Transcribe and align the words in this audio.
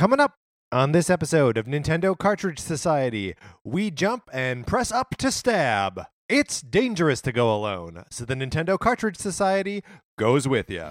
Coming 0.00 0.18
up 0.18 0.36
on 0.72 0.92
this 0.92 1.10
episode 1.10 1.58
of 1.58 1.66
Nintendo 1.66 2.16
Cartridge 2.16 2.58
Society, 2.58 3.34
we 3.64 3.90
jump 3.90 4.30
and 4.32 4.66
press 4.66 4.90
up 4.90 5.14
to 5.18 5.30
stab. 5.30 6.06
It's 6.26 6.62
dangerous 6.62 7.20
to 7.20 7.32
go 7.32 7.54
alone, 7.54 8.04
so 8.10 8.24
the 8.24 8.34
Nintendo 8.34 8.78
Cartridge 8.78 9.18
Society 9.18 9.84
goes 10.16 10.48
with 10.48 10.70
you. 10.70 10.86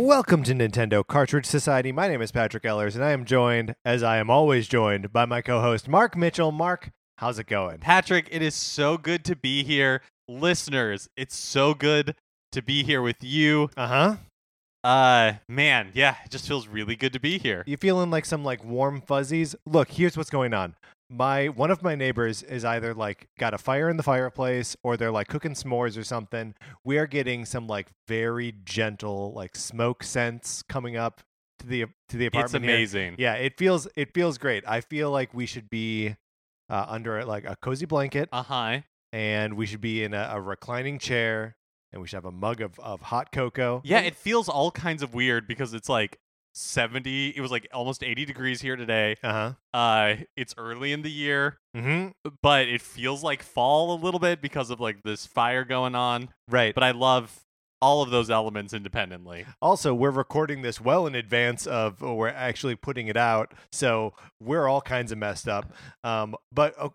Welcome 0.00 0.44
to 0.44 0.54
Nintendo 0.54 1.06
Cartridge 1.06 1.44
Society. 1.44 1.92
My 1.92 2.08
name 2.08 2.22
is 2.22 2.32
Patrick 2.32 2.64
Ellers, 2.64 2.94
and 2.94 3.04
I 3.04 3.10
am 3.10 3.26
joined, 3.26 3.74
as 3.84 4.02
I 4.02 4.16
am 4.16 4.30
always 4.30 4.66
joined, 4.66 5.12
by 5.12 5.26
my 5.26 5.42
co 5.42 5.60
host, 5.60 5.88
Mark 5.88 6.16
Mitchell. 6.16 6.52
Mark, 6.52 6.88
how's 7.18 7.38
it 7.38 7.46
going? 7.46 7.80
Patrick, 7.80 8.26
it 8.32 8.40
is 8.40 8.54
so 8.54 8.96
good 8.96 9.26
to 9.26 9.36
be 9.36 9.62
here. 9.62 10.00
Listeners, 10.26 11.10
it's 11.18 11.36
so 11.36 11.74
good 11.74 12.14
to 12.50 12.62
be 12.62 12.82
here 12.82 13.02
with 13.02 13.22
you. 13.22 13.68
Uh 13.76 13.86
huh. 13.86 14.16
Uh 14.82 15.32
man, 15.50 15.90
yeah, 15.92 16.16
it 16.24 16.30
just 16.30 16.48
feels 16.48 16.66
really 16.66 16.96
good 16.96 17.12
to 17.12 17.20
be 17.20 17.38
here. 17.38 17.62
You 17.66 17.76
feeling 17.76 18.10
like 18.10 18.24
some 18.24 18.42
like 18.42 18.64
warm 18.64 19.02
fuzzies? 19.02 19.54
Look, 19.66 19.90
here's 19.90 20.16
what's 20.16 20.30
going 20.30 20.54
on. 20.54 20.76
My 21.12 21.48
one 21.48 21.72
of 21.72 21.82
my 21.82 21.96
neighbors 21.96 22.42
is 22.44 22.64
either 22.64 22.94
like 22.94 23.28
got 23.38 23.52
a 23.52 23.58
fire 23.58 23.88
in 23.88 23.96
the 23.96 24.02
fireplace 24.04 24.76
or 24.84 24.96
they're 24.96 25.10
like 25.10 25.26
cooking 25.26 25.54
s'mores 25.54 25.98
or 25.98 26.04
something. 26.04 26.54
We 26.84 26.98
are 26.98 27.06
getting 27.08 27.44
some 27.44 27.66
like 27.66 27.88
very 28.06 28.54
gentle 28.64 29.32
like 29.34 29.56
smoke 29.56 30.04
scents 30.04 30.62
coming 30.62 30.96
up 30.96 31.20
to 31.58 31.66
the 31.66 31.86
to 32.10 32.16
the 32.16 32.26
It's 32.26 32.36
apartment. 32.36 32.64
here. 32.64 32.74
amazing. 32.76 33.14
Yeah, 33.18 33.34
it 33.34 33.58
feels 33.58 33.88
it 33.96 34.14
feels 34.14 34.38
great. 34.38 34.62
I 34.68 34.80
feel 34.80 35.10
like 35.10 35.34
we 35.34 35.46
should 35.46 35.68
be 35.68 36.14
uh, 36.68 36.86
under 36.88 37.24
like 37.24 37.44
a 37.44 37.56
cozy 37.60 37.86
blanket 37.86 38.28
Uh-huh. 38.30 38.78
and 39.12 39.54
we 39.54 39.66
should 39.66 39.80
be 39.80 40.04
in 40.04 40.14
a, 40.14 40.30
a 40.34 40.40
reclining 40.40 41.00
chair 41.00 41.56
and 41.92 42.00
we 42.00 42.06
should 42.06 42.18
have 42.18 42.24
a 42.24 42.30
mug 42.30 42.60
of, 42.60 42.78
of 42.78 43.00
hot 43.02 43.32
cocoa. 43.32 43.82
Yeah, 43.84 43.98
it 43.98 44.14
feels 44.14 44.48
all 44.48 44.70
kinds 44.70 45.02
of 45.02 45.12
weird 45.12 45.48
because 45.48 45.74
it's 45.74 45.88
like 45.88 46.20
70, 46.52 47.30
it 47.36 47.40
was 47.40 47.50
like 47.50 47.66
almost 47.72 48.02
80 48.02 48.24
degrees 48.24 48.60
here 48.60 48.76
today. 48.76 49.16
Uh 49.22 49.32
huh. 49.32 49.52
Uh 49.78 50.16
it's 50.36 50.54
early 50.58 50.92
in 50.92 51.02
the 51.02 51.10
year, 51.10 51.58
Mm-hmm. 51.76 52.08
but 52.42 52.68
it 52.68 52.80
feels 52.82 53.22
like 53.22 53.42
fall 53.42 53.94
a 53.94 53.98
little 54.02 54.20
bit 54.20 54.42
because 54.42 54.70
of 54.70 54.80
like 54.80 55.02
this 55.04 55.26
fire 55.26 55.64
going 55.64 55.94
on. 55.94 56.30
Right. 56.48 56.74
But 56.74 56.82
I 56.84 56.90
love 56.90 57.44
all 57.82 58.02
of 58.02 58.10
those 58.10 58.28
elements 58.28 58.74
independently. 58.74 59.46
Also, 59.62 59.94
we're 59.94 60.10
recording 60.10 60.60
this 60.60 60.80
well 60.82 61.06
in 61.06 61.14
advance 61.14 61.66
of 61.66 62.02
we're 62.02 62.28
actually 62.28 62.74
putting 62.76 63.06
it 63.08 63.16
out, 63.16 63.54
so 63.72 64.12
we're 64.38 64.68
all 64.68 64.82
kinds 64.82 65.12
of 65.12 65.16
messed 65.16 65.48
up. 65.48 65.72
Um, 66.04 66.34
but 66.52 66.74
uh, 66.78 66.90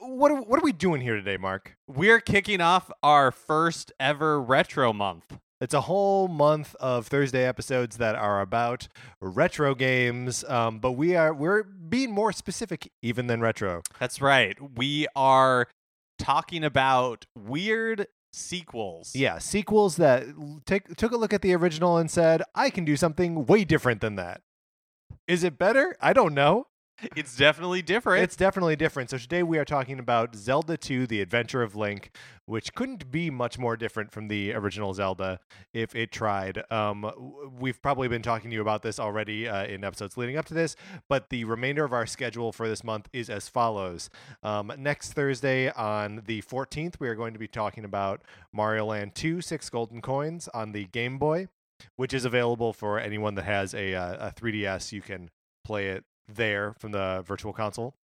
what 0.00 0.30
are, 0.30 0.40
what 0.40 0.60
are 0.60 0.62
we 0.64 0.70
doing 0.70 1.00
here 1.00 1.16
today, 1.16 1.38
Mark? 1.38 1.76
We're 1.88 2.20
kicking 2.20 2.60
off 2.60 2.88
our 3.02 3.32
first 3.32 3.90
ever 3.98 4.40
retro 4.40 4.92
month. 4.92 5.38
It's 5.60 5.74
a 5.74 5.82
whole 5.82 6.28
month 6.28 6.76
of 6.76 7.08
Thursday 7.08 7.44
episodes 7.44 7.96
that 7.96 8.14
are 8.14 8.40
about 8.40 8.86
retro 9.20 9.74
games, 9.74 10.44
um, 10.44 10.78
but 10.78 10.92
we 10.92 11.16
are 11.16 11.34
we're 11.34 11.64
being 11.64 12.12
more 12.12 12.32
specific 12.32 12.92
even 13.02 13.26
than 13.26 13.40
retro. 13.40 13.82
That's 13.98 14.20
right. 14.20 14.56
We 14.76 15.08
are 15.16 15.66
talking 16.18 16.62
about 16.62 17.26
weird 17.36 18.06
sequels. 18.32 19.16
Yeah, 19.16 19.38
sequels 19.38 19.96
that 19.96 20.26
take 20.64 20.94
took 20.96 21.10
a 21.10 21.16
look 21.16 21.32
at 21.32 21.42
the 21.42 21.54
original 21.54 21.96
and 21.96 22.08
said, 22.08 22.42
"I 22.54 22.70
can 22.70 22.84
do 22.84 22.96
something 22.96 23.44
way 23.46 23.64
different 23.64 24.00
than 24.00 24.14
that." 24.14 24.42
Is 25.26 25.42
it 25.42 25.58
better? 25.58 25.96
I 26.00 26.12
don't 26.12 26.34
know. 26.34 26.68
It's 27.14 27.36
definitely 27.36 27.82
different. 27.82 28.24
It's 28.24 28.34
definitely 28.34 28.74
different. 28.74 29.10
So 29.10 29.18
today 29.18 29.44
we 29.44 29.58
are 29.58 29.64
talking 29.64 30.00
about 30.00 30.34
Zelda 30.34 30.76
2: 30.76 31.06
The 31.06 31.20
Adventure 31.20 31.62
of 31.62 31.76
Link, 31.76 32.10
which 32.46 32.74
couldn't 32.74 33.10
be 33.10 33.30
much 33.30 33.56
more 33.56 33.76
different 33.76 34.10
from 34.10 34.26
the 34.26 34.52
original 34.52 34.92
Zelda 34.94 35.38
if 35.72 35.94
it 35.94 36.10
tried. 36.10 36.64
Um, 36.72 37.52
we've 37.58 37.80
probably 37.80 38.08
been 38.08 38.22
talking 38.22 38.50
to 38.50 38.54
you 38.54 38.62
about 38.62 38.82
this 38.82 38.98
already 38.98 39.48
uh, 39.48 39.64
in 39.66 39.84
episodes 39.84 40.16
leading 40.16 40.36
up 40.36 40.46
to 40.46 40.54
this, 40.54 40.74
but 41.08 41.30
the 41.30 41.44
remainder 41.44 41.84
of 41.84 41.92
our 41.92 42.06
schedule 42.06 42.50
for 42.50 42.68
this 42.68 42.82
month 42.82 43.08
is 43.12 43.30
as 43.30 43.48
follows. 43.48 44.10
Um, 44.42 44.72
next 44.76 45.12
Thursday 45.12 45.70
on 45.70 46.22
the 46.26 46.42
14th, 46.42 46.98
we 46.98 47.08
are 47.08 47.14
going 47.14 47.32
to 47.32 47.38
be 47.38 47.48
talking 47.48 47.84
about 47.84 48.22
Mario 48.52 48.86
Land 48.86 49.14
2: 49.14 49.40
Six 49.40 49.70
Golden 49.70 50.00
Coins 50.00 50.48
on 50.52 50.72
the 50.72 50.86
Game 50.86 51.18
Boy, 51.18 51.46
which 51.94 52.12
is 52.12 52.24
available 52.24 52.72
for 52.72 52.98
anyone 52.98 53.36
that 53.36 53.44
has 53.44 53.72
a, 53.72 53.94
uh, 53.94 54.28
a 54.28 54.32
3DS. 54.32 54.90
You 54.90 55.00
can 55.00 55.30
play 55.64 55.88
it 55.88 56.04
there 56.28 56.74
from 56.78 56.92
the 56.92 57.22
virtual 57.26 57.52
console. 57.52 57.94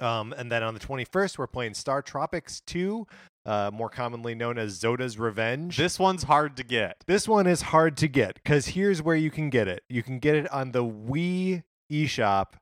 Um, 0.00 0.34
and 0.36 0.50
then 0.52 0.62
on 0.62 0.74
the 0.74 0.80
21st, 0.80 1.38
we're 1.38 1.46
playing 1.46 1.74
Star 1.74 2.02
Tropics 2.02 2.60
2, 2.66 3.06
uh, 3.46 3.70
more 3.72 3.88
commonly 3.88 4.34
known 4.34 4.58
as 4.58 4.78
Zoda's 4.78 5.18
Revenge. 5.18 5.76
this 5.76 5.98
one's 5.98 6.24
hard 6.24 6.56
to 6.58 6.64
get. 6.64 7.02
This 7.06 7.26
one 7.28 7.46
is 7.46 7.62
hard 7.62 7.96
to 7.98 8.08
get 8.08 8.34
because 8.34 8.68
here's 8.68 9.00
where 9.00 9.16
you 9.16 9.30
can 9.30 9.48
get 9.48 9.68
it. 9.68 9.84
You 9.88 10.02
can 10.02 10.18
get 10.18 10.34
it 10.34 10.50
on 10.52 10.72
the 10.72 10.84
Wii 10.84 11.62
eShop. 11.90 12.54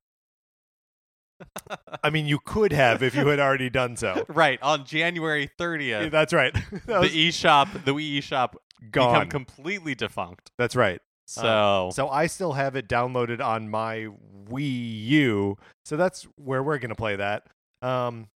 I 2.02 2.10
mean, 2.10 2.26
you 2.26 2.38
could 2.38 2.72
have 2.72 3.02
if 3.02 3.14
you 3.14 3.26
had 3.26 3.40
already 3.40 3.68
done 3.70 3.96
so. 3.96 4.24
Right 4.28 4.58
on 4.62 4.84
January 4.84 5.50
30th, 5.58 6.10
That's 6.10 6.32
right. 6.32 6.54
That 6.86 7.00
was 7.00 7.10
the 7.12 7.28
eShop, 7.28 7.84
the 7.84 7.92
Wii 7.92 8.18
eShop, 8.18 8.54
gone. 8.90 9.12
become 9.14 9.28
completely 9.28 9.94
defunct. 9.94 10.52
That's 10.58 10.76
right. 10.76 11.00
So, 11.26 11.90
So 11.92 12.08
I 12.08 12.26
still 12.26 12.52
have 12.52 12.76
it 12.76 12.88
downloaded 12.88 13.44
on 13.44 13.68
my 13.68 14.08
Wii 14.50 15.06
U. 15.06 15.56
So 15.84 15.96
that's 15.96 16.26
where 16.36 16.62
we're 16.62 16.78
going 16.78 16.90
to 16.90 16.94
play 16.94 17.16
that. 17.16 17.46
Um, 17.82 18.28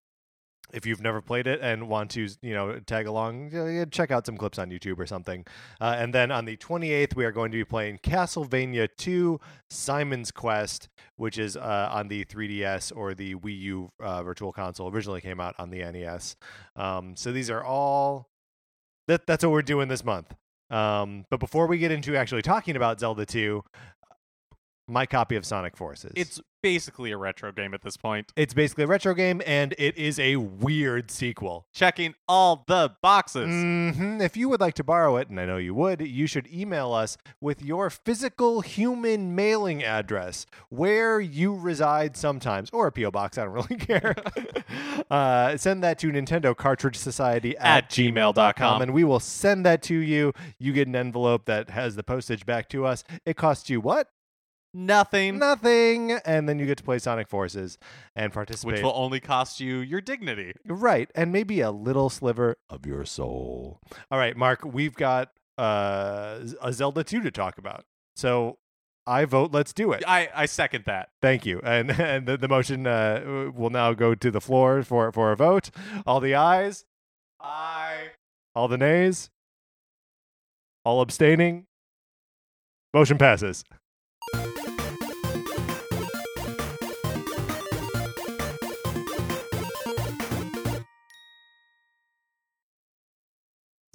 if 0.73 0.85
you've 0.85 1.01
never 1.01 1.21
played 1.21 1.47
it 1.47 1.61
and 1.63 1.89
want 1.89 2.11
to, 2.13 2.29
you 2.43 2.53
know, 2.53 2.79
tag 2.81 3.07
along, 3.07 3.55
uh, 3.55 3.85
check 3.87 4.11
out 4.11 4.27
some 4.27 4.37
clips 4.37 4.59
on 4.59 4.71
YouTube 4.71 4.99
or 4.99 5.07
something. 5.07 5.47
Uh, 5.81 5.95
and 5.99 6.13
then 6.13 6.31
on 6.31 6.45
the 6.45 6.57
28th, 6.57 7.15
we 7.15 7.25
are 7.25 7.33
going 7.33 7.53
to 7.53 7.57
be 7.57 7.65
playing 7.65 7.99
Castlevania 7.99 8.89
2 8.97 9.41
Simon's 9.71 10.31
Quest, 10.31 10.89
which 11.17 11.39
is 11.39 11.57
uh, 11.57 11.89
on 11.93 12.09
the 12.09 12.25
3DS 12.25 12.93
or 12.95 13.15
the 13.15 13.37
Wii 13.37 13.61
U 13.61 13.91
uh, 14.01 14.23
Virtual 14.23 14.53
Console. 14.53 14.91
Originally 14.91 15.21
came 15.21 15.41
out 15.41 15.55
on 15.59 15.71
the 15.71 15.79
NES. 15.79 16.37
Um, 16.75 17.17
so 17.17 17.33
these 17.33 17.49
are 17.49 17.63
all 17.63 18.29
that. 19.07 19.27
That's 19.27 19.45
what 19.45 19.53
we're 19.53 19.63
doing 19.63 19.89
this 19.89 20.05
month. 20.05 20.35
Um, 20.71 21.25
but 21.31 21.41
before 21.41 21.67
we 21.67 21.79
get 21.79 21.93
into 21.93 22.17
actually 22.17 22.43
talking 22.43 22.77
about 22.77 22.99
Zelda 23.01 23.25
2, 23.25 23.63
my 24.89 25.07
copy 25.07 25.37
of 25.37 25.45
Sonic 25.45 25.77
Forces. 25.77 26.13
it's 26.15 26.41
basically 26.63 27.13
a 27.13 27.17
retro 27.17 27.53
game 27.53 27.75
at 27.75 27.83
this 27.83 27.97
point. 27.97 28.33
it's 28.35 28.53
basically 28.53 28.83
a 28.85 28.87
retro 28.89 29.15
game, 29.15 29.41
and 29.47 29.73
it 29.79 29.97
is 29.97 30.19
a 30.19 30.35
weird 30.37 31.11
sequel. 31.13 31.65
Checking 31.73 32.15
all 32.27 32.65
the 32.67 32.93
boxes. 33.03 33.47
hmm 33.47 34.21
If 34.21 34.37
you 34.37 34.49
would 34.49 34.61
like 34.61 34.75
to 34.75 34.83
borrow 34.85 35.17
it, 35.17 35.29
and 35.29 35.39
I 35.39 35.45
know 35.47 35.59
you 35.59 35.75
would, 35.75 36.01
you 36.01 36.27
should 36.27 36.49
email 36.53 36.93
us 36.93 37.17
with 37.41 37.63
your 37.63 37.89
physical 37.89 38.63
human 38.63 39.35
mailing 39.37 39.85
address 39.85 40.45
where 40.69 41.21
you 41.21 41.55
reside 41.55 42.17
sometimes, 42.17 42.69
or 42.73 42.89
a 42.89 42.93
P.O. 42.93 43.13
box. 43.13 43.39
I 43.39 43.45
don't 43.45 43.53
really 43.55 43.77
care. 43.79 44.17
uh, 45.11 45.57
send 45.57 45.85
that 45.85 45.99
to 46.01 46.09
Nintendo 46.11 46.57
Cartridge 46.57 46.97
Society 46.97 47.57
at, 47.59 47.85
At 47.85 47.91
gmail.com. 47.91 48.83
and 48.83 48.93
we 48.93 49.05
will 49.05 49.21
send 49.21 49.65
that 49.67 49.83
to 49.85 49.95
you. 49.95 50.33
You 50.59 50.73
get 50.73 50.89
an 50.89 50.97
envelope 50.97 51.45
that 51.47 51.71
has 51.71 51.95
the 51.97 52.03
postage 52.03 52.45
back 52.47 52.69
to 52.71 52.85
us. 52.87 53.05
It 53.25 53.37
costs 53.37 53.71
you 53.71 53.81
what? 53.81 54.09
Nothing, 54.79 55.39
Nothing. 55.39 56.13
And 56.27 56.47
then 56.47 56.59
you 56.59 56.67
get 56.67 56.77
to 56.79 56.85
play 56.85 56.99
Sonic 56.99 57.29
Forces 57.29 57.79
and 58.15 58.31
participate. 58.31 58.75
which 58.75 58.83
will 58.83 58.93
only 58.95 59.21
cost 59.21 59.59
you 59.59 59.79
your 59.79 60.03
dignity. 60.03 60.53
Right, 60.67 61.11
and 61.15 61.33
maybe 61.33 61.61
a 61.61 61.71
little 61.71 62.11
sliver 62.11 62.57
of 62.69 62.85
your 62.85 63.07
soul. 63.07 63.81
All 64.11 64.19
right, 64.19 64.37
Mark, 64.37 64.65
we've 64.65 64.95
got 64.95 65.31
uh, 65.57 66.41
a 66.61 66.73
Zelda 66.75 67.03
2 67.03 67.23
to 67.23 67.31
talk 67.31 67.57
about. 67.57 67.87
So 68.17 68.59
I 69.07 69.25
vote 69.25 69.53
let's 69.53 69.73
do 69.73 69.93
it. 69.93 70.05
I, 70.07 70.29
I 70.35 70.47
second 70.47 70.85
that. 70.87 71.09
Thank 71.23 71.47
you. 71.47 71.61
And 71.65 71.91
and 71.99 72.27
the, 72.27 72.37
the 72.37 72.49
motion 72.49 72.87
uh, 72.87 73.51
will 73.55 73.71
now 73.71 73.95
go 73.95 74.15
to 74.15 74.31
the 74.31 74.41
floor 74.41 74.83
for 74.83 75.11
for 75.11 75.33
a 75.33 75.37
vote. 75.37 75.71
All 76.05 76.21
the 76.21 76.35
ayes, 76.35 76.85
Aye. 77.41 78.09
all 78.55 78.69
the 78.69 78.79
nays, 78.79 79.31
all 80.85 81.01
abstaining. 81.01 81.67
Motion 82.93 83.17
passes. 83.17 83.65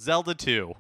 Zelda 0.02 0.34
2. 0.34 0.74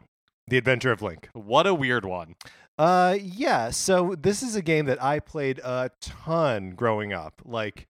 The 0.48 0.58
Adventure 0.58 0.92
of 0.92 1.02
Link. 1.02 1.30
What 1.34 1.68
a 1.68 1.74
weird 1.74 2.06
one. 2.06 2.36
Uh, 2.78 3.16
yeah. 3.22 3.70
So 3.70 4.16
this 4.20 4.42
is 4.42 4.56
a 4.56 4.62
game 4.62 4.86
that 4.86 5.02
I 5.02 5.20
played 5.20 5.60
a 5.60 5.92
ton 6.02 6.72
growing 6.72 7.14
up. 7.14 7.42
Like, 7.46 7.86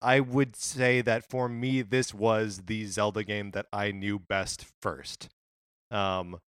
I 0.00 0.18
would 0.20 0.56
say 0.56 1.00
that 1.02 1.30
for 1.30 1.48
me, 1.48 1.82
this 1.82 2.12
was 2.12 2.62
the 2.66 2.86
Zelda 2.86 3.22
game 3.22 3.52
that 3.52 3.66
I 3.72 3.92
knew 3.92 4.18
best 4.18 4.66
first. 4.80 5.28
um, 5.90 6.38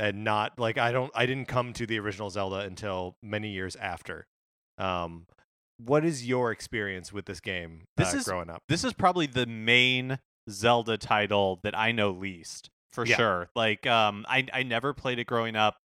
and 0.00 0.22
not 0.22 0.60
like 0.60 0.78
I 0.78 0.92
don't 0.92 1.10
I 1.12 1.26
didn't 1.26 1.48
come 1.48 1.72
to 1.72 1.84
the 1.84 1.98
original 1.98 2.30
Zelda 2.30 2.58
until 2.58 3.16
many 3.22 3.48
years 3.48 3.74
after. 3.76 4.26
Um, 4.76 5.26
what 5.78 6.04
is 6.04 6.24
your 6.24 6.52
experience 6.52 7.12
with 7.12 7.26
this 7.26 7.40
game 7.40 7.82
This 7.96 8.14
uh, 8.14 8.18
is- 8.18 8.24
growing 8.24 8.48
up? 8.50 8.62
This 8.68 8.84
is 8.84 8.92
probably 8.92 9.26
the 9.26 9.46
main 9.46 10.18
Zelda 10.48 10.98
title 10.98 11.58
that 11.64 11.76
I 11.76 11.90
know 11.90 12.10
least 12.10 12.70
for 12.92 13.04
Yeah. 13.06 13.16
sure. 13.16 13.50
Like, 13.54 13.86
um, 13.86 14.24
I 14.28 14.46
I 14.52 14.62
never 14.62 14.92
played 14.94 15.18
it 15.18 15.26
growing 15.26 15.56
up. 15.56 15.76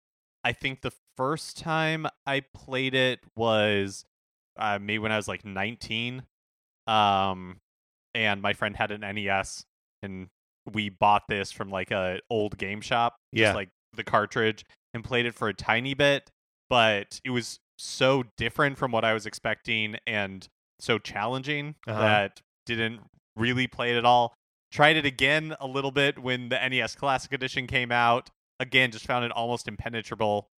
I 0.44 0.52
think 0.52 0.81
the 0.82 0.93
first 1.16 1.58
time 1.58 2.06
I 2.26 2.40
played 2.54 2.94
it 2.94 3.20
was 3.37 4.04
uh, 4.58 4.78
maybe 4.81 4.99
when 4.99 5.12
I 5.12 5.16
was 5.16 5.28
like 5.28 5.44
19. 5.44 6.25
Um, 6.87 7.58
and 8.14 8.43
my 8.43 8.52
friend 8.52 8.76
had 8.76 8.90
an 8.90 9.00
NES, 9.00 9.64
and 10.02 10.28
we 10.72 10.88
bought 10.90 11.22
this 11.28 11.50
from 11.52 11.70
like 11.70 11.90
a 11.90 12.20
old 12.28 12.58
game 12.58 12.81
shop. 12.81 13.16
Yeah. 13.32 13.46
just 13.46 13.56
like 13.56 13.69
the 13.94 14.05
cartridge, 14.05 14.64
and 14.94 15.02
played 15.05 15.26
it 15.26 15.34
for 15.34 15.48
a 15.48 15.55
tiny 15.55 15.94
bit. 15.94 16.31
But 16.69 17.20
it 17.25 17.31
was 17.31 17.58
so 17.78 18.25
different 18.37 18.78
from 18.78 18.90
what 18.93 19.05
I 19.05 19.12
was 19.14 19.26
expecting, 19.26 19.96
and 20.06 20.46
so 20.81 20.98
challenging 20.98 21.76
Uh-huh. 21.87 22.00
that 22.00 22.40
didn't 22.66 23.00
really 23.37 23.66
play 23.66 23.93
it 23.94 23.96
at 23.98 24.05
all. 24.05 24.34
Tried 24.72 24.96
it 24.96 25.04
again 25.04 25.54
a 25.60 25.66
little 25.66 25.90
bit 25.90 26.19
when 26.19 26.48
the 26.48 26.58
NES 26.69 26.94
Classic 26.94 27.32
Edition 27.32 27.66
came 27.66 27.92
out. 27.92 28.30
Again, 28.58 28.90
just 28.90 29.06
found 29.06 29.24
it 29.24 29.30
almost 29.30 29.69
impenetrable. 29.69 30.48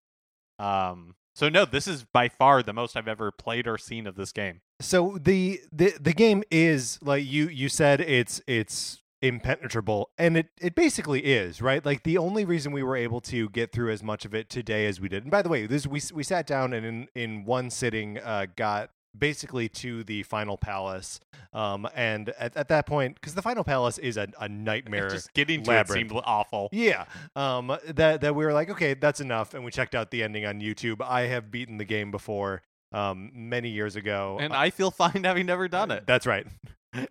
Um, 0.57 1.15
so 1.35 1.49
no, 1.49 1.65
this 1.65 1.85
is 1.85 2.05
by 2.05 2.29
far 2.29 2.63
the 2.63 2.71
most 2.71 2.95
I've 2.95 3.09
ever 3.09 3.29
played 3.29 3.67
or 3.67 3.77
seen 3.77 4.07
of 4.07 4.15
this 4.15 4.31
game. 4.31 4.61
So 4.79 5.17
the 5.21 5.59
the 5.71 5.93
the 5.99 6.13
game 6.13 6.43
is 6.49 6.97
like 7.01 7.25
you 7.25 7.49
you 7.49 7.67
said 7.67 7.99
it's 7.99 8.41
it's 8.47 9.03
impenetrable 9.21 10.11
and 10.17 10.37
it 10.37 10.47
it 10.61 10.75
basically 10.75 11.21
is 11.21 11.61
right 11.61 11.83
like 11.85 12.03
the 12.03 12.17
only 12.17 12.45
reason 12.45 12.71
we 12.71 12.83
were 12.83 12.97
able 12.97 13.21
to 13.21 13.49
get 13.49 13.71
through 13.71 13.89
as 13.89 14.03
much 14.03 14.23
of 14.23 14.35
it 14.35 14.49
today 14.49 14.85
as 14.85 14.99
we 15.01 15.09
did 15.09 15.23
and 15.23 15.31
by 15.31 15.41
the 15.41 15.49
way 15.49 15.65
this 15.65 15.87
we 15.87 15.99
we 16.13 16.21
sat 16.21 16.45
down 16.45 16.73
and 16.73 16.85
in 16.85 17.07
in 17.15 17.45
one 17.45 17.69
sitting 17.71 18.19
uh 18.19 18.45
got 18.55 18.91
basically 19.17 19.69
to 19.69 20.03
the 20.03 20.23
final 20.23 20.57
palace 20.57 21.19
um 21.53 21.87
and 21.95 22.29
at, 22.39 22.55
at 22.57 22.67
that 22.67 22.85
point 22.85 23.15
because 23.15 23.33
the 23.33 23.41
final 23.41 23.63
palace 23.63 23.97
is 23.97 24.17
a, 24.17 24.27
a 24.39 24.49
nightmare 24.49 25.09
Just 25.09 25.33
getting 25.33 25.63
to 25.63 25.69
labyrinth. 25.71 26.05
it 26.05 26.09
seemed 26.09 26.21
awful. 26.25 26.69
yeah. 26.71 27.05
Um 27.35 27.77
that 27.87 28.21
that 28.21 28.35
we 28.35 28.45
were 28.45 28.53
like, 28.53 28.69
okay, 28.69 28.93
that's 28.93 29.21
enough 29.21 29.53
and 29.53 29.63
we 29.63 29.71
checked 29.71 29.95
out 29.95 30.11
the 30.11 30.21
ending 30.23 30.45
on 30.45 30.59
YouTube. 30.59 30.97
I 31.01 31.21
have 31.27 31.51
beaten 31.51 31.77
the 31.77 31.85
game 31.85 32.11
before 32.11 32.61
um 32.91 33.31
many 33.33 33.69
years 33.69 33.95
ago. 33.95 34.37
And 34.39 34.53
I 34.53 34.69
feel 34.69 34.91
fine 34.91 35.23
having 35.23 35.45
never 35.45 35.67
done 35.67 35.91
it. 35.91 36.05
That's 36.05 36.25
right. 36.25 36.45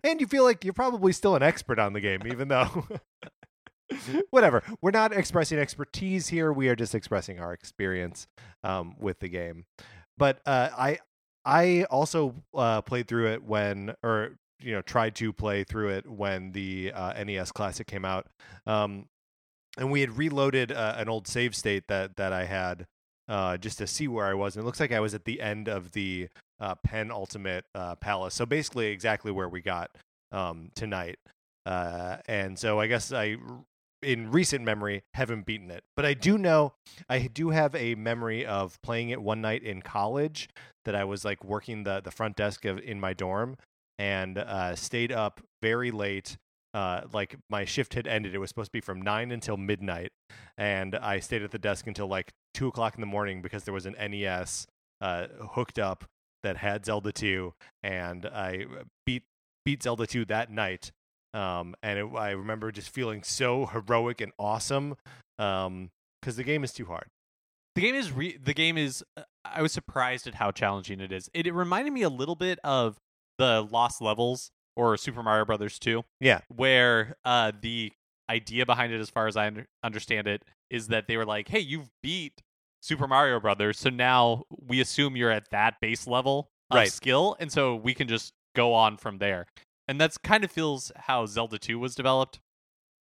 And 0.03 0.21
you 0.21 0.27
feel 0.27 0.45
like 0.45 0.65
you're 0.65 0.73
probably 0.75 1.13
still 1.13 1.37
an 1.37 1.43
expert 1.43 1.79
on 1.79 1.93
the 1.93 2.01
game 2.01 2.21
even 2.27 2.49
though 2.49 2.87
whatever. 4.31 4.63
We're 4.81 4.91
not 4.91 5.13
expressing 5.13 5.59
expertise 5.59 6.29
here. 6.29 6.53
We 6.53 6.69
are 6.69 6.77
just 6.77 6.95
expressing 6.95 7.39
our 7.39 7.53
experience 7.53 8.27
um 8.63 8.95
with 8.99 9.21
the 9.21 9.29
game. 9.29 9.65
But 10.17 10.41
uh 10.47 10.71
I 10.77 10.99
I 11.45 11.85
also 11.85 12.35
uh 12.55 12.83
played 12.83 13.09
through 13.09 13.33
it 13.33 13.43
when 13.45 13.95
or 14.03 14.39
you 14.61 14.73
know 14.73 14.83
tried 14.83 15.15
to 15.17 15.33
play 15.33 15.65
through 15.65 15.91
it 15.91 16.09
when 16.09 16.53
the 16.53 16.93
uh, 16.95 17.23
NES 17.23 17.53
Classic 17.53 17.87
came 17.87 18.05
out. 18.05 18.27
Um 18.67 19.07
and 19.77 19.91
we 19.91 20.01
had 20.01 20.17
reloaded 20.17 20.73
uh, 20.73 20.95
an 20.97 21.09
old 21.09 21.27
save 21.27 21.55
state 21.55 21.89
that 21.89 22.17
that 22.17 22.33
I 22.33 22.45
had 22.45 22.87
uh, 23.29 23.57
just 23.57 23.79
to 23.79 23.87
see 23.87 24.09
where 24.09 24.27
I 24.27 24.35
was. 24.35 24.57
And 24.57 24.63
it 24.63 24.67
looks 24.67 24.81
like 24.81 24.93
I 24.93 25.01
was 25.01 25.15
at 25.15 25.25
the 25.25 25.41
end 25.41 25.69
of 25.69 25.93
the 25.93 26.29
uh, 26.61 26.75
penultimate 26.77 27.65
uh, 27.75 27.97
palace. 27.97 28.35
So 28.35 28.47
basically, 28.47 28.89
exactly 28.89 29.33
where 29.33 29.49
we 29.49 29.61
got 29.61 29.91
um, 30.33 30.71
tonight. 30.75 31.19
And 31.67 32.59
so 32.59 32.79
I 32.79 32.87
guess 32.87 33.13
I, 33.13 33.37
in 34.05 34.31
recent 34.31 34.65
memory, 34.65 35.03
haven't 35.15 35.47
beaten 35.47 35.71
it. 35.71 35.85
But 35.97 36.05
I 36.05 36.15
do 36.15 36.39
know 36.39 36.75
I 37.09 37.27
do 37.27 37.51
have 37.51 37.75
a 37.75 37.95
memory 37.95 38.45
of 38.45 38.81
playing 38.83 39.11
it 39.11 39.21
one 39.21 39.41
night 39.41 39.63
in 39.63 39.83
college 39.83 40.49
that 40.85 40.95
I 40.95 41.05
was 41.05 41.25
like 41.25 41.45
working 41.45 41.85
the 41.85 42.01
the 42.03 42.11
front 42.11 42.37
desk 42.37 42.65
of 42.65 42.79
in 42.79 43.01
my 43.01 43.13
dorm 43.13 43.57
and 43.99 44.39
uh, 44.39 44.75
stayed 44.75 45.13
up 45.13 45.41
very 45.63 45.91
late 45.91 46.37
uh, 46.75 47.03
like 47.13 47.37
my 47.49 47.65
shift 47.65 47.95
had 47.95 48.07
ended. 48.07 48.35
It 48.35 48.39
was 48.39 48.51
supposed 48.51 48.69
to 48.69 48.73
be 48.73 48.81
from 48.81 49.01
nine 49.01 49.31
until 49.31 49.57
midnight, 49.57 50.11
and 50.59 50.97
I 50.97 51.21
stayed 51.21 51.43
at 51.43 51.53
the 51.53 51.59
desk 51.59 51.87
until 51.87 52.09
like 52.09 52.33
two 52.53 52.67
o'clock 52.67 52.97
in 52.97 53.01
the 53.01 53.07
morning 53.07 53.41
because 53.41 53.65
there 53.65 53.73
was 53.73 53.87
an 53.87 53.95
NES 53.99 54.67
uh, 55.01 55.29
hooked 55.53 55.79
up 55.79 56.05
that 56.43 56.57
had 56.59 56.85
Zelda 56.85 57.13
2, 57.13 57.55
and 57.83 58.27
I 58.27 58.67
beat 59.07 59.23
beat 59.65 59.83
Zelda 59.85 60.07
2 60.07 60.25
that 60.27 60.51
night. 60.51 60.91
Um, 61.35 61.75
and 61.83 61.99
it, 61.99 62.07
I 62.17 62.31
remember 62.31 62.71
just 62.73 62.89
feeling 62.91 63.23
so 63.23 63.67
heroic 63.67 64.21
and 64.21 64.33
awesome 64.39 64.97
because 65.37 66.37
the 66.37 66.45
game 66.45 66.65
is 66.65 66.73
too 66.73 66.87
hard. 66.87 67.09
The 67.75 67.81
game 67.81 67.95
is 67.97 68.13
re- 68.13 68.37
the 68.43 68.55
game 68.55 68.79
is. 68.79 69.03
uh, 69.17 69.23
I 69.45 69.61
was 69.63 69.73
surprised 69.73 70.27
at 70.27 70.35
how 70.37 70.53
challenging 70.53 71.01
it 71.01 71.13
is. 71.13 71.29
It, 71.35 71.47
it 71.47 71.53
reminded 71.53 71.93
me 71.93 72.03
a 72.03 72.09
little 72.09 72.37
bit 72.37 72.59
of 72.65 72.97
the 73.39 73.67
Lost 73.71 74.01
Levels 74.01 74.51
or 74.77 74.97
Super 74.97 75.23
Mario 75.23 75.45
Brothers 75.45 75.79
2. 75.81 76.03
Yeah. 76.21 76.41
where 76.49 77.17
uh, 77.25 77.53
the 77.61 77.93
idea 78.31 78.65
behind 78.65 78.93
it, 78.93 79.01
as 79.01 79.11
far 79.11 79.27
as 79.27 79.37
I 79.37 79.49
under- 79.49 79.67
understand 79.83 80.27
it, 80.29 80.43
is 80.71 80.89
that 80.89 81.09
they 81.09 81.17
were 81.17 81.27
like, 81.27 81.49
"Hey, 81.49 81.59
you've 81.61 81.91
beat 82.03 82.41
Super 82.81 83.07
Mario 83.09 83.39
Brothers, 83.41 83.79
so 83.79 83.91
now 83.91 84.45
we 84.51 84.81
assume 84.81 85.17
you're 85.17 85.31
at 85.31 85.51
that 85.51 85.75
base 85.81 86.07
level 86.07 86.49
of 86.71 86.77
Right. 86.77 86.91
skill, 86.93 87.37
and 87.41 87.51
so 87.53 87.75
we 87.75 87.93
can 87.93 88.07
just 88.09 88.33
go 88.55 88.73
on 88.73 88.97
from 88.97 89.19
there." 89.19 89.47
And 89.89 90.01
that's 90.01 90.17
kind 90.19 90.45
of 90.45 90.51
feels 90.51 90.91
how 90.97 91.27
Zelda 91.27 91.59
2 91.59 91.79
was 91.79 91.95
developed, 91.95 92.41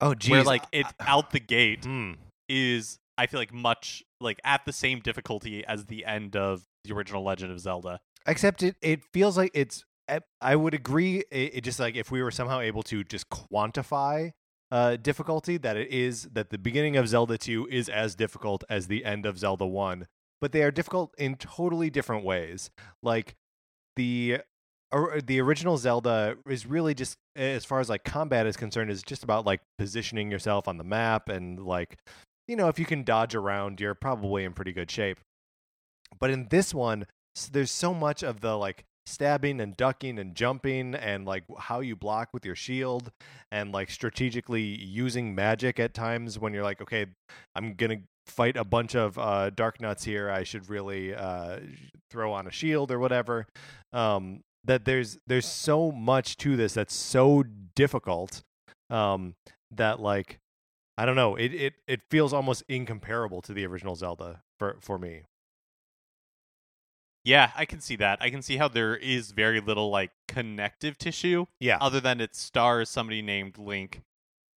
Oh, 0.01 0.13
geez. 0.15 0.31
where 0.31 0.43
like 0.43 0.63
it 0.71 0.85
out 0.99 1.31
the 1.31 1.39
gate 1.39 1.85
Hmm. 1.85 2.13
is 2.49 2.99
I 3.17 3.27
feel 3.27 3.39
like 3.39 3.53
much 3.53 4.03
like 4.19 4.39
at 4.43 4.65
the 4.65 4.73
same 4.73 4.99
difficulty 4.99 5.65
as 5.65 5.85
the 5.85 6.03
end 6.05 6.35
of 6.35 6.63
the 6.83 6.93
original 6.93 7.23
Legend 7.23 7.51
of 7.51 7.59
Zelda. 7.59 7.99
except 8.25 8.63
it 8.63 8.75
it 8.81 9.01
feels 9.13 9.37
like 9.37 9.51
it's 9.53 9.83
I- 10.09 10.19
i 10.41 10.55
would 10.55 10.73
agree 10.73 11.23
it, 11.31 11.55
it 11.55 11.61
just 11.63 11.79
like 11.79 11.95
if 11.95 12.09
we 12.11 12.21
were 12.23 12.31
somehow 12.31 12.59
able 12.59 12.83
to 12.83 13.03
just 13.05 13.29
quantify 13.29 14.31
uh 14.71 14.95
difficulty 14.97 15.57
that 15.57 15.77
it 15.77 15.89
is 15.91 16.23
that 16.33 16.49
the 16.49 16.57
beginning 16.57 16.95
of 16.97 17.07
zelda 17.07 17.37
2 17.37 17.67
is 17.69 17.87
as 17.87 18.15
difficult 18.15 18.63
as 18.69 18.87
the 18.87 19.05
end 19.05 19.25
of 19.25 19.37
zelda 19.37 19.65
1 19.65 20.07
but 20.41 20.51
they 20.53 20.63
are 20.63 20.71
difficult 20.71 21.13
in 21.17 21.35
totally 21.35 21.89
different 21.89 22.23
ways 22.25 22.69
like 23.01 23.35
the 23.95 24.39
or 24.93 25.19
the 25.21 25.41
original 25.41 25.77
zelda 25.77 26.37
is 26.47 26.65
really 26.65 26.93
just 26.93 27.17
as 27.35 27.65
far 27.65 27.79
as 27.79 27.89
like 27.89 28.03
combat 28.03 28.45
is 28.45 28.55
concerned 28.55 28.89
is 28.89 29.03
just 29.03 29.23
about 29.23 29.45
like 29.45 29.61
positioning 29.77 30.31
yourself 30.31 30.67
on 30.67 30.77
the 30.77 30.83
map 30.83 31.29
and 31.29 31.59
like 31.59 31.97
you 32.47 32.55
know 32.55 32.67
if 32.67 32.79
you 32.79 32.85
can 32.85 33.03
dodge 33.03 33.35
around 33.35 33.81
you're 33.81 33.95
probably 33.95 34.43
in 34.43 34.53
pretty 34.53 34.71
good 34.71 34.89
shape. 34.89 35.19
But 36.19 36.29
in 36.29 36.47
this 36.49 36.73
one 36.73 37.05
there's 37.51 37.71
so 37.71 37.93
much 37.93 38.23
of 38.23 38.41
the 38.41 38.55
like 38.55 38.85
stabbing 39.05 39.59
and 39.59 39.75
ducking 39.75 40.19
and 40.19 40.35
jumping 40.35 40.95
and 40.95 41.25
like 41.25 41.43
how 41.57 41.81
you 41.81 41.95
block 41.95 42.29
with 42.31 42.45
your 42.45 42.55
shield 42.55 43.11
and 43.51 43.73
like 43.73 43.89
strategically 43.89 44.61
using 44.61 45.35
magic 45.35 45.77
at 45.79 45.93
times 45.93 46.39
when 46.39 46.53
you're 46.53 46.63
like 46.63 46.81
okay 46.81 47.07
i'm 47.55 47.73
gonna 47.73 47.97
fight 48.27 48.57
a 48.57 48.63
bunch 48.63 48.95
of 48.95 49.17
uh, 49.17 49.49
dark 49.49 49.81
nuts 49.81 50.03
here. 50.03 50.29
I 50.29 50.43
should 50.43 50.69
really 50.69 51.13
uh, 51.13 51.59
throw 52.09 52.33
on 52.33 52.47
a 52.47 52.51
shield 52.51 52.91
or 52.91 52.99
whatever. 52.99 53.47
Um, 53.91 54.41
that 54.65 54.85
there's 54.85 55.17
there's 55.27 55.45
so 55.47 55.91
much 55.91 56.37
to 56.37 56.55
this 56.55 56.73
that's 56.73 56.95
so 56.95 57.43
difficult 57.75 58.43
um, 58.89 59.35
that 59.71 59.99
like 59.99 60.39
i 60.97 61.05
don't 61.05 61.15
know 61.15 61.35
it, 61.35 61.53
it 61.53 61.73
it 61.87 62.01
feels 62.09 62.33
almost 62.33 62.63
incomparable 62.69 63.41
to 63.41 63.53
the 63.53 63.65
original 63.65 63.95
zelda 63.95 64.41
for 64.59 64.77
for 64.81 64.97
me 64.99 65.23
Yeah, 67.25 67.51
I 67.55 67.63
can 67.65 67.79
see 67.79 67.95
that. 67.97 68.17
I 68.21 68.29
can 68.29 68.41
see 68.41 68.57
how 68.57 68.67
there 68.67 68.97
is 68.97 69.31
very 69.31 69.61
little 69.61 69.89
like 69.89 70.11
connective 70.27 70.97
tissue 70.97 71.45
yeah 71.59 71.77
other 71.79 71.99
than 72.01 72.19
it 72.19 72.35
stars 72.35 72.89
somebody 72.89 73.21
named 73.21 73.57
Link, 73.57 74.01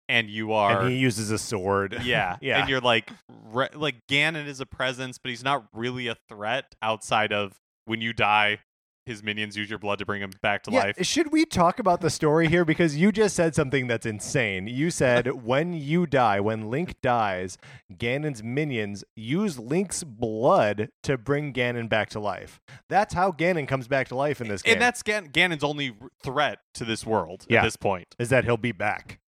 and 0.07 0.29
you 0.29 0.53
are 0.53 0.81
and 0.81 0.91
he 0.91 0.98
uses 0.98 1.29
a 1.29 1.38
sword. 1.38 2.00
yeah 2.03 2.38
yeah. 2.41 2.60
and 2.60 2.69
you're 2.69 2.79
like 2.81 3.12
re- 3.51 3.67
like 3.75 3.95
Ganon 4.10 4.48
is 4.48 4.60
a 4.62 4.65
presence, 4.65 5.17
but 5.17 5.29
he's 5.29 5.43
not 5.43 5.65
really 5.74 6.07
a 6.07 6.15
threat 6.29 6.74
outside 6.81 7.33
of 7.33 7.60
when 7.86 8.00
you 8.00 8.13
die, 8.13 8.60
his 9.05 9.22
minions 9.24 9.57
use 9.57 9.69
your 9.69 9.79
blood 9.79 10.00
to 10.00 10.05
bring 10.05 10.22
him 10.22 10.31
back 10.41 10.63
to 10.63 10.72
Yeah, 10.72 10.79
life. 10.83 11.05
Should 11.05 11.31
we 11.31 11.45
talk 11.45 11.79
about 11.79 12.01
the 12.01 12.10
story 12.10 12.48
here? 12.48 12.63
Because 12.63 12.95
you 12.95 13.12
just 13.12 13.36
said 13.36 13.53
something 13.55 13.88
that's 13.88 14.05
insane. 14.05 14.67
You 14.67 14.89
said 14.91 15.27
when 15.43 15.74
you 15.74 16.05
die, 16.05 16.39
when 16.39 16.69
Link 16.69 16.95
dies, 17.01 17.57
Ganon's 17.93 18.41
minions 18.43 19.03
use 19.15 19.60
Link's 19.60 20.03
blood 20.03 20.89
to 21.03 21.17
bring 21.17 21.51
Ganon 21.53 21.89
back 21.89 22.10
to 22.12 22.19
life. 22.19 22.62
That's 22.89 23.13
how 23.13 23.31
Ganon 23.31 23.67
comes 23.67 23.88
back 23.88 24.07
to 24.10 24.15
life 24.15 24.39
in 24.39 24.48
this 24.48 24.62
game. 24.62 24.74
And 24.74 24.81
that's 24.81 25.03
Gan- 25.03 25.29
Ganon's 25.29 25.63
only 25.63 25.95
threat 26.24 26.60
to 26.75 26.86
this 26.86 27.05
world 27.05 27.45
Yeah. 27.50 27.60
at 27.60 27.63
this 27.63 27.75
point. 27.77 28.15
is 28.19 28.29
that 28.29 28.45
he'll 28.45 28.57
be 28.57 28.72
back. 28.72 29.19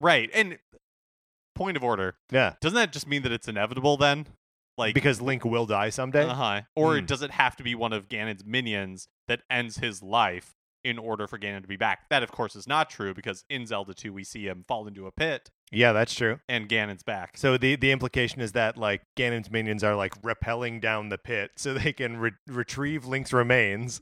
Right. 0.00 0.30
And 0.34 0.58
point 1.54 1.76
of 1.76 1.82
order, 1.82 2.16
Yeah. 2.30 2.54
doesn't 2.60 2.76
that 2.76 2.92
just 2.92 3.06
mean 3.08 3.22
that 3.22 3.32
it's 3.32 3.48
inevitable 3.48 3.96
then? 3.96 4.26
Like 4.78 4.94
because 4.94 5.20
Link 5.20 5.44
will 5.44 5.66
die 5.66 5.90
someday. 5.90 6.24
Uh-huh. 6.26 6.62
Or 6.74 6.98
Hmm. 6.98 7.06
does 7.06 7.22
it 7.22 7.30
have 7.32 7.56
to 7.56 7.62
be 7.62 7.74
one 7.74 7.92
of 7.92 8.08
Ganon's 8.08 8.44
minions 8.44 9.08
that 9.28 9.40
ends 9.50 9.78
his 9.78 10.02
life 10.02 10.54
in 10.84 10.98
order 10.98 11.26
for 11.26 11.36
Ganon 11.36 11.62
to 11.62 11.66
be 11.68 11.76
back. 11.76 12.08
That, 12.10 12.22
of 12.22 12.30
course, 12.30 12.54
is 12.54 12.68
not 12.68 12.88
true 12.88 13.12
because 13.12 13.42
in 13.50 13.66
Zelda 13.66 13.92
2, 13.92 14.12
we 14.12 14.22
see 14.22 14.44
him 14.46 14.64
fall 14.68 14.86
into 14.86 15.08
a 15.08 15.10
pit 15.10 15.50
Yeah, 15.72 15.92
that's 15.92 16.14
true. 16.14 16.38
and 16.48 16.68
Ganon's 16.68 17.02
back. 17.02 17.36
So 17.36 17.56
the 17.58 17.74
the 17.74 17.90
implication 17.90 18.40
is 18.40 18.52
that 18.52 18.76
like 18.76 19.02
Ganon's 19.16 19.50
minions 19.50 19.82
are 19.82 19.96
like 19.96 20.20
rappelling 20.22 20.80
down 20.80 21.08
the 21.08 21.18
pit 21.18 21.50
so 21.56 21.74
they 21.74 21.92
can 21.92 22.18
re- 22.18 22.30
retrieve 22.46 23.04
Link's 23.04 23.32
remains. 23.32 24.00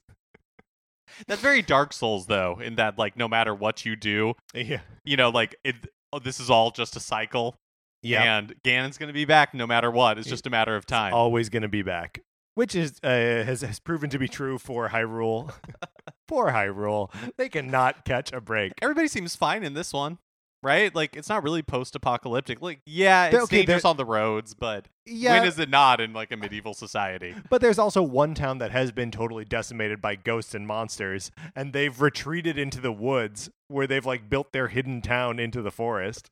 That's 1.26 1.40
very 1.40 1.62
Dark 1.62 1.92
Souls, 1.92 2.26
though, 2.26 2.58
in 2.60 2.76
that, 2.76 2.98
like, 2.98 3.16
no 3.16 3.28
matter 3.28 3.54
what 3.54 3.84
you 3.84 3.94
do, 3.94 4.34
Yeah. 4.54 4.80
you 5.04 5.16
know, 5.16 5.28
like, 5.28 5.54
it, 5.62 5.76
oh, 6.12 6.18
this 6.18 6.40
is 6.40 6.48
all 6.50 6.70
just 6.70 6.96
a 6.96 7.00
cycle. 7.00 7.56
Yeah. 8.04 8.38
And 8.38 8.54
Ganon's 8.62 8.98
going 8.98 9.08
to 9.08 9.12
be 9.14 9.24
back 9.24 9.54
no 9.54 9.66
matter 9.66 9.90
what. 9.90 10.18
It's 10.18 10.28
just 10.28 10.46
a 10.46 10.50
matter 10.50 10.76
of 10.76 10.86
time. 10.86 11.12
always 11.14 11.48
going 11.48 11.62
to 11.62 11.68
be 11.68 11.82
back, 11.82 12.20
which 12.54 12.74
is 12.74 13.00
uh, 13.02 13.08
has 13.08 13.62
has 13.62 13.80
proven 13.80 14.10
to 14.10 14.18
be 14.18 14.28
true 14.28 14.58
for 14.58 14.88
Hyrule. 14.90 15.52
Poor 16.28 16.46
Hyrule, 16.52 17.12
they 17.36 17.48
cannot 17.48 18.04
catch 18.04 18.32
a 18.32 18.40
break. 18.40 18.72
Everybody 18.80 19.08
seems 19.08 19.36
fine 19.36 19.62
in 19.62 19.74
this 19.74 19.92
one, 19.92 20.18
right? 20.62 20.94
Like, 20.94 21.16
it's 21.16 21.28
not 21.28 21.42
really 21.42 21.60
post 21.62 21.94
apocalyptic. 21.94 22.62
Like, 22.62 22.80
yeah, 22.86 23.26
it's 23.26 23.36
okay, 23.44 23.58
dangerous 23.58 23.84
on 23.84 23.98
the 23.98 24.06
roads, 24.06 24.54
but 24.54 24.86
Yeah, 25.04 25.38
when 25.40 25.46
is 25.48 25.58
it 25.58 25.68
not 25.68 26.00
in, 26.00 26.14
like, 26.14 26.32
a 26.32 26.36
medieval 26.38 26.72
society? 26.72 27.34
but 27.50 27.60
there's 27.60 27.78
also 27.78 28.02
one 28.02 28.34
town 28.34 28.56
that 28.58 28.70
has 28.70 28.90
been 28.90 29.10
totally 29.10 29.44
decimated 29.44 30.00
by 30.00 30.16
ghosts 30.16 30.54
and 30.54 30.66
monsters, 30.66 31.30
and 31.54 31.74
they've 31.74 32.00
retreated 32.00 32.56
into 32.58 32.80
the 32.80 32.92
woods 32.92 33.50
where 33.68 33.86
they've 33.86 34.06
like 34.06 34.30
built 34.30 34.52
their 34.52 34.68
hidden 34.68 35.02
town 35.02 35.38
into 35.38 35.60
the 35.60 35.70
forest. 35.70 36.30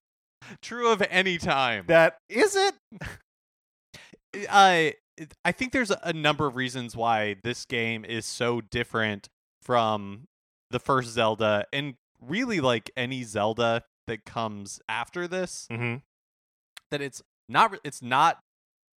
True 0.60 0.90
of 0.92 1.02
any 1.10 1.38
time. 1.38 1.84
That 1.86 2.18
is 2.28 2.56
it. 2.56 2.74
I 4.50 4.94
I 5.44 5.52
think 5.52 5.72
there's 5.72 5.90
a 6.02 6.12
number 6.12 6.46
of 6.46 6.56
reasons 6.56 6.96
why 6.96 7.36
this 7.42 7.64
game 7.64 8.04
is 8.04 8.24
so 8.24 8.60
different 8.60 9.28
from 9.62 10.26
the 10.70 10.78
first 10.80 11.10
Zelda 11.10 11.66
and 11.72 11.94
really 12.20 12.60
like 12.60 12.90
any 12.96 13.22
Zelda 13.24 13.82
that 14.06 14.24
comes 14.24 14.80
after 14.88 15.28
this 15.28 15.66
Mm-hmm. 15.70 15.96
that 16.90 17.00
it's 17.02 17.22
not 17.48 17.78
it's 17.84 18.02
not 18.02 18.38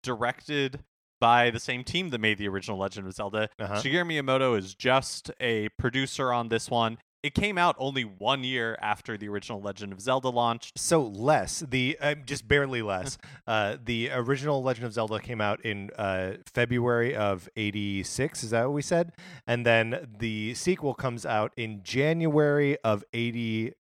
directed 0.03 0.79
by 1.19 1.49
the 1.49 1.59
same 1.59 1.83
team 1.83 2.09
that 2.09 2.19
made 2.19 2.37
the 2.37 2.47
original 2.47 2.77
Legend 2.77 3.07
of 3.07 3.13
Zelda. 3.13 3.49
Uh-huh. 3.59 3.75
Shigeru 3.75 4.05
Miyamoto 4.05 4.57
is 4.57 4.73
just 4.75 5.31
a 5.39 5.69
producer 5.77 6.31
on 6.31 6.49
this 6.49 6.69
one. 6.69 6.97
It 7.25 7.33
came 7.33 7.57
out 7.57 7.75
only 7.79 8.03
one 8.03 8.43
year 8.43 8.77
after 8.83 9.17
the 9.17 9.27
original 9.29 9.59
Legend 9.59 9.91
of 9.91 9.99
Zelda 9.99 10.29
launched. 10.29 10.77
So 10.77 11.01
less 11.01 11.61
the 11.67 11.97
uh, 11.99 12.13
just 12.23 12.47
barely 12.47 12.83
less. 12.83 13.17
uh, 13.47 13.77
the 13.83 14.11
original 14.11 14.61
Legend 14.61 14.85
of 14.85 14.93
Zelda 14.93 15.19
came 15.19 15.41
out 15.41 15.59
in 15.65 15.89
uh, 15.97 16.33
February 16.53 17.15
of 17.15 17.49
'86. 17.55 18.43
Is 18.43 18.51
that 18.51 18.65
what 18.65 18.73
we 18.73 18.83
said? 18.83 19.13
And 19.47 19.65
then 19.65 20.07
the 20.19 20.53
sequel 20.53 20.93
comes 20.93 21.25
out 21.25 21.51
in 21.57 21.81
January 21.81 22.77
of 22.83 23.03
'87. 23.11 23.73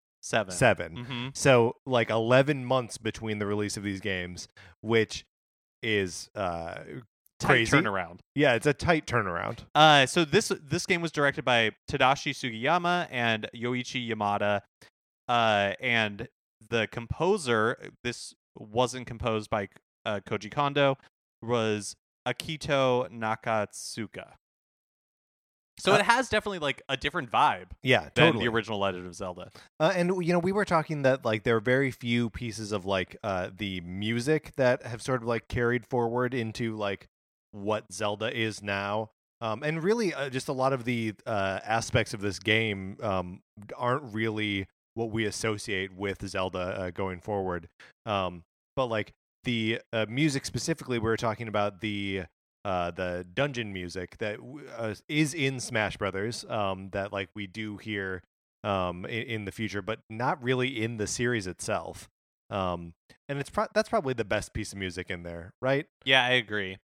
Seven. 0.52 0.96
hmm 0.96 1.28
So 1.34 1.74
like 1.84 2.10
11 2.10 2.64
months 2.64 2.96
between 2.96 3.40
the 3.40 3.46
release 3.46 3.76
of 3.76 3.82
these 3.82 4.00
games, 4.00 4.46
which 4.82 5.24
is 5.82 6.30
uh, 6.36 6.76
crazy. 7.44 7.76
turnaround. 7.76 8.20
Yeah, 8.34 8.54
it's 8.54 8.66
a 8.66 8.72
tight 8.74 9.06
turnaround. 9.06 9.60
Uh, 9.74 10.06
so 10.06 10.24
this 10.24 10.52
this 10.62 10.86
game 10.86 11.00
was 11.02 11.12
directed 11.12 11.44
by 11.44 11.72
Tadashi 11.90 12.32
Sugiyama 12.32 13.08
and 13.10 13.48
Yoichi 13.54 14.08
Yamada, 14.08 14.60
uh, 15.28 15.72
and 15.80 16.28
the 16.68 16.86
composer. 16.90 17.90
This 18.04 18.34
wasn't 18.56 19.06
composed 19.06 19.50
by 19.50 19.68
uh, 20.06 20.20
Koji 20.26 20.50
Kondo. 20.50 20.98
Was 21.42 21.96
Akito 22.26 23.08
Nakatsuka. 23.10 24.32
So 25.78 25.92
Uh, 25.92 25.96
it 25.96 26.02
has 26.02 26.28
definitely 26.28 26.58
like 26.60 26.82
a 26.88 26.96
different 26.96 27.30
vibe 27.32 27.68
Yeah, 27.82 28.02
than 28.14 28.26
totally. 28.26 28.44
the 28.44 28.52
original 28.52 28.78
Legend 28.78 29.06
of 29.06 29.14
Zelda. 29.14 29.50
Uh, 29.80 29.92
and 29.96 30.24
you 30.24 30.32
know, 30.32 30.38
we 30.38 30.52
were 30.52 30.64
talking 30.66 31.02
that 31.02 31.24
like 31.24 31.42
there 31.42 31.56
are 31.56 31.60
very 31.60 31.90
few 31.90 32.30
pieces 32.30 32.70
of 32.72 32.84
like 32.84 33.16
uh, 33.24 33.48
the 33.56 33.80
music 33.80 34.52
that 34.56 34.84
have 34.84 35.02
sort 35.02 35.22
of 35.22 35.26
like 35.28 35.48
carried 35.48 35.84
forward 35.86 36.34
into 36.34 36.76
like 36.76 37.08
what 37.52 37.92
Zelda 37.92 38.34
is 38.36 38.62
now. 38.62 39.10
Um, 39.40 39.62
and 39.62 39.82
really, 39.82 40.14
uh, 40.14 40.30
just 40.30 40.48
a 40.48 40.52
lot 40.52 40.72
of 40.72 40.84
the 40.84 41.14
uh, 41.26 41.60
aspects 41.64 42.14
of 42.14 42.20
this 42.20 42.38
game 42.38 42.96
um, 43.02 43.40
aren't 43.76 44.14
really 44.14 44.66
what 44.94 45.10
we 45.10 45.24
associate 45.24 45.92
with 45.94 46.26
Zelda 46.28 46.58
uh, 46.58 46.90
going 46.90 47.20
forward. 47.20 47.68
Um, 48.06 48.44
but 48.76 48.86
like 48.86 49.12
the 49.44 49.80
uh, 49.92 50.06
music 50.08 50.44
specifically, 50.44 50.98
we 50.98 51.04
were 51.04 51.16
talking 51.16 51.48
about 51.48 51.80
the 51.80 52.24
uh, 52.64 52.92
the 52.92 53.26
dungeon 53.34 53.72
music 53.72 54.16
that 54.18 54.38
uh, 54.78 54.94
is 55.08 55.34
in 55.34 55.58
Smash 55.58 55.96
Brothers. 55.96 56.44
Um, 56.48 56.90
that 56.92 57.12
like 57.12 57.28
we 57.34 57.48
do 57.48 57.76
hear 57.78 58.22
um, 58.64 59.04
in, 59.06 59.22
in 59.22 59.44
the 59.44 59.52
future, 59.52 59.82
but 59.82 60.00
not 60.08 60.42
really 60.42 60.82
in 60.82 60.96
the 60.98 61.06
series 61.06 61.46
itself. 61.46 62.08
Um, 62.50 62.94
and 63.28 63.38
it's 63.38 63.50
pro- 63.50 63.66
that's 63.74 63.88
probably 63.88 64.14
the 64.14 64.24
best 64.24 64.52
piece 64.52 64.72
of 64.72 64.78
music 64.78 65.10
in 65.10 65.22
there, 65.22 65.54
right? 65.60 65.86
Yeah, 66.04 66.24
I 66.24 66.32
agree. 66.32 66.78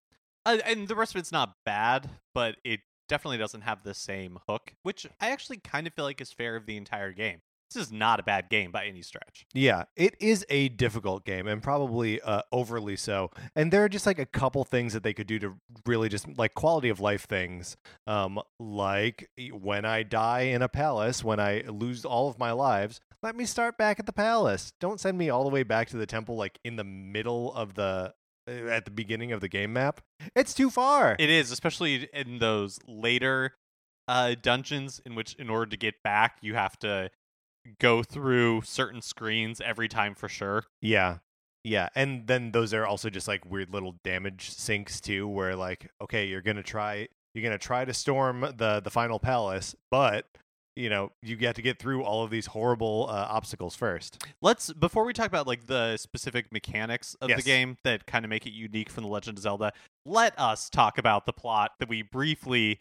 Uh, 0.46 0.58
and 0.66 0.88
the 0.88 0.96
rest 0.96 1.16
of 1.16 1.20
it's 1.20 1.32
not 1.32 1.56
bad, 1.66 2.10
but 2.34 2.58
it 2.64 2.82
definitely 3.08 3.38
doesn't 3.38 3.62
have 3.62 3.84
the 3.84 3.94
same 3.94 4.40
hook, 4.48 4.74
which 4.84 5.08
I 5.20 5.30
actually 5.30 5.58
kind 5.58 5.88
of 5.88 5.94
feel 5.94 6.06
like 6.06 6.22
is 6.22 6.32
fair 6.32 6.56
of 6.56 6.66
the 6.66 6.78
entire 6.78 7.12
game. 7.12 7.42
This 7.74 7.88
is 7.88 7.92
not 7.92 8.20
a 8.20 8.24
bad 8.24 8.50
game 8.50 8.72
by 8.72 8.86
any 8.86 9.02
stretch. 9.02 9.48
Yeah, 9.54 9.86
it 9.96 10.16
is 10.20 10.46
a 10.50 10.70
difficult 10.70 11.26
game 11.26 11.48
and 11.48 11.64
probably 11.64 12.22
uh, 12.22 12.44
overly 12.52 12.96
so. 12.96 13.32
And 13.56 13.74
there 13.74 13.84
are 13.84 13.90
just 13.90 14.06
like 14.06 14.20
a 14.20 14.26
couple 14.26 14.64
things 14.64 14.94
that 14.94 15.02
they 15.02 15.14
could 15.14 15.28
do 15.28 15.40
to 15.40 15.56
really 15.86 16.08
just 16.08 16.28
like 16.38 16.54
quality 16.54 16.90
of 16.90 17.00
life 17.00 17.28
things. 17.28 17.76
Um, 18.06 18.40
like 18.60 19.30
when 19.52 19.84
I 19.84 20.04
die 20.04 20.42
in 20.42 20.62
a 20.62 20.70
palace, 20.70 21.24
when 21.24 21.40
I 21.40 21.64
lose 21.68 22.06
all 22.06 22.30
of 22.30 22.38
my 22.38 22.52
lives, 22.52 23.02
let 23.24 23.36
me 23.36 23.46
start 23.46 23.78
back 23.78 24.00
at 24.00 24.06
the 24.06 24.14
palace. 24.14 24.72
Don't 24.80 25.00
send 25.00 25.18
me 25.18 25.32
all 25.32 25.44
the 25.44 25.50
way 25.50 25.64
back 25.64 25.90
to 25.90 25.98
the 25.98 26.06
temple 26.06 26.36
like 26.36 26.60
in 26.64 26.76
the 26.76 26.84
middle 26.84 27.52
of 27.54 27.74
the 27.74 28.14
at 28.48 28.86
the 28.86 28.92
beginning 28.92 29.32
of 29.32 29.42
the 29.42 29.48
game 29.48 29.74
map. 29.74 30.02
It's 30.36 30.54
too 30.54 30.70
far. 30.70 31.16
It 31.20 31.30
is, 31.30 31.52
especially 31.52 32.10
in 32.14 32.40
those 32.40 32.80
later 32.88 33.54
uh, 34.08 34.36
dungeons 34.42 35.02
in 35.06 35.16
which, 35.16 35.36
in 35.36 35.50
order 35.50 35.66
to 35.68 35.78
get 35.78 35.96
back, 36.04 36.38
you 36.42 36.56
have 36.56 36.78
to 36.80 37.10
go 37.80 38.04
through 38.04 38.62
certain 38.62 39.02
screens 39.02 39.60
every 39.62 39.88
time 39.88 40.16
for 40.16 40.30
sure. 40.30 40.66
Yeah. 40.82 41.18
Yeah. 41.64 41.90
And 41.96 42.28
then 42.28 42.52
those 42.52 42.74
are 42.74 42.86
also 42.86 43.10
just 43.10 43.28
like 43.28 43.46
weird 43.46 43.74
little 43.74 43.96
damage 44.04 44.52
sinks 44.52 45.02
too, 45.02 45.28
where 45.28 45.56
like, 45.56 45.90
okay, 46.02 46.28
you're 46.28 46.42
gonna 46.42 46.62
try 46.64 47.08
you're 47.34 47.44
gonna 47.44 47.58
try 47.58 47.84
to 47.86 47.94
storm 47.94 48.42
the 48.42 48.82
the 48.84 48.92
final 48.92 49.20
palace, 49.20 49.76
but 49.90 50.28
you 50.76 50.90
know, 50.90 51.12
you 51.22 51.36
get 51.36 51.56
to 51.56 51.62
get 51.62 51.80
through 51.80 52.04
all 52.04 52.24
of 52.24 52.32
these 52.32 52.48
horrible 52.48 53.08
uh, 53.10 53.28
obstacles 53.30 53.76
first. 53.76 54.24
Let's 54.42 54.74
before 54.74 55.06
we 55.06 55.14
talk 55.14 55.28
about 55.28 55.48
like 55.48 55.68
the 55.68 55.98
specific 55.98 56.52
mechanics 56.52 57.16
of 57.22 57.30
the 57.38 57.42
game 57.42 57.78
that 57.84 58.06
kind 58.06 58.26
of 58.26 58.30
make 58.30 58.46
it 58.46 58.54
unique 58.54 58.90
from 58.90 59.04
the 59.04 59.10
Legend 59.10 59.38
of 59.38 59.42
Zelda. 59.42 59.74
Let 60.06 60.38
us 60.40 60.70
talk 60.70 60.98
about 60.98 61.26
the 61.26 61.34
plot 61.34 61.72
that 61.80 61.90
we 61.90 62.02
briefly 62.02 62.80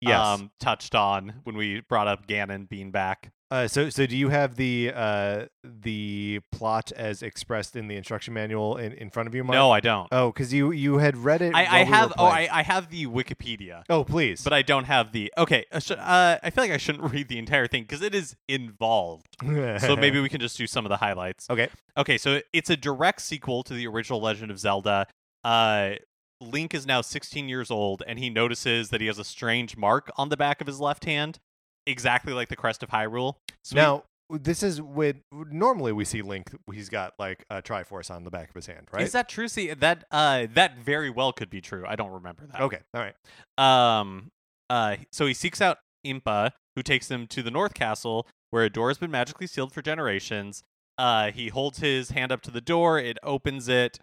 Yes. 0.00 0.20
um, 0.20 0.50
touched 0.60 0.94
on 0.94 1.40
when 1.44 1.56
we 1.56 1.80
brought 1.88 2.08
up 2.08 2.26
Ganon 2.26 2.68
being 2.68 2.90
back. 2.90 3.30
uh, 3.50 3.66
so 3.68 3.88
so 3.88 4.04
do 4.06 4.16
you 4.16 4.28
have 4.30 4.56
the 4.56 4.92
uh 4.94 5.46
the 5.62 6.40
plot 6.52 6.92
as 6.92 7.22
expressed 7.22 7.74
in 7.76 7.88
the 7.88 7.96
instruction 7.96 8.34
manual 8.34 8.76
in, 8.76 8.92
in 8.92 9.08
front 9.10 9.28
of 9.28 9.34
you, 9.34 9.42
Mark? 9.44 9.54
No, 9.54 9.70
I 9.70 9.80
don't. 9.80 10.08
Oh, 10.12 10.30
because 10.30 10.52
you 10.52 10.72
you 10.72 10.98
had 10.98 11.16
read 11.16 11.40
it. 11.40 11.54
I, 11.54 11.64
I 11.64 11.84
we 11.84 11.90
have 11.90 12.12
oh. 12.18 12.24
I, 12.26 12.48
I 12.52 12.62
have 12.62 12.90
the 12.90 13.06
Wikipedia, 13.06 13.82
Oh, 13.88 14.04
please. 14.04 14.42
but 14.44 14.52
I 14.52 14.62
don't 14.62 14.84
have 14.84 15.12
the 15.12 15.32
okay. 15.38 15.64
Uh, 15.72 15.78
sh- 15.80 15.92
uh, 15.92 16.38
I 16.42 16.50
feel 16.50 16.64
like 16.64 16.72
I 16.72 16.76
shouldn't 16.76 17.10
read 17.12 17.28
the 17.28 17.38
entire 17.38 17.66
thing 17.66 17.84
because 17.84 18.02
it 18.02 18.14
is 18.14 18.36
involved. 18.48 19.26
so 19.42 19.96
maybe 19.98 20.20
we 20.20 20.28
can 20.28 20.40
just 20.40 20.58
do 20.58 20.66
some 20.66 20.84
of 20.84 20.90
the 20.90 20.96
highlights. 20.98 21.48
Okay. 21.48 21.68
Okay, 21.96 22.18
so 22.18 22.40
it's 22.52 22.68
a 22.70 22.76
direct 22.76 23.20
sequel 23.22 23.62
to 23.62 23.72
the 23.74 23.86
original 23.86 24.20
Legend 24.20 24.50
of 24.50 24.58
Zelda. 24.58 25.06
Uh, 25.44 25.92
Link 26.40 26.74
is 26.74 26.86
now 26.86 27.00
16 27.00 27.48
years 27.48 27.70
old, 27.70 28.02
and 28.06 28.18
he 28.18 28.30
notices 28.30 28.90
that 28.90 29.00
he 29.00 29.06
has 29.06 29.18
a 29.18 29.24
strange 29.24 29.76
mark 29.76 30.10
on 30.16 30.28
the 30.28 30.36
back 30.36 30.60
of 30.60 30.66
his 30.66 30.80
left 30.80 31.04
hand, 31.04 31.38
exactly 31.86 32.32
like 32.32 32.48
the 32.48 32.56
crest 32.56 32.82
of 32.82 32.90
Hyrule. 32.90 33.34
So 33.62 33.76
now 33.76 34.04
this 34.30 34.62
is 34.62 34.80
with 34.80 35.16
normally 35.30 35.92
we 35.92 36.04
see 36.04 36.22
Link. 36.22 36.50
He's 36.72 36.88
got 36.88 37.14
like 37.18 37.44
a 37.50 37.62
Triforce 37.62 38.10
on 38.10 38.24
the 38.24 38.30
back 38.30 38.48
of 38.48 38.54
his 38.54 38.66
hand, 38.66 38.88
right? 38.92 39.02
is 39.02 39.12
that 39.12 39.28
true? 39.28 39.48
See, 39.48 39.72
that 39.74 40.04
uh, 40.10 40.46
that 40.54 40.78
very 40.78 41.10
well 41.10 41.32
could 41.32 41.50
be 41.50 41.60
true. 41.60 41.84
I 41.86 41.96
don't 41.96 42.12
remember 42.12 42.46
that. 42.46 42.60
okay? 42.60 42.80
All 42.94 43.02
right. 43.02 43.14
Um. 43.58 44.30
Uh. 44.70 44.96
So 45.12 45.26
he 45.26 45.34
seeks 45.34 45.60
out 45.60 45.78
Impa, 46.06 46.50
who 46.76 46.82
takes 46.82 47.10
him 47.10 47.26
to 47.28 47.42
the 47.42 47.50
North 47.50 47.74
Castle, 47.74 48.26
where 48.50 48.64
a 48.64 48.70
door 48.70 48.88
has 48.88 48.98
been 48.98 49.10
magically 49.10 49.46
sealed 49.46 49.72
for 49.72 49.82
generations. 49.82 50.62
Uh. 50.98 51.30
He 51.30 51.48
holds 51.48 51.78
his 51.78 52.10
hand 52.10 52.32
up 52.32 52.42
to 52.42 52.50
the 52.50 52.60
door. 52.60 52.98
It 52.98 53.18
opens 53.22 53.68
it, 53.68 53.98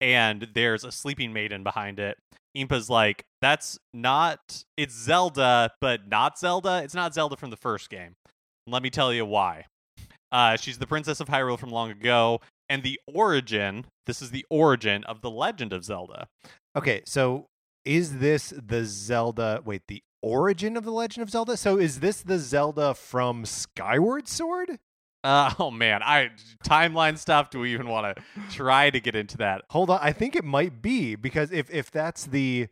and 0.00 0.48
there's 0.54 0.84
a 0.84 0.92
sleeping 0.92 1.32
maiden 1.32 1.62
behind 1.62 1.98
it. 1.98 2.18
Impa's 2.54 2.88
like, 2.88 3.24
"That's 3.42 3.78
not. 3.92 4.64
It's 4.76 4.94
Zelda, 4.94 5.72
but 5.80 6.08
not 6.08 6.38
Zelda. 6.38 6.82
It's 6.82 6.94
not 6.94 7.14
Zelda 7.14 7.36
from 7.36 7.50
the 7.50 7.56
first 7.56 7.90
game. 7.90 8.16
Let 8.66 8.82
me 8.82 8.90
tell 8.90 9.12
you 9.12 9.24
why. 9.24 9.66
Uh, 10.32 10.56
she's 10.56 10.78
the 10.78 10.86
princess 10.86 11.20
of 11.20 11.28
Hyrule 11.28 11.58
from 11.58 11.70
long 11.70 11.90
ago, 11.90 12.40
and 12.68 12.82
the 12.82 12.98
origin. 13.12 13.86
This 14.06 14.22
is 14.22 14.30
the 14.30 14.44
origin 14.50 15.04
of 15.04 15.20
the 15.20 15.30
Legend 15.30 15.72
of 15.72 15.84
Zelda. 15.84 16.28
Okay, 16.76 17.02
so 17.06 17.46
is 17.84 18.18
this 18.18 18.52
the 18.56 18.84
Zelda? 18.84 19.62
Wait, 19.64 19.82
the 19.88 20.02
origin 20.22 20.76
of 20.76 20.84
the 20.84 20.90
Legend 20.90 21.22
of 21.22 21.30
Zelda? 21.30 21.56
So 21.56 21.78
is 21.78 22.00
this 22.00 22.22
the 22.22 22.38
Zelda 22.38 22.94
from 22.94 23.44
Skyward 23.44 24.28
Sword? 24.28 24.78
Uh, 25.26 25.52
oh 25.58 25.72
man, 25.72 26.02
I 26.04 26.30
timeline 26.64 27.18
stuff. 27.18 27.50
Do 27.50 27.58
we 27.58 27.72
even 27.74 27.88
want 27.88 28.16
to 28.16 28.22
try 28.48 28.90
to 28.90 29.00
get 29.00 29.16
into 29.16 29.36
that? 29.38 29.62
Hold 29.70 29.90
on, 29.90 29.98
I 30.00 30.12
think 30.12 30.36
it 30.36 30.44
might 30.44 30.80
be 30.80 31.16
because 31.16 31.50
if 31.50 31.68
if 31.70 31.90
that's 31.90 32.26
the 32.26 32.68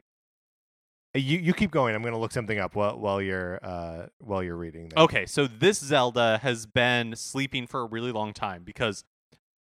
you 1.15 1.39
you 1.39 1.53
keep 1.53 1.73
going. 1.73 1.97
I'm 1.97 2.03
going 2.03 2.15
to 2.15 2.19
look 2.19 2.31
something 2.31 2.59
up 2.59 2.77
while 2.77 2.97
while 2.99 3.21
you're 3.21 3.59
uh 3.61 4.07
while 4.19 4.43
you're 4.43 4.57
reading. 4.57 4.91
There. 4.91 5.03
Okay, 5.05 5.27
so 5.27 5.49
this 5.49 5.79
Zelda 5.79 6.39
has 6.43 6.65
been 6.65 7.17
sleeping 7.17 7.67
for 7.67 7.81
a 7.81 7.87
really 7.87 8.13
long 8.13 8.33
time 8.33 8.63
because 8.65 9.03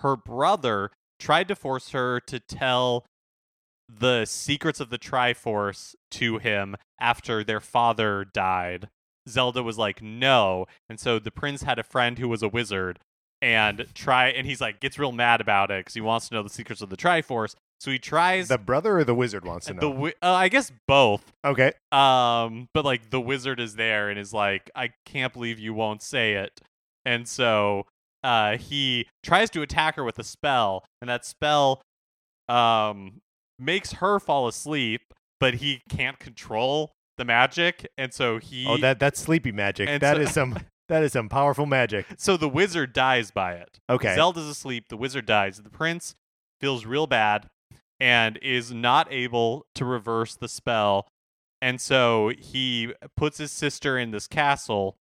her 0.02 0.16
brother 0.16 0.92
tried 1.20 1.48
to 1.48 1.56
force 1.56 1.90
her 1.90 2.20
to 2.22 2.40
tell 2.40 3.06
the 3.90 4.26
secrets 4.26 4.80
of 4.80 4.92
the 4.92 5.00
Triforce 5.00 5.96
to 6.12 6.38
him 6.38 6.76
after 7.00 7.44
their 7.44 7.60
father 7.60 8.24
died. 8.24 8.90
Zelda 9.30 9.64
was 9.64 9.78
like, 9.78 10.02
"No." 10.02 10.66
And 10.90 11.00
so 11.00 11.20
the 11.20 11.32
prince 11.32 11.64
had 11.64 11.80
a 11.80 11.84
friend 11.84 12.20
who 12.20 12.28
was 12.28 12.44
a 12.44 12.48
wizard 12.50 13.00
and 13.42 13.88
try 13.94 14.30
and 14.30 14.48
he's 14.48 14.62
like 14.62 14.80
gets 14.80 14.98
real 14.98 15.12
mad 15.12 15.42
about 15.42 15.70
it 15.70 15.86
cuz 15.86 15.94
he 15.94 16.02
wants 16.02 16.30
to 16.30 16.34
know 16.36 16.44
the 16.44 16.50
secrets 16.50 16.82
of 16.82 16.90
the 16.90 16.96
Triforce. 16.98 17.56
So 17.82 17.92
he 17.92 18.00
tries 18.00 18.48
The 18.48 18.58
brother 18.58 19.00
or 19.00 19.04
the 19.04 19.14
wizard 19.16 19.44
wants 19.44 19.66
to 19.68 19.74
know. 19.74 19.82
the 19.82 19.90
wi- 19.90 20.14
uh, 20.22 20.32
I 20.34 20.48
guess 20.48 20.72
both. 20.88 21.34
okay. 21.44 21.74
Um, 21.92 22.70
but 22.74 22.86
like 22.86 23.10
the 23.10 23.20
wizard 23.20 23.60
is 23.60 23.76
there 23.76 24.10
and 24.10 24.18
is 24.18 24.34
like, 24.34 24.72
I 24.74 24.92
can't 25.06 25.34
believe 25.34 25.60
you 25.60 25.74
won't 25.74 26.02
say 26.02 26.36
it. 26.36 26.62
And 27.06 27.28
so 27.28 27.86
uh 28.24 28.56
he 28.58 29.08
tries 29.24 29.50
to 29.50 29.62
attack 29.62 29.96
her 29.98 30.04
with 30.06 30.18
a 30.20 30.24
spell, 30.24 30.86
and 31.02 31.10
that 31.10 31.26
spell 31.26 31.82
um 32.48 33.22
makes 33.60 33.94
her 33.94 34.20
fall 34.20 34.48
asleep, 34.48 35.02
but 35.40 35.56
he 35.56 35.82
can't 35.90 36.20
control 36.20 36.92
the 37.18 37.26
magic, 37.26 37.88
and 37.98 38.14
so 38.14 38.40
he 38.40 38.66
Oh, 38.68 38.78
that 38.78 39.00
that's 39.00 39.20
sleepy 39.20 39.52
magic. 39.52 39.88
That 40.02 40.16
so- 40.18 40.22
is 40.22 40.32
some 40.32 40.58
that 40.90 41.04
is 41.04 41.14
some 41.14 41.30
powerful 41.30 41.66
magic. 41.66 42.06
so 42.18 42.38
the 42.38 42.50
wizard 42.50 42.94
dies 42.94 43.32
by 43.32 43.54
it. 43.54 43.80
Okay. 43.90 44.16
Zelda's 44.16 44.48
asleep, 44.48 44.86
the 44.90 44.98
wizard 44.98 45.26
dies. 45.26 45.58
The 45.58 45.70
prince 45.70 46.16
feels 46.60 46.86
real 46.86 47.08
bad 47.08 47.50
and 48.00 48.38
is 48.42 48.72
not 48.72 49.08
able 49.12 49.66
to 49.76 49.86
reverse 49.86 50.36
the 50.36 50.48
spell. 50.50 51.08
And 51.62 51.80
so 51.80 52.32
he 52.38 52.94
puts 53.16 53.38
his 53.38 53.52
sister 53.52 53.98
in 53.98 54.12
this 54.12 54.28
castle, 54.28 54.98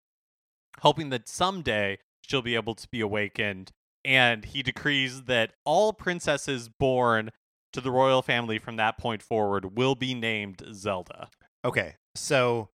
hoping 0.80 1.10
that 1.10 1.28
someday 1.28 1.98
she'll 2.22 2.42
be 2.42 2.54
able 2.54 2.74
to 2.76 2.86
be 2.88 3.00
awakened. 3.00 3.72
And 4.04 4.44
he 4.44 4.62
decrees 4.62 5.24
that 5.24 5.52
all 5.64 5.92
princesses 5.92 6.68
born 6.68 7.30
to 7.72 7.80
the 7.80 7.90
royal 7.90 8.22
family 8.22 8.58
from 8.58 8.76
that 8.76 8.98
point 8.98 9.22
forward 9.22 9.76
will 9.76 9.94
be 9.96 10.14
named 10.14 10.62
Zelda. 10.72 11.30
Okay. 11.64 11.96
So 12.14 12.68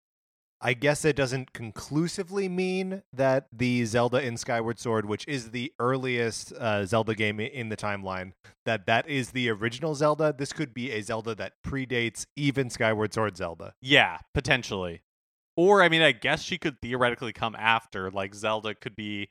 I 0.61 0.73
guess 0.73 1.05
it 1.05 1.17
doesn't 1.17 1.53
conclusively 1.53 2.49
mean 2.49 3.03
that 3.13 3.47
the 3.53 3.85
Zelda 3.85 4.23
in 4.23 4.37
Skyward 4.37 4.79
Sword, 4.79 5.07
which 5.07 5.27
is 5.29 5.51
the 5.51 5.73
earliest 5.79 6.53
uh, 6.55 6.87
Zelda 6.87 7.15
game 7.15 7.41
in 7.41 7.69
the 7.69 7.77
timeline, 7.77 8.33
that 8.65 8.87
that 8.87 9.09
is 9.09 9.31
the 9.31 9.51
original 9.51 9.95
Zelda. 9.95 10.35
This 10.37 10.53
could 10.53 10.73
be 10.73 10.91
a 10.93 11.03
Zelda 11.03 11.35
that 11.35 11.53
predates 11.65 12.27
even 12.37 12.71
Skyward 12.71 13.13
Sword 13.13 13.37
Zelda. 13.37 13.75
Yeah, 13.83 14.19
potentially. 14.33 15.03
Or 15.57 15.83
I 15.83 15.89
mean, 15.89 16.03
I 16.03 16.13
guess 16.13 16.43
she 16.43 16.59
could 16.59 16.81
theoretically 16.81 17.33
come 17.33 17.55
after. 17.55 18.11
Like 18.11 18.35
Zelda 18.35 18.75
could 18.75 18.97
be 18.97 19.31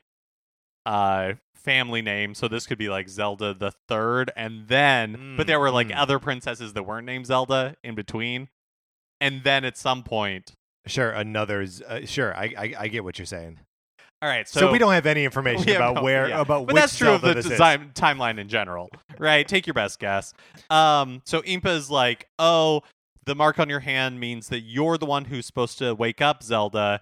uh 0.84 1.32
family 1.54 2.02
name, 2.02 2.34
so 2.34 2.46
this 2.46 2.66
could 2.68 2.78
be 2.78 2.88
like 2.88 3.08
Zelda 3.08 3.52
the 3.52 3.72
third, 3.88 4.30
and 4.36 4.68
then 4.68 5.34
but 5.36 5.44
Mm, 5.44 5.46
there 5.48 5.60
were 5.60 5.72
like 5.72 5.88
mm. 5.88 5.96
other 5.96 6.20
princesses 6.20 6.72
that 6.74 6.84
weren't 6.84 7.06
named 7.06 7.26
Zelda 7.26 7.74
in 7.82 7.96
between. 7.96 8.48
And 9.20 9.42
then 9.44 9.64
at 9.64 9.76
some 9.76 10.02
point 10.02 10.52
Sure, 10.86 11.10
another. 11.10 11.66
Uh, 11.88 12.00
sure, 12.04 12.36
I, 12.36 12.54
I 12.56 12.74
I 12.80 12.88
get 12.88 13.02
what 13.02 13.18
you're 13.18 13.26
saying. 13.26 13.58
all 14.22 14.28
right, 14.28 14.48
So, 14.48 14.60
so, 14.60 14.72
we 14.72 14.78
don't 14.78 14.92
have 14.92 15.06
any 15.06 15.24
information 15.24 15.70
about 15.76 15.96
no- 15.96 16.02
where 16.02 16.28
yeah. 16.28 16.40
about 16.40 16.66
but 16.66 16.74
which 16.74 16.76
that's 16.76 16.96
true 16.96 17.10
of 17.10 17.22
the 17.22 17.34
design 17.34 17.90
timeline 17.94 18.38
in 18.38 18.48
general, 18.48 18.88
right? 19.18 19.46
Take 19.48 19.66
your 19.66 19.74
best 19.74 19.98
guess. 19.98 20.32
Um, 20.70 21.22
so 21.26 21.42
Impa 21.42 21.74
is 21.74 21.90
like, 21.90 22.28
oh, 22.38 22.82
the 23.24 23.34
mark 23.34 23.58
on 23.58 23.68
your 23.68 23.80
hand 23.80 24.20
means 24.20 24.48
that 24.50 24.60
you're 24.60 24.96
the 24.96 25.06
one 25.06 25.24
who's 25.24 25.44
supposed 25.46 25.78
to 25.78 25.92
wake 25.94 26.20
up 26.20 26.42
Zelda, 26.44 27.00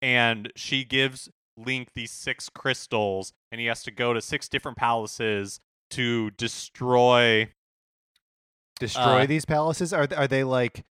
and 0.00 0.50
she 0.56 0.84
gives 0.84 1.28
Link 1.58 1.88
these 1.94 2.12
six 2.12 2.48
crystals, 2.48 3.32
and 3.52 3.60
he 3.60 3.66
has 3.66 3.82
to 3.82 3.90
go 3.90 4.14
to 4.14 4.22
six 4.22 4.48
different 4.48 4.78
palaces 4.78 5.60
to 5.90 6.30
destroy. 6.30 7.50
destroy 8.80 9.22
Uh, 9.22 9.26
these 9.26 9.44
palaces? 9.44 9.92
Are 9.92 10.08
are 10.16 10.26
they 10.28 10.44
like? 10.44 10.84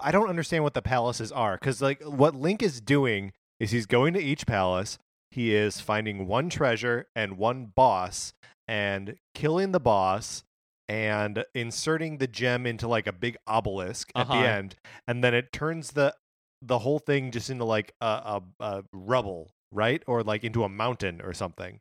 I 0.00 0.12
don't 0.12 0.28
understand 0.28 0.62
what 0.64 0.74
the 0.74 0.82
palaces 0.82 1.32
are 1.32 1.56
because 1.56 1.82
like 1.82 2.02
what 2.02 2.34
Link 2.36 2.62
is 2.62 2.80
doing 2.80 3.32
is 3.58 3.70
he's 3.72 3.86
going 3.86 4.14
to 4.14 4.20
each 4.22 4.46
palace. 4.46 4.98
He 5.30 5.54
is 5.54 5.80
finding 5.80 6.26
one 6.28 6.48
treasure 6.50 7.08
and 7.16 7.36
one 7.36 7.72
boss 7.74 8.32
and 8.68 9.16
killing 9.34 9.72
the 9.72 9.80
boss 9.80 10.44
and 10.88 11.44
inserting 11.54 12.18
the 12.18 12.28
gem 12.28 12.64
into 12.64 12.86
like 12.86 13.06
a 13.08 13.12
big 13.12 13.36
obelisk 13.46 14.10
at 14.14 14.22
Uh-huh. 14.28 14.40
the 14.40 14.48
end, 14.48 14.76
and 15.08 15.24
then 15.24 15.34
it 15.34 15.52
turns 15.52 15.92
the 15.92 16.14
the 16.62 16.78
whole 16.78 16.98
thing 17.00 17.30
just 17.32 17.50
into 17.50 17.64
like 17.64 17.92
a, 18.00 18.06
a, 18.06 18.42
a 18.64 18.84
rubble, 18.92 19.50
right? 19.72 20.02
Or 20.06 20.22
like 20.22 20.44
into 20.44 20.62
a 20.64 20.68
mountain 20.68 21.20
or 21.20 21.34
something. 21.34 21.80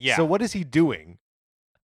Yeah. 0.00 0.16
So 0.16 0.24
what 0.24 0.42
is 0.42 0.52
he 0.52 0.64
doing? 0.64 1.18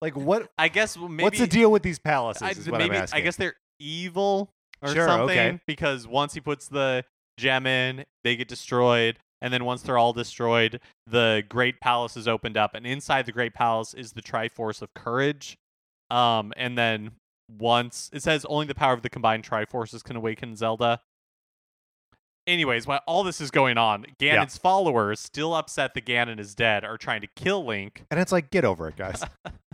Like 0.01 0.15
what? 0.17 0.51
I 0.57 0.67
guess 0.67 0.97
well, 0.97 1.07
maybe 1.07 1.23
what's 1.23 1.39
the 1.39 1.47
deal 1.47 1.71
with 1.71 1.81
these 1.81 1.97
palaces? 1.99 2.67
I, 2.67 2.71
maybe. 2.77 2.97
I 2.97 3.21
guess 3.21 3.37
they're 3.37 3.55
evil 3.79 4.51
or 4.81 4.93
Sure, 4.93 5.07
something 5.07 5.37
okay. 5.37 5.59
because 5.65 6.07
once 6.07 6.33
he 6.33 6.39
puts 6.41 6.67
the 6.67 7.03
gem 7.37 7.65
in, 7.65 8.05
they 8.23 8.35
get 8.35 8.47
destroyed, 8.47 9.19
and 9.41 9.53
then 9.53 9.65
once 9.65 9.81
they're 9.81 9.97
all 9.97 10.13
destroyed, 10.13 10.79
the 11.07 11.43
Great 11.49 11.79
Palace 11.79 12.17
is 12.17 12.27
opened 12.27 12.57
up, 12.57 12.73
and 12.75 12.85
inside 12.85 13.25
the 13.25 13.31
Great 13.31 13.53
Palace 13.53 13.93
is 13.93 14.13
the 14.13 14.21
Triforce 14.21 14.81
of 14.81 14.93
Courage. 14.93 15.57
Um, 16.11 16.53
and 16.57 16.77
then 16.77 17.11
once 17.57 18.09
it 18.13 18.21
says 18.23 18.45
only 18.45 18.65
the 18.65 18.75
power 18.75 18.93
of 18.93 19.01
the 19.01 19.09
combined 19.09 19.43
Triforces 19.43 20.03
can 20.03 20.15
awaken 20.15 20.55
Zelda. 20.55 21.01
Anyways, 22.47 22.87
while 22.87 23.01
all 23.05 23.23
this 23.23 23.39
is 23.41 23.51
going 23.51 23.77
on, 23.77 24.05
Yeah. 24.19 24.37
Ganon's 24.37 24.57
followers, 24.57 25.19
still 25.19 25.53
upset 25.53 25.93
that 25.93 26.05
Ganon 26.05 26.39
is 26.39 26.55
dead, 26.55 26.83
are 26.83 26.97
trying 26.97 27.21
to 27.21 27.27
kill 27.35 27.63
Link. 27.63 28.05
And 28.09 28.19
it's 28.19 28.31
like, 28.31 28.49
get 28.49 28.65
over 28.65 28.87
it, 28.87 28.95
guys. 28.95 29.23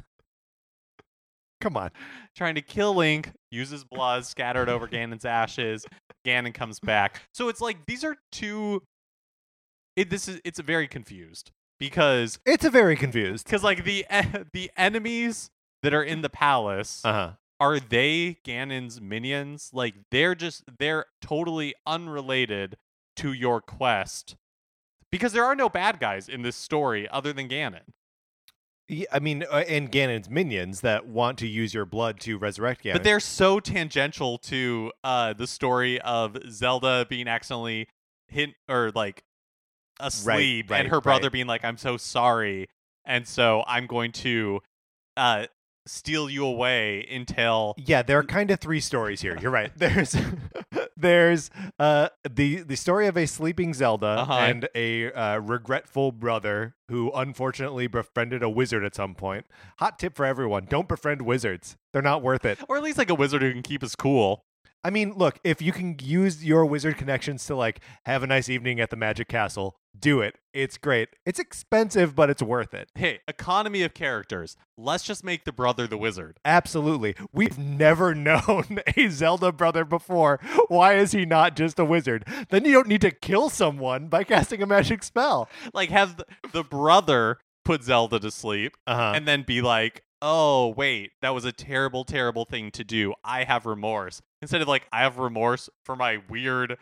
Come 1.66 1.78
on. 1.78 1.90
trying 2.38 2.54
to 2.54 2.62
kill 2.62 2.94
Link, 2.94 3.32
uses 3.50 3.84
blood 3.84 4.24
scattered 4.24 4.70
over 4.70 4.88
Ganon's 4.88 5.26
ashes. 5.26 5.84
Ganon 6.24 6.54
comes 6.54 6.80
back. 6.80 7.24
So 7.34 7.50
it's 7.50 7.60
like 7.60 7.88
these 7.88 8.04
are 8.04 8.16
two. 8.32 8.84
It, 9.96 10.12
this 10.12 10.28
is 10.28 10.40
it's 10.46 10.60
very 10.60 10.88
confused 10.88 11.50
because 11.80 12.38
It's 12.46 12.66
a 12.66 12.70
very 12.70 12.96
confused. 12.96 13.46
because 13.46 13.64
like 13.64 13.84
the 13.84 14.06
the 14.54 14.70
enemies 14.78 15.50
that 15.82 15.92
are 15.94 16.04
in 16.04 16.22
the 16.22 16.30
palace 16.30 17.02
Uh 17.04 17.14
huh. 17.14 17.32
are 17.60 17.80
they 17.80 18.38
Ganon's 18.46 19.02
minions? 19.02 19.72
Like 19.74 19.96
they're 20.12 20.36
just 20.36 20.66
they're 20.78 21.06
totally 21.20 21.74
unrelated 21.88 22.78
to 23.16 23.34
your 23.34 23.60
quest 23.60 24.36
because 25.12 25.34
there 25.34 25.46
are 25.46 25.56
no 25.56 25.70
bad 25.70 26.00
guys 26.00 26.30
in 26.30 26.44
this 26.44 26.56
story 26.56 27.08
other 27.10 27.34
than 27.34 27.48
Ganon. 27.50 27.82
Yeah, 28.88 29.08
I 29.12 29.20
mean, 29.20 29.44
uh, 29.50 29.64
and 29.68 29.92
Ganon's 29.92 30.30
minions 30.30 30.82
that 30.82 31.08
want 31.08 31.40
to 31.40 31.48
use 31.48 31.74
your 31.74 31.86
blood 31.86 32.20
to 32.22 32.38
resurrect 32.38 32.84
Ganon. 32.84 32.94
But 32.94 33.04
they're 33.04 33.20
so 33.20 33.60
tangential 33.60 34.38
to 34.40 34.92
uh, 35.04 35.34
the 35.34 35.48
story 35.48 36.00
of 36.02 36.38
Zelda 36.50 37.06
being 37.10 37.28
accidentally 37.28 37.88
hit 38.28 38.52
or 38.70 38.92
like 38.94 39.24
asleep, 40.00 40.70
right, 40.70 40.82
and 40.82 40.90
her 40.90 41.02
brother 41.02 41.26
right. 41.26 41.32
being 41.32 41.48
like, 41.48 41.66
"I'm 41.66 41.78
so 41.78 41.98
sorry," 41.98 42.68
and 43.06 43.28
so 43.28 43.64
I'm 43.68 43.88
going 43.88 44.12
to 44.14 44.62
uh, 45.18 45.48
steal 45.88 46.30
you 46.30 46.46
away 46.46 47.08
until 47.10 47.74
yeah, 47.78 48.04
there 48.04 48.20
are 48.20 48.24
kind 48.24 48.52
of 48.52 48.60
three 48.60 48.80
stories 48.82 49.22
here. 49.22 49.38
You're 49.42 49.52
right. 49.52 49.72
There's 49.78 50.16
there's 50.98 51.50
uh 51.80 52.10
the 52.30 52.62
the 52.64 52.76
story 52.76 53.08
of 53.08 53.18
a 53.18 53.26
sleeping 53.26 53.74
Zelda 53.74 54.08
Uh-huh. 54.08 54.34
and 54.34 54.70
a 54.76 55.12
uh, 55.12 55.38
regretful 55.40 56.12
brother 56.12 56.76
who 56.90 57.12
unfortunately 57.14 57.88
befriended 57.88 58.42
a 58.44 58.50
wizard 58.50 58.84
at 58.84 58.96
some 58.96 59.16
point. 59.16 59.46
Hot 59.80 60.00
tip 60.00 60.16
for 60.16 60.26
everyone: 60.26 60.66
don't 60.70 60.88
befriend 60.88 61.22
wizards. 61.24 61.78
They're 61.94 62.02
not 62.02 62.22
worth 62.22 62.46
it. 62.46 62.60
or 62.70 62.78
at 62.78 62.84
least 62.84 62.98
like 62.98 63.10
a 63.10 63.16
wizard 63.16 63.42
who 63.42 63.52
can 63.52 63.62
keep 63.64 63.84
us 63.84 63.96
cool. 63.96 64.44
I 64.84 64.92
mean, 64.92 65.14
look, 65.16 65.40
if 65.44 65.62
you 65.64 65.72
can 65.72 65.98
use 66.02 66.46
your 66.46 66.64
wizard 66.66 66.98
connections 66.98 67.46
to 67.48 67.56
like 67.56 67.80
have 68.06 68.22
a 68.22 68.28
nice 68.28 68.50
evening 68.50 68.80
at 68.80 68.92
the 68.92 68.96
Magic 68.96 69.28
Castle, 69.28 69.76
do 70.00 70.22
it. 70.22 70.38
It's 70.54 70.78
great. 70.78 71.10
It's 71.26 71.40
expensive, 71.40 72.16
but 72.16 72.30
it's 72.30 72.42
worth 72.42 72.74
it. 72.74 72.90
Hey, 72.96 73.20
economy 73.28 73.82
of 73.84 73.94
characters. 73.94 74.56
Let's 74.78 75.04
just 75.04 75.24
make 75.24 75.44
the 75.46 75.52
brother 75.52 75.88
the 75.88 75.98
wizard. 75.98 76.40
Absolutely. 76.46 77.16
We've 77.34 77.58
never 77.58 78.16
known 78.16 78.80
a 78.96 79.08
Zelda 79.10 79.52
brother 79.52 79.86
before. 79.86 80.40
Why 80.68 80.94
is 80.96 81.12
he 81.12 81.26
not 81.26 81.56
just 81.56 81.80
a 81.80 81.86
wizard? 81.86 82.26
Then 82.50 82.66
you 82.66 82.74
don't 82.74 82.88
need 82.88 83.02
to 83.02 83.12
kill 83.12 83.50
someone 83.50 84.08
by 84.08 84.24
casting 84.24 84.62
a 84.62 84.66
magic 84.66 85.04
spell. 85.04 85.50
Like 85.74 85.90
have 85.90 86.18
the, 86.18 86.26
the 86.52 86.64
brother 86.64 87.38
put 87.64 87.84
Zelda 87.84 88.20
to 88.20 88.32
sleep 88.32 88.76
Uh-huh. 88.88 89.14
and 89.16 89.28
then 89.28 89.44
be 89.44 89.62
like, 89.62 90.04
oh 90.22 90.70
wait, 90.70 91.12
that 91.22 91.34
was 91.34 91.46
a 91.46 91.52
terrible, 91.52 92.04
terrible 92.06 92.46
thing 92.46 92.72
to 92.72 92.84
do. 92.84 93.14
I 93.24 93.44
have 93.44 93.66
remorse. 93.66 94.22
Instead 94.42 94.62
of 94.62 94.68
like, 94.68 94.88
I 94.92 95.02
have 95.02 95.18
remorse 95.18 95.70
for 95.84 95.96
my 95.96 96.20
weird 96.30 96.78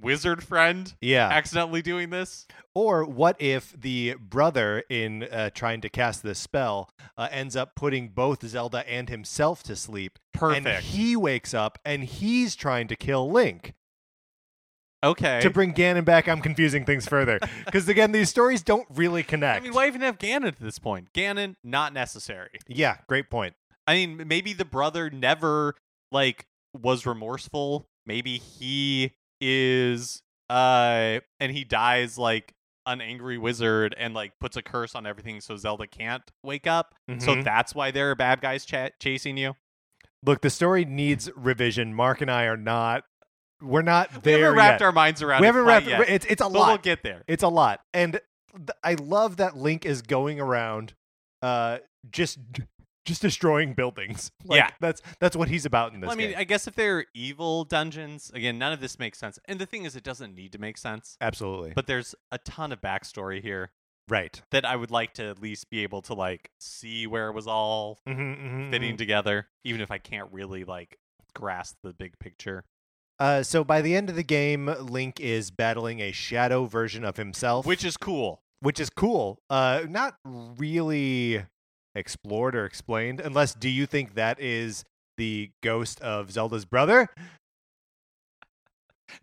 wizard 0.00 0.42
friend 0.42 0.94
Yeah. 1.00 1.28
accidentally 1.28 1.82
doing 1.82 2.10
this. 2.10 2.46
Or 2.74 3.04
what 3.04 3.40
if 3.40 3.72
the 3.72 4.14
brother, 4.20 4.82
in 4.90 5.24
uh, 5.24 5.50
trying 5.54 5.80
to 5.82 5.88
cast 5.88 6.22
this 6.22 6.38
spell, 6.38 6.90
uh, 7.16 7.28
ends 7.30 7.56
up 7.56 7.74
putting 7.74 8.08
both 8.08 8.46
Zelda 8.46 8.88
and 8.88 9.08
himself 9.08 9.62
to 9.64 9.76
sleep? 9.76 10.18
Perfect. 10.34 10.66
And 10.66 10.84
he 10.84 11.16
wakes 11.16 11.54
up 11.54 11.78
and 11.84 12.04
he's 12.04 12.54
trying 12.56 12.88
to 12.88 12.96
kill 12.96 13.30
Link. 13.30 13.74
okay. 15.02 15.40
To 15.40 15.50
bring 15.50 15.72
Ganon 15.74 16.04
back, 16.04 16.28
I'm 16.28 16.40
confusing 16.40 16.84
things 16.84 17.06
further. 17.06 17.38
Because 17.64 17.88
again, 17.88 18.12
these 18.12 18.30
stories 18.30 18.62
don't 18.62 18.86
really 18.94 19.22
connect. 19.22 19.60
I 19.60 19.62
mean, 19.62 19.74
why 19.74 19.86
even 19.88 20.00
have 20.02 20.18
Ganon 20.18 20.46
at 20.46 20.58
this 20.58 20.78
point? 20.78 21.12
Ganon, 21.12 21.56
not 21.64 21.92
necessary. 21.92 22.50
Yeah, 22.68 22.98
great 23.08 23.28
point. 23.30 23.54
I 23.86 23.94
mean, 23.94 24.24
maybe 24.26 24.52
the 24.52 24.64
brother 24.64 25.10
never 25.10 25.74
like 26.12 26.46
was 26.74 27.06
remorseful. 27.06 27.86
Maybe 28.06 28.38
he 28.38 29.12
is 29.40 30.22
uh 30.50 31.18
and 31.40 31.52
he 31.52 31.64
dies 31.64 32.16
like 32.18 32.54
an 32.86 33.00
angry 33.00 33.36
wizard 33.36 33.94
and 33.98 34.14
like 34.14 34.32
puts 34.40 34.56
a 34.56 34.62
curse 34.62 34.94
on 34.94 35.06
everything 35.06 35.40
so 35.40 35.56
Zelda 35.56 35.86
can't 35.88 36.22
wake 36.44 36.66
up. 36.68 36.94
So 37.18 37.34
Mhm. 37.34 37.44
that's 37.44 37.74
why 37.74 37.90
there 37.90 38.12
are 38.12 38.14
bad 38.14 38.40
guys 38.40 38.64
cha- 38.64 38.90
chasing 39.00 39.36
you. 39.36 39.54
Look, 40.24 40.40
the 40.40 40.50
story 40.50 40.84
needs 40.84 41.28
revision. 41.36 41.92
Mark 41.94 42.20
and 42.20 42.30
I 42.30 42.44
are 42.44 42.56
not. 42.56 43.02
We're 43.60 43.82
not 43.82 44.22
there. 44.22 44.36
We 44.36 44.42
haven't 44.42 44.56
wrapped 44.58 44.80
yet. 44.80 44.86
our 44.86 44.92
minds 44.92 45.22
around 45.22 45.40
we 45.40 45.46
haven't 45.46 45.64
wrapped. 45.64 45.86
yet. 45.86 46.08
It's 46.08 46.26
it's 46.26 46.40
a 46.40 46.44
but 46.44 46.52
lot. 46.52 46.68
we'll 46.68 46.78
get 46.78 47.02
there. 47.02 47.24
It's 47.26 47.42
a 47.42 47.48
lot, 47.48 47.80
and 47.92 48.20
th- 48.54 48.70
I 48.84 48.94
love 48.94 49.38
that 49.38 49.56
Link 49.56 49.84
is 49.84 50.02
going 50.02 50.38
around, 50.40 50.94
uh, 51.42 51.78
just 52.10 52.38
just 53.06 53.22
destroying 53.22 53.72
buildings. 53.72 54.30
Like, 54.44 54.58
Yeah. 54.58 54.70
that's 54.80 55.00
that's 55.18 55.34
what 55.34 55.48
he's 55.48 55.64
about 55.64 55.94
in 55.94 56.00
this 56.00 56.08
Well, 56.08 56.16
I 56.16 56.18
mean, 56.18 56.28
game. 56.30 56.38
I 56.38 56.44
guess 56.44 56.66
if 56.68 56.74
they're 56.74 57.06
evil 57.14 57.64
dungeons, 57.64 58.30
again, 58.34 58.58
none 58.58 58.72
of 58.72 58.80
this 58.80 58.98
makes 58.98 59.18
sense. 59.18 59.38
And 59.46 59.58
the 59.58 59.66
thing 59.66 59.84
is, 59.84 59.96
it 59.96 60.04
doesn't 60.04 60.34
need 60.34 60.52
to 60.52 60.58
make 60.58 60.76
sense. 60.78 61.16
Absolutely, 61.20 61.72
But 61.74 61.86
there's 61.86 62.14
a 62.30 62.38
ton 62.38 62.70
of 62.72 62.80
backstory 62.80 63.40
here 63.42 63.72
right. 64.08 64.40
that 64.50 64.64
I 64.64 64.76
would 64.76 64.90
like 64.90 65.14
to 65.14 65.24
at 65.24 65.40
least 65.40 65.70
be 65.70 65.82
able 65.82 66.02
to 66.02 66.14
like 66.14 66.50
see 66.60 67.06
where 67.06 67.28
it 67.28 67.32
was 67.34 67.46
all 67.46 68.00
Mm-hmm, 68.06 68.70
fitting 68.70 68.96
together, 68.96 69.48
even 69.64 69.80
if 69.80 69.90
I 69.90 69.98
can't 69.98 70.28
really 70.32 70.64
like 70.64 70.98
grasp 71.34 71.76
the 71.82 71.92
big 71.92 72.18
picture. 72.18 72.64
Uh, 73.18 73.42
so 73.42 73.64
by 73.64 73.80
the 73.80 73.96
end 73.96 74.10
of 74.10 74.14
the 74.16 74.22
game, 74.22 74.66
Link 74.66 75.18
is 75.20 75.50
battling 75.50 76.00
a 76.00 76.12
shadow 76.12 76.66
version 76.66 77.02
of 77.04 77.16
himself, 77.16 77.64
Which 77.66 77.84
is 77.84 77.96
cool. 77.96 78.42
which 78.60 78.78
is 78.78 78.90
cool. 78.90 79.40
Uh, 79.50 79.82
not 79.88 80.16
really 80.58 81.44
explored 81.96 82.54
or 82.54 82.64
explained, 82.64 83.20
unless 83.20 83.54
do 83.54 83.68
you 83.68 83.86
think 83.86 84.14
that 84.14 84.40
is 84.40 84.84
the 85.16 85.50
ghost 85.62 86.00
of 86.00 86.30
Zelda's 86.30 86.64
brother? 86.64 87.08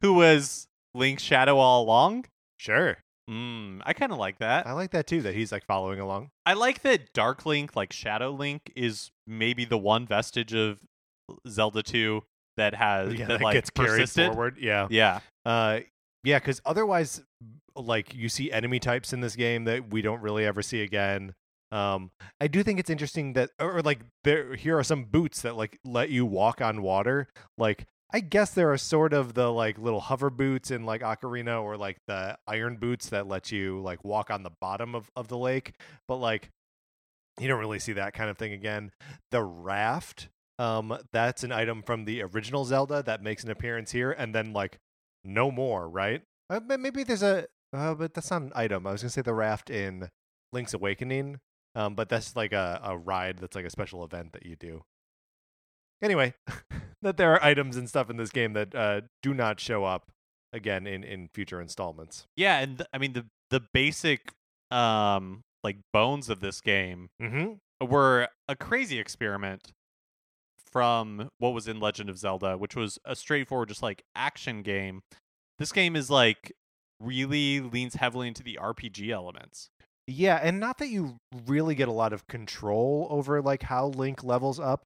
Who 0.02 0.14
was 0.14 0.68
Link's 0.96 1.24
shadow 1.24 1.58
all 1.58 1.84
along? 1.84 2.26
Sure, 2.60 2.98
Mm, 3.30 3.82
I 3.86 3.94
kind 3.94 4.12
of 4.12 4.18
like 4.18 4.40
that. 4.40 4.68
I 4.68 4.74
like 4.74 4.92
that 4.92 5.08
too. 5.08 5.22
That 5.22 5.34
he's 5.34 5.52
like 5.52 5.66
following 5.66 6.00
along. 6.00 6.30
I 6.46 6.54
like 6.54 6.82
that 6.82 7.14
Dark 7.14 7.46
Link, 7.46 7.74
like 7.74 7.94
Shadow 7.94 8.32
Link, 8.32 8.72
is 8.76 9.12
maybe 9.26 9.64
the 9.64 9.78
one 9.78 10.06
vestige 10.06 10.54
of 10.54 10.80
Zelda 11.48 11.84
2 11.84 12.22
that 12.58 12.76
has 12.76 13.14
Yeah, 13.14 13.28
that, 13.28 13.40
that 13.40 13.42
like 13.42 13.54
gets 13.54 13.70
carried 13.70 14.02
persisted. 14.02 14.28
forward. 14.28 14.58
Yeah. 14.60 14.88
Yeah. 14.90 15.22
Uh, 15.46 15.80
yeah, 16.26 16.40
because 16.40 16.62
otherwise, 16.66 17.24
like 17.78 18.14
you 18.14 18.28
see 18.28 18.52
enemy 18.52 18.80
types 18.80 19.14
in 19.14 19.22
this 19.22 19.38
game 19.38 19.64
that 19.66 19.90
we 19.90 20.02
don't 20.02 20.22
really 20.22 20.46
ever 20.46 20.62
see 20.62 20.82
again. 20.82 21.34
Um, 21.74 22.12
I 22.40 22.48
do 22.48 22.62
think 22.62 22.80
it's 22.80 22.92
interesting 22.92 23.34
that, 23.34 23.50
or 23.60 23.82
like, 23.82 24.02
there 24.24 24.54
here 24.56 24.78
are 24.78 24.84
some 24.84 25.06
boots 25.06 25.42
that 25.42 25.58
like 25.58 25.80
let 25.84 26.12
you 26.12 26.24
walk 26.24 26.62
on 26.62 26.84
water. 26.84 27.28
Like, 27.58 27.88
I 28.14 28.20
guess 28.20 28.52
there 28.52 28.72
are 28.72 28.78
sort 28.78 29.12
of 29.12 29.34
the 29.34 29.52
like 29.52 29.80
little 29.80 30.02
hover 30.02 30.30
boots 30.30 30.70
in 30.70 30.86
like 30.86 31.02
Ocarina, 31.02 31.64
or 31.64 31.76
like 31.76 31.98
the 32.08 32.38
iron 32.48 32.78
boots 32.78 33.10
that 33.10 33.28
let 33.28 33.52
you 33.52 33.82
like 33.82 34.04
walk 34.04 34.30
on 34.30 34.44
the 34.44 34.52
bottom 34.62 34.94
of 34.94 35.10
of 35.16 35.30
the 35.30 35.38
lake. 35.38 35.74
But 36.08 36.18
like, 36.18 36.52
you 37.40 37.48
don't 37.48 37.60
really 37.60 37.80
see 37.80 37.94
that 37.94 38.14
kind 38.14 38.30
of 38.30 38.38
thing 38.38 38.54
again. 38.54 38.92
The 39.32 39.42
raft, 39.42 40.30
um, 40.60 40.96
that's 41.12 41.44
an 41.44 41.52
item 41.52 41.82
from 41.82 42.06
the 42.06 42.22
original 42.22 42.66
Zelda 42.66 43.02
that 43.02 43.24
makes 43.24 43.44
an 43.44 43.50
appearance 43.50 43.92
here, 43.92 44.12
and 44.12 44.36
then 44.36 44.54
like 44.54 44.78
no 45.24 45.50
more, 45.50 45.90
right? 45.90 46.22
Uh, 46.52 46.60
maybe 46.78 47.04
there's 47.04 47.24
a, 47.24 47.48
uh, 47.74 47.96
but 47.96 48.14
that's 48.14 48.30
not 48.30 48.44
an 48.44 48.52
item. 48.54 48.86
I 48.86 48.92
was 48.92 49.02
gonna 49.02 49.10
say 49.10 49.24
the 49.24 49.34
raft 49.34 49.72
in 49.72 50.10
Link's 50.52 50.76
Awakening, 50.76 51.40
um, 51.76 51.96
but 51.96 52.10
that's 52.10 52.36
like 52.36 52.54
a, 52.54 52.80
a 52.84 52.98
ride 52.98 53.38
that's 53.40 53.56
like 53.56 53.66
a 53.66 53.70
special 53.70 54.04
event 54.04 54.34
that 54.34 54.46
you 54.46 54.56
do. 54.56 54.84
Anyway, 56.02 56.34
that 57.02 57.18
there 57.18 57.34
are 57.34 57.44
items 57.44 57.78
and 57.78 57.88
stuff 57.88 58.10
in 58.10 58.18
this 58.18 58.30
game 58.32 58.54
that 58.54 58.76
uh, 58.76 59.02
do 59.22 59.34
not 59.34 59.60
show 59.60 59.86
up 59.86 60.12
again 60.52 60.86
in 60.86 61.04
in 61.04 61.30
future 61.34 61.62
installments. 61.62 62.26
Yeah, 62.36 62.60
and 62.60 62.78
th- 62.80 62.88
I 62.94 62.98
mean 62.98 63.14
the 63.14 63.26
the 63.50 63.62
basic 63.74 64.32
um 64.72 65.42
like 65.64 65.78
bones 65.94 66.30
of 66.30 66.42
this 66.42 66.60
game 66.62 67.08
Mm-hmm. 67.22 67.88
were 67.88 68.28
a 68.50 68.56
crazy 68.56 69.00
experiment 69.00 69.72
from 70.72 71.30
what 71.38 71.54
was 71.54 71.68
in 71.68 71.80
Legend 71.80 72.10
of 72.10 72.18
Zelda, 72.18 72.58
which 72.58 72.76
was 72.76 72.98
a 73.06 73.16
straightforward 73.16 73.70
just 73.70 73.84
like 73.84 74.04
action 74.16 74.62
game. 74.64 75.02
This 75.60 75.72
game 75.72 75.96
is 75.96 76.10
like 76.10 76.52
really 77.00 77.60
leans 77.62 77.96
heavily 77.96 78.28
into 78.28 78.44
the 78.44 78.58
RPG 78.62 79.10
elements. 79.12 79.70
Yeah, 80.08 80.40
and 80.42 80.60
not 80.60 80.80
that 80.80 80.90
you 80.90 81.18
really 81.48 81.76
get 81.76 81.88
a 81.88 81.94
lot 81.94 82.12
of 82.14 82.28
control 82.28 83.08
over 83.10 83.42
like 83.42 83.64
how 83.64 83.88
Link 83.88 84.24
levels 84.24 84.60
up. 84.60 84.84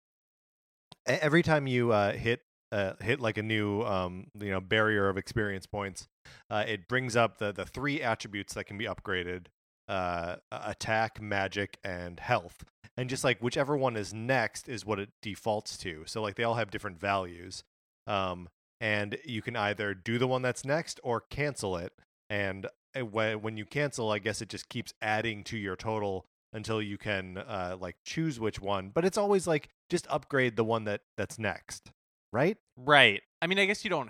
Every 1.05 1.41
time 1.41 1.67
you 1.67 1.91
uh, 1.91 2.13
hit 2.13 2.41
uh, 2.71 2.93
hit 2.99 3.19
like 3.19 3.37
a 3.37 3.43
new 3.43 3.81
um, 3.83 4.27
you 4.39 4.51
know 4.51 4.59
barrier 4.59 5.09
of 5.09 5.17
experience 5.17 5.65
points, 5.65 6.07
uh, 6.49 6.65
it 6.67 6.87
brings 6.87 7.15
up 7.15 7.39
the 7.39 7.51
the 7.51 7.65
three 7.65 8.01
attributes 8.01 8.53
that 8.53 8.65
can 8.65 8.77
be 8.77 8.85
upgraded: 8.85 9.47
uh, 9.87 10.35
attack, 10.51 11.21
magic, 11.21 11.77
and 11.83 12.19
health. 12.19 12.63
And 12.97 13.09
just 13.09 13.23
like 13.23 13.39
whichever 13.39 13.77
one 13.77 13.95
is 13.95 14.13
next 14.13 14.67
is 14.67 14.85
what 14.85 14.99
it 14.99 15.09
defaults 15.21 15.77
to. 15.77 16.03
So 16.07 16.21
like 16.21 16.35
they 16.35 16.43
all 16.43 16.55
have 16.55 16.71
different 16.71 16.99
values. 16.99 17.63
Um, 18.07 18.49
and 18.79 19.17
you 19.25 19.41
can 19.41 19.55
either 19.55 19.93
do 19.93 20.17
the 20.17 20.27
one 20.27 20.41
that's 20.41 20.65
next 20.65 20.99
or 21.03 21.21
cancel 21.21 21.77
it. 21.77 21.93
And 22.29 22.67
when 23.01 23.41
when 23.41 23.57
you 23.57 23.65
cancel, 23.65 24.11
I 24.11 24.19
guess 24.19 24.41
it 24.41 24.49
just 24.49 24.69
keeps 24.69 24.93
adding 25.01 25.43
to 25.45 25.57
your 25.57 25.75
total 25.75 26.25
until 26.53 26.81
you 26.81 26.97
can 26.97 27.37
uh, 27.37 27.77
like 27.79 27.97
choose 28.05 28.39
which 28.39 28.59
one. 28.59 28.89
But 28.93 29.05
it's 29.05 29.17
always 29.17 29.47
like 29.47 29.69
just 29.89 30.07
upgrade 30.09 30.55
the 30.55 30.63
one 30.63 30.85
that 30.85 31.01
that's 31.17 31.39
next, 31.39 31.91
right? 32.31 32.57
Right. 32.75 33.21
I 33.41 33.47
mean, 33.47 33.59
I 33.59 33.65
guess 33.65 33.83
you 33.83 33.89
don't 33.89 34.09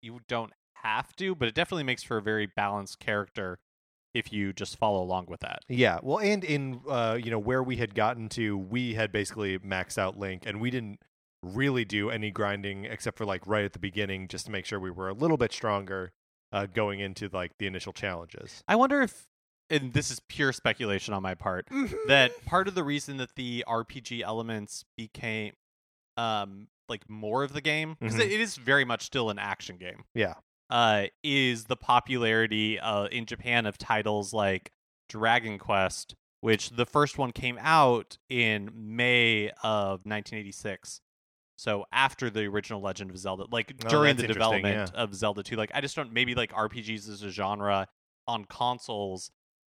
you 0.00 0.20
don't 0.28 0.52
have 0.82 1.14
to, 1.16 1.34
but 1.34 1.48
it 1.48 1.54
definitely 1.54 1.84
makes 1.84 2.02
for 2.02 2.16
a 2.16 2.22
very 2.22 2.46
balanced 2.46 2.98
character 2.98 3.58
if 4.14 4.32
you 4.32 4.52
just 4.52 4.76
follow 4.76 5.02
along 5.02 5.26
with 5.28 5.40
that. 5.40 5.60
Yeah. 5.68 5.98
Well, 6.02 6.18
and 6.18 6.44
in 6.44 6.80
uh, 6.88 7.18
you 7.22 7.30
know 7.30 7.38
where 7.38 7.62
we 7.62 7.76
had 7.76 7.94
gotten 7.94 8.28
to, 8.30 8.56
we 8.56 8.94
had 8.94 9.12
basically 9.12 9.58
maxed 9.58 9.98
out 9.98 10.18
Link, 10.18 10.44
and 10.46 10.60
we 10.60 10.70
didn't 10.70 11.00
really 11.42 11.84
do 11.84 12.08
any 12.10 12.30
grinding 12.30 12.84
except 12.84 13.18
for 13.18 13.24
like 13.24 13.46
right 13.46 13.64
at 13.64 13.72
the 13.72 13.78
beginning, 13.78 14.28
just 14.28 14.46
to 14.46 14.52
make 14.52 14.64
sure 14.64 14.78
we 14.78 14.90
were 14.90 15.08
a 15.08 15.14
little 15.14 15.36
bit 15.36 15.52
stronger 15.52 16.12
uh, 16.52 16.66
going 16.66 17.00
into 17.00 17.28
like 17.32 17.52
the 17.58 17.66
initial 17.66 17.92
challenges. 17.92 18.62
I 18.68 18.76
wonder 18.76 19.02
if 19.02 19.26
and 19.70 19.92
this 19.92 20.10
is 20.10 20.20
pure 20.28 20.52
speculation 20.52 21.14
on 21.14 21.22
my 21.22 21.34
part 21.34 21.66
that 22.08 22.32
part 22.44 22.68
of 22.68 22.74
the 22.74 22.84
reason 22.84 23.16
that 23.18 23.34
the 23.36 23.64
RPG 23.66 24.22
elements 24.22 24.84
became 24.96 25.54
um 26.16 26.66
like 26.88 27.08
more 27.08 27.42
of 27.42 27.52
the 27.52 27.60
game 27.60 27.96
because 28.00 28.16
Mhm. 28.16 28.20
it 28.20 28.40
is 28.40 28.56
very 28.56 28.84
much 28.84 29.02
still 29.02 29.30
an 29.30 29.38
action 29.38 29.76
game 29.78 30.04
Yeah. 30.14 30.34
uh 30.68 31.06
is 31.22 31.64
the 31.64 31.76
popularity 31.76 32.78
uh 32.78 33.04
in 33.06 33.24
Japan 33.24 33.64
of 33.66 33.78
titles 33.78 34.32
like 34.34 34.72
Dragon 35.08 35.58
Quest 35.58 36.14
which 36.40 36.70
the 36.70 36.84
first 36.86 37.18
one 37.18 37.30
came 37.30 37.56
out 37.60 38.18
in 38.28 38.68
May 38.74 39.50
of 39.62 40.04
1986 40.04 41.00
so 41.62 41.84
after 41.92 42.28
the 42.28 42.44
original 42.46 42.80
Legend 42.80 43.10
of 43.10 43.16
Zelda 43.18 43.44
like 43.52 43.72
Oh, 43.84 43.88
during 43.88 44.16
the 44.16 44.26
development 44.26 44.92
of 44.94 45.14
Zelda 45.14 45.42
2 45.44 45.54
like 45.56 45.70
I 45.74 45.80
just 45.80 45.94
don't 45.94 46.12
maybe 46.12 46.34
like 46.34 46.50
RPGs 46.52 47.08
as 47.08 47.22
a 47.22 47.30
genre 47.30 47.86
on 48.26 48.44
consoles 48.46 49.30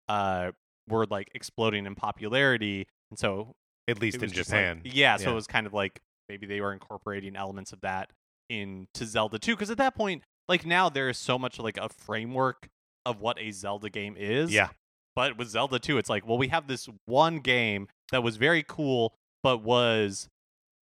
uh 0.08 0.50
were 0.88 1.06
like 1.06 1.30
exploding 1.34 1.86
in 1.86 1.94
popularity 1.94 2.86
and 3.10 3.18
so 3.18 3.54
At 3.88 4.00
least 4.00 4.16
in 4.22 4.30
just 4.30 4.50
like- 4.50 4.60
Japan. 4.60 4.82
yeah, 4.84 5.16
so 5.16 5.24
Yeah. 5.26 5.30
it 5.32 5.34
was 5.34 5.46
kind 5.46 5.66
of 5.66 5.72
like 5.72 6.00
maybe 6.28 6.46
they 6.46 6.60
were 6.60 6.72
incorporating 6.72 7.36
elements 7.36 7.72
of 7.72 7.80
that 7.82 8.10
into 8.50 9.04
Zelda 9.04 9.38
2 9.38 9.54
because 9.54 9.70
at 9.70 9.78
that 9.78 9.94
point 9.94 10.22
like 10.48 10.64
now 10.66 10.88
there 10.88 11.08
is 11.08 11.18
so 11.18 11.38
much 11.38 11.58
like 11.58 11.76
a 11.76 11.88
framework 11.88 12.68
of 13.04 13.20
what 13.20 13.38
a 13.38 13.50
Zelda 13.52 13.88
game 13.90 14.16
is. 14.18 14.52
yeah. 14.52 14.68
But 15.14 15.36
with 15.38 15.48
Zelda 15.48 15.78
2 15.78 15.98
it's 15.98 16.10
like 16.10 16.26
well 16.26 16.38
we 16.38 16.48
have 16.48 16.66
this 16.66 16.88
one 17.06 17.38
game 17.40 17.88
that 18.12 18.22
was 18.22 18.36
very 18.36 18.64
cool 18.66 19.14
but 19.42 19.58
was 19.62 20.28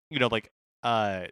you 0.09 0.19
know 0.19 0.27
like 0.31 0.49
uh 0.83 1.25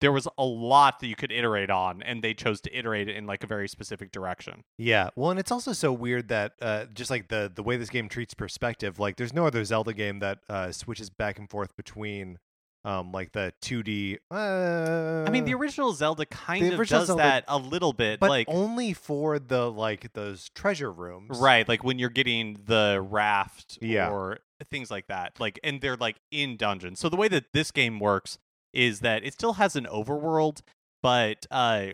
there 0.00 0.12
was 0.12 0.28
a 0.38 0.44
lot 0.44 1.00
that 1.00 1.08
you 1.08 1.16
could 1.16 1.32
iterate 1.32 1.70
on, 1.70 2.02
and 2.02 2.22
they 2.22 2.32
chose 2.32 2.60
to 2.60 2.72
iterate 2.78 3.08
it 3.08 3.16
in 3.16 3.26
like 3.26 3.42
a 3.42 3.48
very 3.48 3.66
specific 3.68 4.12
direction. 4.12 4.62
Yeah, 4.78 5.10
well, 5.16 5.30
and 5.32 5.40
it's 5.40 5.50
also 5.50 5.72
so 5.72 5.92
weird 5.92 6.28
that 6.28 6.52
uh, 6.62 6.84
just 6.94 7.10
like 7.10 7.26
the 7.28 7.50
the 7.52 7.64
way 7.64 7.76
this 7.76 7.90
game 7.90 8.08
treats 8.08 8.32
perspective, 8.32 9.00
like 9.00 9.16
there's 9.16 9.32
no 9.34 9.44
other 9.46 9.64
Zelda 9.64 9.92
game 9.92 10.20
that 10.20 10.38
uh, 10.48 10.70
switches 10.70 11.10
back 11.10 11.38
and 11.40 11.50
forth 11.50 11.74
between 11.76 12.38
um 12.84 13.10
like 13.10 13.32
the 13.32 13.52
2D. 13.64 14.18
Uh, 14.30 15.24
I 15.26 15.30
mean, 15.30 15.44
the 15.44 15.54
original 15.54 15.92
Zelda 15.92 16.24
kind 16.26 16.64
the 16.64 16.74
of 16.74 16.78
original 16.80 17.00
does 17.00 17.08
Zelda- 17.08 17.22
that 17.24 17.44
a 17.48 17.58
little 17.58 17.92
bit, 17.92 18.20
but 18.20 18.30
like 18.30 18.46
only 18.48 18.92
for 18.92 19.40
the 19.40 19.68
like 19.68 20.12
those 20.12 20.48
treasure 20.50 20.92
rooms, 20.92 21.40
right, 21.40 21.68
like 21.68 21.82
when 21.82 21.98
you're 21.98 22.08
getting 22.08 22.56
the 22.66 23.04
raft 23.04 23.78
Yeah. 23.82 24.10
or 24.10 24.38
things 24.70 24.90
like 24.90 25.06
that, 25.08 25.38
like 25.38 25.58
and 25.62 25.80
they're 25.80 25.96
like 25.96 26.16
in 26.30 26.56
dungeons. 26.56 27.00
So 27.00 27.08
the 27.08 27.16
way 27.16 27.28
that 27.28 27.46
this 27.52 27.70
game 27.70 28.00
works 28.00 28.38
is 28.72 29.00
that 29.00 29.24
it 29.24 29.32
still 29.32 29.54
has 29.54 29.76
an 29.76 29.86
overworld, 29.86 30.60
but 31.02 31.46
uh, 31.50 31.86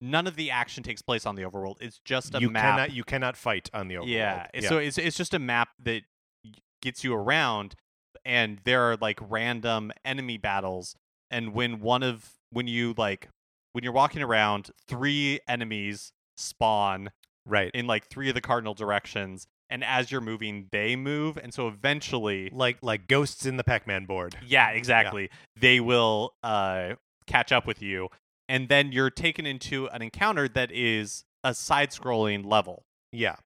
none 0.00 0.26
of 0.26 0.36
the 0.36 0.50
action 0.50 0.82
takes 0.82 1.02
place 1.02 1.26
on 1.26 1.34
the 1.34 1.42
overworld. 1.42 1.76
It's 1.80 2.00
just 2.04 2.34
a 2.34 2.40
You 2.40 2.50
map. 2.50 2.62
cannot 2.62 2.92
you 2.92 3.04
cannot 3.04 3.36
fight 3.36 3.70
on 3.72 3.88
the 3.88 3.96
overworld. 3.96 4.08
Yeah. 4.08 4.46
So 4.68 4.78
it's 4.78 4.98
it's 4.98 5.16
just 5.16 5.34
a 5.34 5.38
map 5.38 5.70
that 5.82 6.02
gets 6.82 7.04
you 7.04 7.14
around, 7.14 7.74
and 8.24 8.60
there 8.64 8.82
are 8.90 8.96
like 8.96 9.18
random 9.20 9.92
enemy 10.04 10.38
battles. 10.38 10.96
And 11.30 11.54
when 11.54 11.80
one 11.80 12.02
of 12.02 12.30
when 12.50 12.66
you 12.66 12.94
like 12.96 13.28
when 13.72 13.84
you're 13.84 13.92
walking 13.92 14.22
around, 14.22 14.70
three 14.88 15.40
enemies 15.48 16.12
spawn 16.36 17.10
right. 17.46 17.70
in 17.74 17.86
like 17.86 18.08
three 18.08 18.28
of 18.28 18.34
the 18.34 18.40
cardinal 18.40 18.74
directions, 18.74 19.46
and 19.70 19.82
as 19.84 20.10
you're 20.10 20.20
moving, 20.20 20.66
they 20.72 20.96
move, 20.96 21.36
and 21.36 21.54
so 21.54 21.68
eventually, 21.68 22.50
Like 22.52 22.78
like 22.82 23.06
ghosts 23.08 23.46
in 23.46 23.56
the 23.56 23.64
Pac-Man 23.64 24.04
board. 24.06 24.36
yeah, 24.46 24.70
exactly, 24.70 25.30
they 25.58 25.80
will 25.80 26.34
uh 26.42 26.94
catch 27.26 27.52
up 27.52 27.66
with 27.66 27.80
you, 27.80 28.08
and 28.48 28.68
then 28.68 28.92
you're 28.92 29.10
taken 29.10 29.46
into 29.46 29.86
an 29.88 30.02
encounter 30.02 30.48
that 30.48 30.70
is 30.72 31.24
a 31.44 31.54
side-scrolling 31.54 32.44
level. 32.44 32.82
Yeah. 33.12 33.36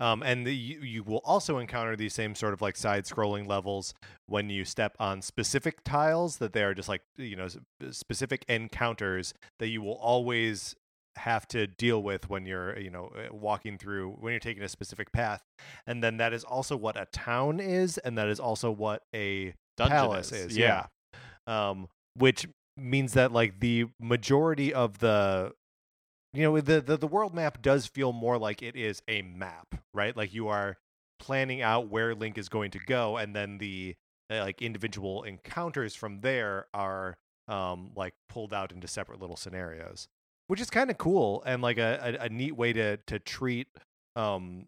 Um, 0.00 0.22
and 0.24 0.44
the, 0.44 0.54
you, 0.54 0.80
you 0.80 1.02
will 1.04 1.20
also 1.24 1.58
encounter 1.58 1.94
these 1.94 2.12
same 2.12 2.34
sort 2.34 2.54
of 2.54 2.60
like 2.60 2.76
side 2.76 3.04
scrolling 3.04 3.46
levels 3.46 3.94
when 4.26 4.50
you 4.50 4.64
step 4.64 4.96
on 4.98 5.22
specific 5.22 5.84
tiles 5.84 6.38
that 6.38 6.52
they 6.52 6.64
are 6.64 6.74
just 6.74 6.88
like, 6.88 7.02
you 7.16 7.36
know, 7.36 7.46
specific 7.90 8.44
encounters 8.48 9.32
that 9.60 9.68
you 9.68 9.80
will 9.80 9.94
always 9.94 10.74
have 11.16 11.46
to 11.48 11.66
deal 11.66 12.02
with 12.02 12.30
when 12.30 12.46
you're, 12.46 12.78
you 12.78 12.90
know, 12.90 13.12
uh, 13.16 13.34
walking 13.34 13.78
through, 13.78 14.16
when 14.20 14.32
you're 14.32 14.40
taking 14.40 14.62
a 14.62 14.68
specific 14.68 15.12
path. 15.12 15.42
And 15.86 16.02
then 16.02 16.16
that 16.18 16.32
is 16.32 16.44
also 16.44 16.76
what 16.76 16.96
a 16.96 17.06
town 17.12 17.60
is. 17.60 17.98
And 17.98 18.16
that 18.18 18.28
is 18.28 18.40
also 18.40 18.70
what 18.70 19.02
a 19.14 19.54
Dungeon 19.76 19.96
palace 19.96 20.32
is, 20.32 20.52
is. 20.52 20.56
yeah. 20.56 20.86
yeah. 21.46 21.70
Um, 21.70 21.88
which 22.16 22.46
means 22.76 23.14
that 23.14 23.32
like 23.32 23.60
the 23.60 23.86
majority 24.00 24.72
of 24.72 24.98
the 24.98 25.52
you 26.32 26.42
know 26.42 26.60
the, 26.60 26.80
the 26.80 26.96
the 26.96 27.06
world 27.06 27.34
map 27.34 27.60
does 27.60 27.86
feel 27.86 28.12
more 28.12 28.38
like 28.38 28.62
it 28.62 28.74
is 28.74 29.02
a 29.08 29.22
map 29.22 29.74
right 29.92 30.16
like 30.16 30.32
you 30.32 30.48
are 30.48 30.78
planning 31.18 31.60
out 31.60 31.88
where 31.88 32.14
link 32.14 32.38
is 32.38 32.48
going 32.48 32.70
to 32.70 32.78
go 32.78 33.16
and 33.16 33.36
then 33.36 33.58
the 33.58 33.94
uh, 34.30 34.40
like 34.40 34.62
individual 34.62 35.22
encounters 35.22 35.94
from 35.94 36.20
there 36.20 36.66
are 36.72 37.16
um 37.48 37.90
like 37.94 38.14
pulled 38.28 38.54
out 38.54 38.72
into 38.72 38.88
separate 38.88 39.20
little 39.20 39.36
scenarios 39.36 40.08
which 40.48 40.60
is 40.60 40.70
kind 40.70 40.90
of 40.90 40.98
cool 40.98 41.42
and 41.46 41.62
like 41.62 41.78
a, 41.78 42.16
a, 42.20 42.24
a 42.24 42.28
neat 42.28 42.56
way 42.56 42.72
to 42.72 42.96
to 43.06 43.18
treat 43.18 43.68
um 44.16 44.66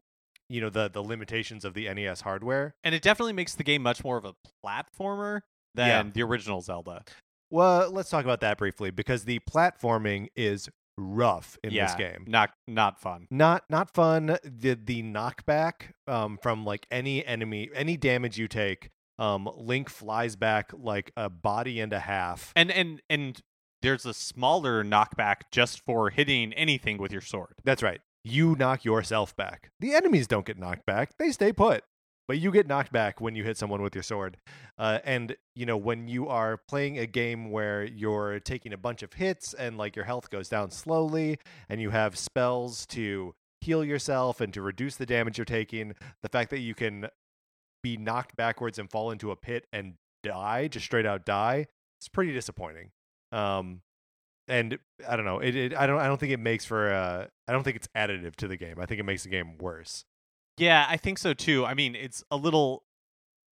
you 0.48 0.60
know 0.60 0.70
the 0.70 0.88
the 0.88 1.02
limitations 1.02 1.64
of 1.64 1.74
the 1.74 1.92
NES 1.92 2.20
hardware 2.22 2.74
and 2.84 2.94
it 2.94 3.02
definitely 3.02 3.32
makes 3.32 3.54
the 3.54 3.64
game 3.64 3.82
much 3.82 4.02
more 4.04 4.16
of 4.16 4.24
a 4.24 4.34
platformer 4.64 5.40
than 5.74 6.06
Yeah. 6.06 6.12
the 6.12 6.22
original 6.22 6.60
Zelda. 6.60 7.04
well 7.50 7.90
let's 7.90 8.10
talk 8.10 8.24
about 8.24 8.40
that 8.40 8.58
briefly 8.58 8.90
because 8.90 9.24
the 9.24 9.40
platforming 9.40 10.28
is 10.36 10.68
rough 10.96 11.58
in 11.64 11.72
yeah, 11.72 11.86
this 11.86 11.94
game 11.96 12.24
not 12.28 12.50
not 12.68 13.00
fun. 13.00 13.26
not 13.30 13.64
not 13.68 13.92
fun 13.92 14.38
the 14.44 14.78
the 14.80 15.02
knockback 15.02 15.92
um 16.06 16.38
from 16.40 16.64
like 16.64 16.86
any 16.90 17.24
enemy 17.26 17.68
any 17.74 17.96
damage 17.96 18.38
you 18.38 18.46
take 18.46 18.90
um 19.18 19.48
link 19.56 19.88
flies 19.90 20.36
back 20.36 20.70
like 20.72 21.10
a 21.16 21.28
body 21.28 21.80
and 21.80 21.92
a 21.92 21.98
half 21.98 22.52
And 22.54 22.70
and 22.70 23.02
and 23.10 23.40
there's 23.84 24.06
a 24.06 24.14
smaller 24.14 24.82
knockback 24.82 25.42
just 25.52 25.84
for 25.84 26.08
hitting 26.08 26.54
anything 26.54 26.96
with 26.96 27.12
your 27.12 27.20
sword. 27.20 27.54
that's 27.64 27.82
right. 27.82 28.00
You 28.24 28.56
knock 28.58 28.86
yourself 28.86 29.36
back. 29.36 29.70
The 29.80 29.92
enemies 29.92 30.26
don't 30.26 30.46
get 30.46 30.58
knocked 30.58 30.86
back. 30.86 31.10
They 31.18 31.30
stay 31.30 31.52
put. 31.52 31.84
But 32.26 32.38
you 32.38 32.50
get 32.50 32.66
knocked 32.66 32.90
back 32.90 33.20
when 33.20 33.36
you 33.36 33.44
hit 33.44 33.58
someone 33.58 33.82
with 33.82 33.94
your 33.94 34.02
sword. 34.02 34.38
Uh, 34.78 35.00
and 35.04 35.36
you 35.54 35.66
know 35.66 35.76
when 35.76 36.08
you 36.08 36.26
are 36.28 36.56
playing 36.66 36.98
a 36.98 37.06
game 37.06 37.50
where 37.50 37.84
you're 37.84 38.40
taking 38.40 38.72
a 38.72 38.78
bunch 38.78 39.02
of 39.02 39.12
hits 39.12 39.52
and 39.52 39.76
like 39.76 39.94
your 39.94 40.06
health 40.06 40.30
goes 40.30 40.48
down 40.48 40.70
slowly 40.70 41.38
and 41.68 41.82
you 41.82 41.90
have 41.90 42.16
spells 42.16 42.86
to 42.86 43.34
heal 43.60 43.84
yourself 43.84 44.40
and 44.40 44.54
to 44.54 44.62
reduce 44.62 44.96
the 44.96 45.04
damage 45.04 45.36
you're 45.36 45.44
taking 45.44 45.94
the 46.22 46.28
fact 46.30 46.48
that 46.48 46.60
you 46.60 46.74
can 46.74 47.08
be 47.82 47.98
knocked 47.98 48.34
backwards 48.36 48.78
and 48.78 48.90
fall 48.90 49.10
into 49.10 49.30
a 49.30 49.36
pit 49.36 49.66
and 49.72 49.94
die 50.22 50.66
just 50.68 50.86
straight 50.86 51.06
out 51.06 51.24
die 51.24 51.66
it's 51.98 52.08
pretty 52.08 52.32
disappointing 52.32 52.90
um 53.34 53.80
and 54.48 54.78
i 55.08 55.16
don't 55.16 55.24
know 55.24 55.38
it, 55.40 55.56
it 55.56 55.74
i 55.76 55.86
don't 55.86 55.98
i 55.98 56.06
don't 56.06 56.20
think 56.20 56.32
it 56.32 56.40
makes 56.40 56.64
for 56.64 56.92
uh 56.92 57.26
i 57.48 57.52
don't 57.52 57.64
think 57.64 57.76
it's 57.76 57.88
additive 57.96 58.36
to 58.36 58.46
the 58.46 58.56
game 58.56 58.76
i 58.78 58.86
think 58.86 59.00
it 59.00 59.04
makes 59.04 59.24
the 59.24 59.30
game 59.30 59.58
worse 59.58 60.04
Yeah, 60.56 60.86
I 60.88 60.96
think 60.96 61.18
so 61.18 61.34
too. 61.34 61.66
I 61.66 61.74
mean, 61.74 61.96
it's 61.96 62.22
a 62.30 62.36
little 62.36 62.84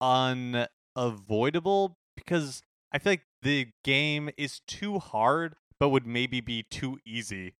unavoidable 0.00 1.96
because 2.16 2.62
I 2.92 2.98
feel 2.98 3.12
like 3.12 3.26
the 3.42 3.68
game 3.82 4.30
is 4.36 4.60
too 4.66 4.98
hard, 4.98 5.56
but 5.80 5.88
would 5.88 6.06
maybe 6.06 6.40
be 6.40 6.62
too 6.62 6.98
easy 7.04 7.54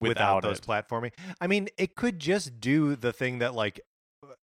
without, 0.00 0.42
those 0.42 0.58
it. 0.58 0.66
platforming. 0.66 1.12
I 1.40 1.46
mean, 1.46 1.68
it 1.78 1.94
could 1.94 2.18
just 2.18 2.60
do 2.60 2.96
the 2.96 3.12
thing 3.12 3.38
that 3.38 3.54
like 3.54 3.80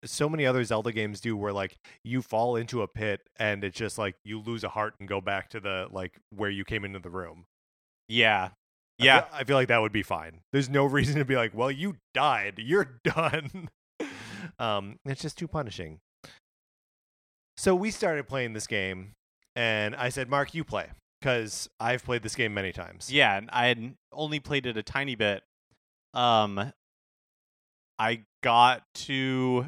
so 0.04 0.28
many 0.28 0.46
other 0.46 0.64
Zelda 0.64 0.92
games 0.92 1.20
do 1.20 1.38
where 1.38 1.54
like 1.54 1.78
you 2.04 2.22
fall 2.22 2.56
into 2.56 2.82
a 2.82 2.88
pit 2.88 3.22
and 3.38 3.64
it's 3.64 3.78
just 3.78 3.98
like 3.98 4.16
you 4.24 4.40
lose 4.40 4.64
a 4.64 4.70
heart 4.70 4.96
and 5.00 5.08
go 5.08 5.22
back 5.22 5.50
to 5.50 5.60
the 5.60 5.88
like 5.92 6.14
where 6.36 6.50
you 6.50 6.64
came 6.66 6.86
into 6.86 7.00
the 7.00 7.10
room. 7.10 7.46
yeah, 8.08 8.50
I 9.00 9.04
yeah. 9.04 9.22
feel, 9.22 9.30
I 9.34 9.44
feel 9.44 9.56
like 9.58 9.68
that 9.70 9.82
would 9.82 9.92
be 9.92 10.04
fine. 10.04 10.42
There's 10.52 10.70
no 10.70 10.86
reason 10.98 11.16
to 11.16 11.26
be 11.26 11.36
like, 11.36 11.56
well, 11.56 11.72
you 11.72 11.98
died. 12.14 12.60
You're 12.60 13.00
done. 13.04 13.70
um, 14.60 14.98
it's 15.06 15.22
just 15.22 15.38
too 15.38 15.48
punishing. 15.48 16.00
So 17.58 17.76
we 17.76 17.92
started 17.92 18.28
playing 18.28 18.54
this 18.54 18.66
game, 18.66 19.12
and 19.56 19.96
I 19.96 20.10
said, 20.10 20.30
Mark, 20.30 20.56
you 20.56 20.64
play 20.64 20.88
because 21.20 21.70
I've 21.80 22.04
played 22.04 22.24
this 22.24 22.34
game 22.36 22.54
many 22.54 22.72
times. 22.72 23.12
Yeah, 23.12 23.38
and 23.38 23.50
I 23.52 23.68
had 23.68 23.94
only 24.12 24.40
played 24.40 24.66
it 24.66 24.78
a 24.78 24.84
tiny 24.84 25.16
bit. 25.16 25.44
Um, 26.14 26.74
I 28.00 28.24
got 28.42 28.82
to 28.96 29.68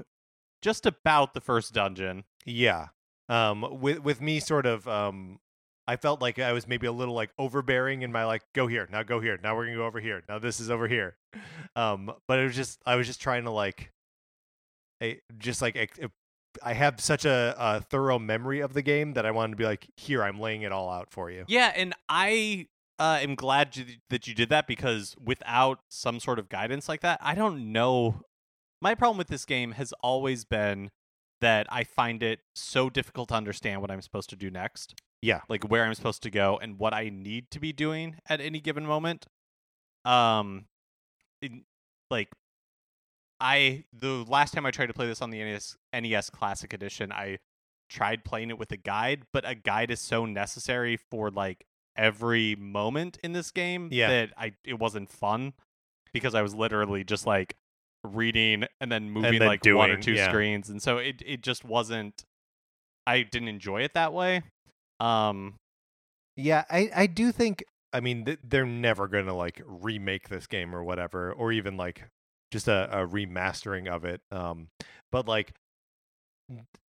just 0.63 0.87
about 0.87 1.35
the 1.35 1.41
first 1.41 1.73
dungeon. 1.73 2.23
Yeah. 2.45 2.87
Um, 3.29 3.79
with 3.79 3.99
with 3.99 4.19
me, 4.21 4.39
sort 4.39 4.65
of. 4.65 4.87
Um, 4.87 5.39
I 5.85 5.97
felt 5.97 6.21
like 6.21 6.39
I 6.39 6.53
was 6.53 6.65
maybe 6.65 6.87
a 6.87 6.93
little 6.93 7.13
like 7.13 7.31
overbearing 7.37 8.03
in 8.03 8.11
my 8.13 8.23
like, 8.23 8.41
go 8.53 8.67
here, 8.67 8.87
now 8.89 9.03
go 9.03 9.19
here, 9.19 9.37
now 9.43 9.53
we're 9.53 9.65
gonna 9.65 9.75
go 9.75 9.85
over 9.85 9.99
here, 9.99 10.23
now 10.29 10.39
this 10.39 10.61
is 10.61 10.71
over 10.71 10.87
here. 10.87 11.17
Um, 11.75 12.09
but 12.25 12.39
it 12.39 12.43
was 12.45 12.55
just 12.55 12.79
I 12.85 12.95
was 12.95 13.05
just 13.05 13.21
trying 13.21 13.43
to 13.43 13.51
like, 13.51 13.91
a, 15.01 15.19
just 15.37 15.61
like 15.61 15.75
ex- 15.75 15.99
I 16.63 16.73
have 16.73 17.01
such 17.01 17.25
a, 17.25 17.53
a 17.57 17.81
thorough 17.81 18.17
memory 18.17 18.61
of 18.61 18.73
the 18.73 18.81
game 18.81 19.13
that 19.15 19.25
I 19.25 19.31
wanted 19.31 19.51
to 19.51 19.57
be 19.57 19.65
like, 19.65 19.87
here, 19.97 20.23
I'm 20.23 20.39
laying 20.39 20.61
it 20.61 20.71
all 20.71 20.89
out 20.89 21.11
for 21.11 21.29
you. 21.29 21.43
Yeah, 21.47 21.73
and 21.75 21.93
I 22.07 22.67
uh, 22.97 23.19
am 23.21 23.35
glad 23.35 23.75
you, 23.75 23.85
that 24.09 24.25
you 24.25 24.33
did 24.33 24.49
that 24.49 24.67
because 24.67 25.15
without 25.21 25.79
some 25.89 26.21
sort 26.21 26.39
of 26.39 26.47
guidance 26.47 26.87
like 26.87 27.01
that, 27.01 27.19
I 27.21 27.35
don't 27.35 27.73
know. 27.73 28.21
My 28.83 28.95
problem 28.95 29.17
with 29.17 29.29
this 29.29 29.45
game 29.45 29.71
has 29.71 29.93
always 30.01 30.43
been 30.43 30.91
that 31.39 31.67
I 31.69 31.85
find 31.85 32.21
it 32.21 32.41
so 32.53 32.89
difficult 32.89 33.29
to 33.29 33.35
understand 33.35 33.79
what 33.79 33.89
I'm 33.89 34.01
supposed 34.01 34.29
to 34.31 34.35
do 34.35 34.51
next. 34.51 34.93
Yeah. 35.21 35.39
Like 35.47 35.63
where 35.69 35.85
I'm 35.85 35.93
supposed 35.93 36.21
to 36.23 36.29
go 36.29 36.59
and 36.61 36.77
what 36.77 36.93
I 36.93 37.07
need 37.09 37.49
to 37.51 37.61
be 37.61 37.71
doing 37.71 38.17
at 38.27 38.41
any 38.41 38.59
given 38.59 38.85
moment. 38.85 39.25
Um 40.03 40.65
in- 41.41 41.63
like 42.11 42.29
I 43.39 43.85
the 43.93 44.25
last 44.27 44.53
time 44.53 44.65
I 44.65 44.71
tried 44.71 44.87
to 44.87 44.93
play 44.93 45.07
this 45.07 45.21
on 45.21 45.29
the 45.29 45.39
NES 45.39 45.77
NES 45.93 46.29
Classic 46.29 46.73
Edition, 46.73 47.13
I 47.13 47.39
tried 47.89 48.25
playing 48.25 48.49
it 48.49 48.59
with 48.59 48.73
a 48.73 48.77
guide, 48.77 49.23
but 49.31 49.47
a 49.47 49.55
guide 49.55 49.91
is 49.91 50.01
so 50.01 50.25
necessary 50.25 50.97
for 50.97 51.31
like 51.31 51.65
every 51.95 52.55
moment 52.57 53.17
in 53.23 53.31
this 53.31 53.49
game 53.49 53.87
Yeah. 53.93 54.09
that 54.09 54.33
I 54.37 54.55
it 54.65 54.77
wasn't 54.77 55.09
fun 55.09 55.53
because 56.11 56.35
I 56.35 56.41
was 56.41 56.53
literally 56.53 57.05
just 57.05 57.25
like 57.25 57.55
reading 58.03 58.65
and 58.81 58.91
then 58.91 59.09
moving 59.09 59.39
then 59.39 59.47
like 59.47 59.65
one 59.65 59.89
or 59.89 59.97
two 59.97 60.13
yeah. 60.13 60.27
screens 60.29 60.69
and 60.69 60.81
so 60.81 60.97
it 60.97 61.21
it 61.25 61.41
just 61.41 61.63
wasn't 61.63 62.23
I 63.07 63.23
didn't 63.23 63.49
enjoy 63.49 63.81
it 63.81 63.93
that 63.93 64.13
way. 64.13 64.43
Um 64.99 65.55
Yeah, 66.35 66.63
I 66.69 66.89
I 66.95 67.07
do 67.07 67.31
think 67.31 67.63
I 67.91 67.99
mean 67.99 68.25
th- 68.25 68.39
they're 68.43 68.65
never 68.65 69.07
gonna 69.07 69.35
like 69.35 69.61
remake 69.65 70.29
this 70.29 70.47
game 70.47 70.75
or 70.75 70.83
whatever, 70.83 71.31
or 71.31 71.51
even 71.51 71.77
like 71.77 72.05
just 72.51 72.67
a, 72.67 72.89
a 72.91 73.07
remastering 73.07 73.87
of 73.87 74.05
it. 74.05 74.21
Um, 74.31 74.67
but 75.11 75.27
like 75.27 75.53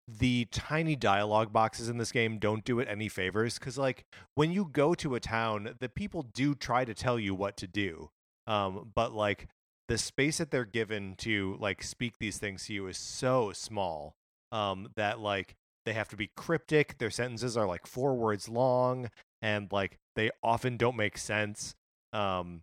the 0.08 0.46
tiny 0.52 0.94
dialogue 0.94 1.52
boxes 1.52 1.88
in 1.88 1.98
this 1.98 2.12
game 2.12 2.38
don't 2.38 2.64
do 2.64 2.78
it 2.78 2.86
any 2.88 3.08
favors 3.08 3.58
because 3.58 3.76
like 3.76 4.04
when 4.34 4.52
you 4.52 4.68
go 4.72 4.94
to 4.94 5.16
a 5.16 5.20
town 5.20 5.74
the 5.80 5.88
people 5.88 6.22
do 6.22 6.54
try 6.54 6.84
to 6.84 6.94
tell 6.94 7.18
you 7.18 7.34
what 7.34 7.56
to 7.56 7.66
do 7.66 8.08
um, 8.46 8.92
but 8.94 9.12
like 9.12 9.48
the 9.88 9.98
space 9.98 10.38
that 10.38 10.50
they're 10.50 10.64
given 10.64 11.14
to 11.18 11.56
like 11.60 11.82
speak 11.82 12.14
these 12.18 12.38
things 12.38 12.66
to 12.66 12.74
you 12.74 12.86
is 12.86 12.98
so 12.98 13.52
small 13.52 14.14
um, 14.52 14.88
that 14.96 15.20
like 15.20 15.54
they 15.84 15.92
have 15.92 16.08
to 16.08 16.16
be 16.16 16.30
cryptic 16.36 16.98
their 16.98 17.10
sentences 17.10 17.56
are 17.56 17.66
like 17.66 17.86
four 17.86 18.14
words 18.14 18.48
long 18.48 19.08
and 19.42 19.70
like 19.70 19.98
they 20.16 20.30
often 20.42 20.76
don't 20.76 20.96
make 20.96 21.18
sense 21.18 21.74
um, 22.12 22.62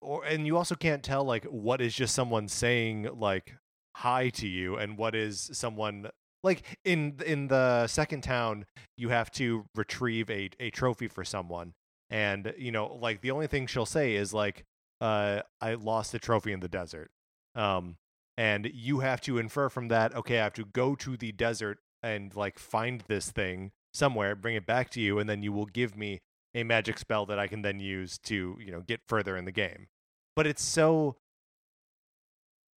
or 0.00 0.24
and 0.24 0.46
you 0.46 0.56
also 0.56 0.74
can't 0.74 1.02
tell 1.02 1.24
like 1.24 1.44
what 1.44 1.80
is 1.80 1.94
just 1.94 2.14
someone 2.14 2.48
saying 2.48 3.08
like 3.18 3.56
hi 3.96 4.28
to 4.28 4.48
you 4.48 4.76
and 4.76 4.98
what 4.98 5.14
is 5.14 5.50
someone 5.52 6.08
like 6.42 6.78
in 6.84 7.14
in 7.24 7.46
the 7.48 7.86
second 7.86 8.22
town 8.22 8.66
you 8.96 9.08
have 9.08 9.30
to 9.30 9.64
retrieve 9.74 10.28
a, 10.30 10.50
a 10.58 10.70
trophy 10.70 11.06
for 11.06 11.24
someone 11.24 11.72
and 12.10 12.52
you 12.58 12.72
know 12.72 12.98
like 13.00 13.20
the 13.20 13.30
only 13.30 13.46
thing 13.46 13.66
she'll 13.66 13.86
say 13.86 14.14
is 14.14 14.34
like 14.34 14.64
uh 15.00 15.40
i 15.60 15.74
lost 15.74 16.14
a 16.14 16.18
trophy 16.18 16.52
in 16.52 16.60
the 16.60 16.68
desert 16.68 17.10
um 17.54 17.96
and 18.36 18.70
you 18.72 19.00
have 19.00 19.20
to 19.20 19.38
infer 19.38 19.68
from 19.68 19.88
that 19.88 20.14
okay 20.14 20.38
i 20.40 20.44
have 20.44 20.52
to 20.52 20.64
go 20.64 20.94
to 20.94 21.16
the 21.16 21.32
desert 21.32 21.78
and 22.02 22.34
like 22.36 22.58
find 22.58 23.02
this 23.08 23.30
thing 23.30 23.72
somewhere 23.92 24.34
bring 24.34 24.56
it 24.56 24.66
back 24.66 24.90
to 24.90 25.00
you 25.00 25.18
and 25.18 25.28
then 25.28 25.42
you 25.42 25.52
will 25.52 25.66
give 25.66 25.96
me 25.96 26.20
a 26.54 26.62
magic 26.62 26.98
spell 26.98 27.26
that 27.26 27.38
i 27.38 27.46
can 27.46 27.62
then 27.62 27.80
use 27.80 28.18
to 28.18 28.56
you 28.60 28.70
know 28.70 28.80
get 28.80 29.00
further 29.06 29.36
in 29.36 29.44
the 29.44 29.52
game 29.52 29.88
but 30.36 30.46
it's 30.46 30.62
so 30.62 31.16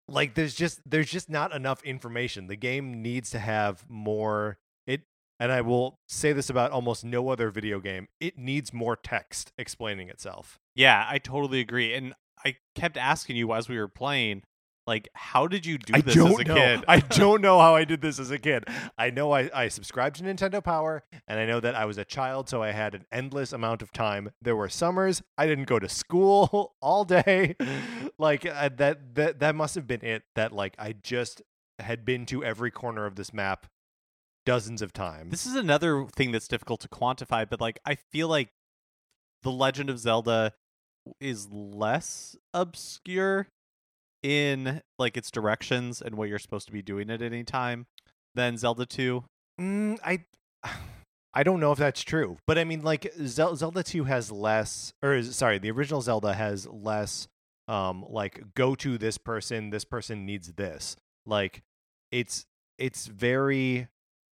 like 0.08 0.34
there's 0.34 0.54
just 0.54 0.80
there's 0.88 1.10
just 1.10 1.28
not 1.28 1.52
enough 1.54 1.82
information. 1.82 2.46
The 2.46 2.56
game 2.56 3.02
needs 3.02 3.30
to 3.30 3.38
have 3.38 3.84
more 3.88 4.58
it 4.86 5.02
and 5.40 5.50
I 5.50 5.60
will 5.60 5.98
say 6.08 6.32
this 6.32 6.48
about 6.48 6.70
almost 6.70 7.04
no 7.04 7.28
other 7.28 7.50
video 7.50 7.80
game. 7.80 8.08
It 8.20 8.38
needs 8.38 8.72
more 8.72 8.96
text 8.96 9.52
explaining 9.58 10.08
itself. 10.08 10.58
Yeah, 10.76 11.04
I 11.08 11.18
totally 11.18 11.60
agree. 11.60 11.94
And 11.94 12.14
I 12.44 12.56
kept 12.76 12.96
asking 12.96 13.36
you 13.36 13.52
as 13.52 13.68
we 13.68 13.78
were 13.78 13.88
playing, 13.88 14.42
like, 14.86 15.08
how 15.14 15.48
did 15.48 15.66
you 15.66 15.78
do 15.78 15.94
I 15.96 16.00
this 16.00 16.16
as 16.16 16.24
a 16.24 16.44
know. 16.44 16.54
kid? 16.54 16.84
I 16.86 17.00
don't 17.00 17.40
know 17.42 17.58
how 17.58 17.74
I 17.74 17.84
did 17.84 18.02
this 18.02 18.20
as 18.20 18.30
a 18.30 18.38
kid. 18.38 18.64
I 18.96 19.10
know 19.10 19.32
I, 19.32 19.50
I 19.52 19.68
subscribed 19.68 20.16
to 20.16 20.22
Nintendo 20.22 20.62
Power, 20.62 21.02
and 21.26 21.40
I 21.40 21.46
know 21.46 21.58
that 21.58 21.74
I 21.74 21.86
was 21.86 21.98
a 21.98 22.04
child, 22.04 22.48
so 22.48 22.62
I 22.62 22.70
had 22.70 22.94
an 22.94 23.04
endless 23.10 23.52
amount 23.52 23.82
of 23.82 23.90
time. 23.90 24.30
There 24.40 24.54
were 24.54 24.68
summers 24.68 25.22
I 25.36 25.46
didn't 25.46 25.64
go 25.64 25.80
to 25.80 25.88
school 25.88 26.76
all 26.80 27.04
day. 27.04 27.56
like 28.18 28.46
uh, 28.46 28.70
that 28.76 29.16
that 29.16 29.40
that 29.40 29.56
must 29.56 29.74
have 29.74 29.88
been 29.88 30.04
it. 30.04 30.22
That 30.36 30.52
like 30.52 30.76
I 30.78 30.92
just 30.92 31.42
had 31.80 32.04
been 32.04 32.24
to 32.26 32.44
every 32.44 32.70
corner 32.70 33.06
of 33.06 33.16
this 33.16 33.32
map 33.32 33.66
dozens 34.44 34.82
of 34.82 34.92
times. 34.92 35.32
This 35.32 35.46
is 35.46 35.56
another 35.56 36.06
thing 36.14 36.30
that's 36.30 36.48
difficult 36.48 36.80
to 36.82 36.88
quantify, 36.88 37.48
but 37.48 37.60
like 37.60 37.80
I 37.84 37.96
feel 37.96 38.28
like 38.28 38.50
The 39.42 39.50
Legend 39.50 39.90
of 39.90 39.98
Zelda 39.98 40.52
is 41.20 41.48
less 41.50 42.36
obscure 42.54 43.48
in 44.22 44.80
like 44.98 45.16
its 45.16 45.30
directions 45.30 46.02
and 46.02 46.16
what 46.16 46.28
you're 46.28 46.38
supposed 46.38 46.66
to 46.66 46.72
be 46.72 46.82
doing 46.82 47.10
at 47.10 47.22
any 47.22 47.44
time 47.44 47.86
than 48.34 48.56
Zelda 48.56 48.86
2. 48.86 49.24
Mm, 49.60 49.98
I 50.04 50.24
I 51.36 51.42
don't 51.42 51.60
know 51.60 51.70
if 51.70 51.78
that's 51.78 52.02
true, 52.02 52.38
but 52.46 52.56
I 52.56 52.64
mean, 52.64 52.82
like 52.82 53.12
Zel- 53.26 53.56
Zelda 53.56 53.82
Two 53.82 54.04
has 54.04 54.32
less, 54.32 54.94
or 55.02 55.22
sorry, 55.22 55.58
the 55.58 55.70
original 55.70 56.00
Zelda 56.00 56.32
has 56.32 56.66
less. 56.66 57.28
Um, 57.68 58.06
like 58.08 58.54
go 58.54 58.74
to 58.76 58.96
this 58.96 59.18
person. 59.18 59.68
This 59.68 59.84
person 59.84 60.24
needs 60.24 60.54
this. 60.54 60.96
Like 61.26 61.62
it's 62.10 62.46
it's 62.78 63.06
very. 63.06 63.88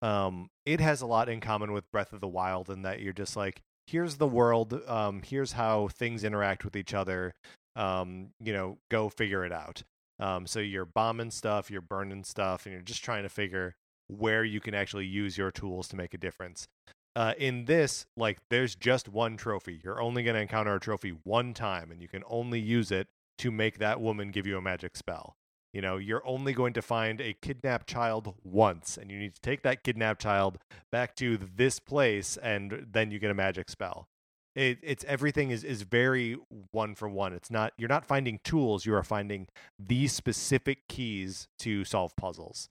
Um, 0.01 0.49
it 0.65 0.81
has 0.81 1.03
a 1.03 1.07
lot 1.07 1.29
in 1.29 1.41
common 1.41 1.73
with 1.73 1.91
Breath 1.91 2.15
of 2.15 2.21
the 2.23 2.29
Wild 2.29 2.71
in 2.71 2.83
that 2.83 3.01
you're 3.01 3.13
just 3.13 3.37
like, 3.37 3.61
here's 3.87 4.17
the 4.17 4.27
world. 4.27 4.81
Um, 4.87 5.23
here's 5.25 5.53
how 5.53 5.89
things 5.89 6.25
interact 6.25 6.65
with 6.65 6.77
each 6.77 6.95
other. 6.95 7.35
Um, 7.75 8.31
you 8.41 8.53
know, 8.53 8.79
go 8.91 9.09
figure 9.09 9.45
it 9.45 9.53
out. 9.53 9.83
Um, 10.19 10.47
so 10.47 10.61
you're 10.61 10.87
bombing 10.87 11.31
stuff, 11.31 11.71
you're 11.71 11.83
burning 11.83 12.25
stuff, 12.25 12.65
and 12.65 12.73
you're 12.73 12.83
just 12.83 13.05
trying 13.05 13.23
to 13.25 13.29
figure 13.29 13.75
where 14.09 14.45
you 14.45 14.61
can 14.61 14.75
actually 14.75 15.07
use 15.07 15.37
your 15.37 15.51
tools 15.51 15.89
to 15.89 15.97
make 15.97 16.15
a 16.15 16.19
difference. 16.19 16.67
Uh, 17.15 17.35
in 17.39 17.65
this, 17.65 18.07
like, 18.17 18.39
there's 18.51 18.75
just 18.75 19.09
one 19.09 19.37
trophy. 19.37 19.81
You're 19.83 20.01
only 20.01 20.23
going 20.23 20.35
to 20.35 20.41
encounter 20.41 20.75
a 20.75 20.81
trophy 20.81 21.15
one 21.25 21.55
time, 21.55 21.91
and 21.91 22.01
you 22.01 22.09
can 22.09 22.23
only 22.29 22.61
use 22.61 22.91
it 22.91 23.07
to 23.39 23.51
make 23.51 23.79
that 23.79 24.01
woman 24.01 24.31
give 24.31 24.47
you 24.47 24.57
a 24.57 24.63
magic 24.63 24.97
spell. 24.97 25.35
You 25.77 25.83
know, 25.83 25.99
you're 25.99 26.27
only 26.27 26.55
going 26.55 26.73
to 26.73 26.81
find 26.81 27.21
a 27.21 27.35
kidnapped 27.35 27.87
child 27.87 28.35
once, 28.43 28.97
and 28.97 29.11
you 29.11 29.19
need 29.19 29.35
to 29.35 29.41
take 29.43 29.61
that 29.65 29.85
kidnapped 29.85 30.23
child 30.23 30.57
back 30.91 31.15
to 31.17 31.37
this 31.37 31.79
place, 31.79 32.39
and 32.39 32.87
then 32.91 33.11
you 33.11 33.19
get 33.19 33.31
a 33.31 33.35
magic 33.35 33.69
spell. 33.69 34.09
It, 34.55 34.79
it's 34.83 35.05
everything 35.05 35.51
is 35.51 35.65
is 35.65 35.83
very 35.83 36.39
one 36.71 36.95
for 36.95 37.11
one. 37.11 37.35
It's 37.35 37.51
not 37.51 37.75
you're 37.77 37.91
not 37.91 38.07
finding 38.07 38.41
tools. 38.43 38.87
You 38.87 38.95
are 38.95 39.03
finding 39.03 39.49
these 39.79 40.15
specific 40.15 40.89
keys 40.89 41.47
to 41.59 41.85
solve 41.85 42.17
puzzles 42.17 42.71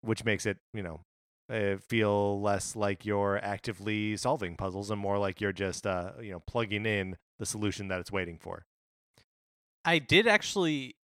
which 0.00 0.24
makes 0.24 0.46
it 0.46 0.56
you 0.72 0.82
know 0.82 1.00
uh, 1.52 1.76
feel 1.76 2.40
less 2.40 2.74
like 2.74 3.04
you're 3.04 3.38
actively 3.44 4.16
solving 4.16 4.56
puzzles 4.56 4.90
and 4.90 4.98
more 4.98 5.18
like 5.18 5.42
you're 5.42 5.52
just 5.52 5.86
uh, 5.86 6.12
you 6.22 6.32
know 6.32 6.40
plugging 6.40 6.86
in 6.86 7.18
the 7.38 7.44
solution 7.44 7.88
that 7.88 8.00
it's 8.00 8.10
waiting 8.10 8.38
for. 8.38 8.64
I 9.84 9.98
did 9.98 10.26
actually 10.26 10.94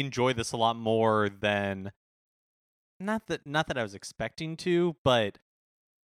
enjoy 0.00 0.32
this 0.32 0.52
a 0.52 0.56
lot 0.56 0.76
more 0.76 1.28
than 1.28 1.92
not 2.98 3.26
that 3.26 3.46
not 3.46 3.66
that 3.68 3.78
I 3.78 3.82
was 3.82 3.94
expecting 3.94 4.56
to, 4.58 4.96
but 5.04 5.38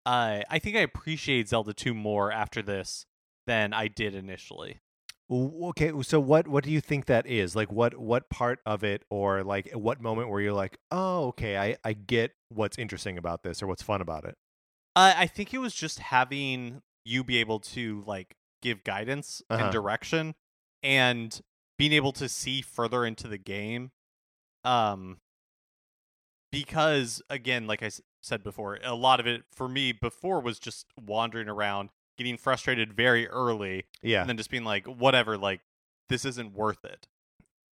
uh, 0.04 0.40
I 0.50 0.58
think 0.58 0.76
I 0.76 0.80
appreciate 0.80 1.48
Zelda 1.48 1.72
2 1.72 1.94
more 1.94 2.30
after 2.32 2.60
this 2.62 3.06
than 3.46 3.72
I 3.72 3.88
did 3.88 4.14
initially. 4.14 4.80
Okay, 5.30 5.92
so 6.02 6.20
what 6.20 6.46
what 6.48 6.62
do 6.64 6.70
you 6.70 6.80
think 6.80 7.06
that 7.06 7.26
is? 7.26 7.56
Like 7.56 7.72
what 7.72 7.96
what 7.98 8.28
part 8.28 8.58
of 8.66 8.84
it 8.84 9.04
or 9.08 9.42
like 9.42 9.70
what 9.72 10.00
moment 10.00 10.28
where 10.28 10.40
you're 10.42 10.52
like, 10.52 10.76
"Oh, 10.90 11.28
okay, 11.28 11.56
I 11.56 11.76
I 11.84 11.94
get 11.94 12.32
what's 12.50 12.76
interesting 12.78 13.16
about 13.16 13.42
this 13.42 13.62
or 13.62 13.66
what's 13.66 13.82
fun 13.82 14.02
about 14.02 14.24
it." 14.24 14.34
Uh, 14.94 15.14
I 15.16 15.26
think 15.26 15.54
it 15.54 15.58
was 15.58 15.74
just 15.74 16.00
having 16.00 16.82
you 17.06 17.24
be 17.24 17.38
able 17.38 17.60
to 17.60 18.02
like 18.06 18.36
give 18.60 18.84
guidance 18.84 19.40
Uh-huh. 19.48 19.62
and 19.64 19.72
direction 19.72 20.34
and 20.82 21.40
being 21.82 21.92
able 21.94 22.12
to 22.12 22.28
see 22.28 22.62
further 22.62 23.04
into 23.04 23.26
the 23.26 23.38
game. 23.38 23.90
Um 24.62 25.16
because 26.50 27.22
again, 27.30 27.66
like 27.66 27.82
I 27.82 27.86
s- 27.86 28.00
said 28.22 28.44
before, 28.44 28.78
a 28.84 28.94
lot 28.94 29.20
of 29.20 29.26
it 29.26 29.42
for 29.52 29.68
me 29.68 29.92
before 29.92 30.40
was 30.40 30.58
just 30.58 30.86
wandering 31.04 31.48
around, 31.48 31.90
getting 32.18 32.36
frustrated 32.36 32.92
very 32.92 33.26
early 33.28 33.86
Yeah. 34.02 34.20
and 34.20 34.28
then 34.28 34.36
just 34.36 34.50
being 34.50 34.64
like 34.64 34.86
whatever, 34.86 35.36
like 35.38 35.60
this 36.08 36.24
isn't 36.24 36.52
worth 36.54 36.84
it. 36.84 37.08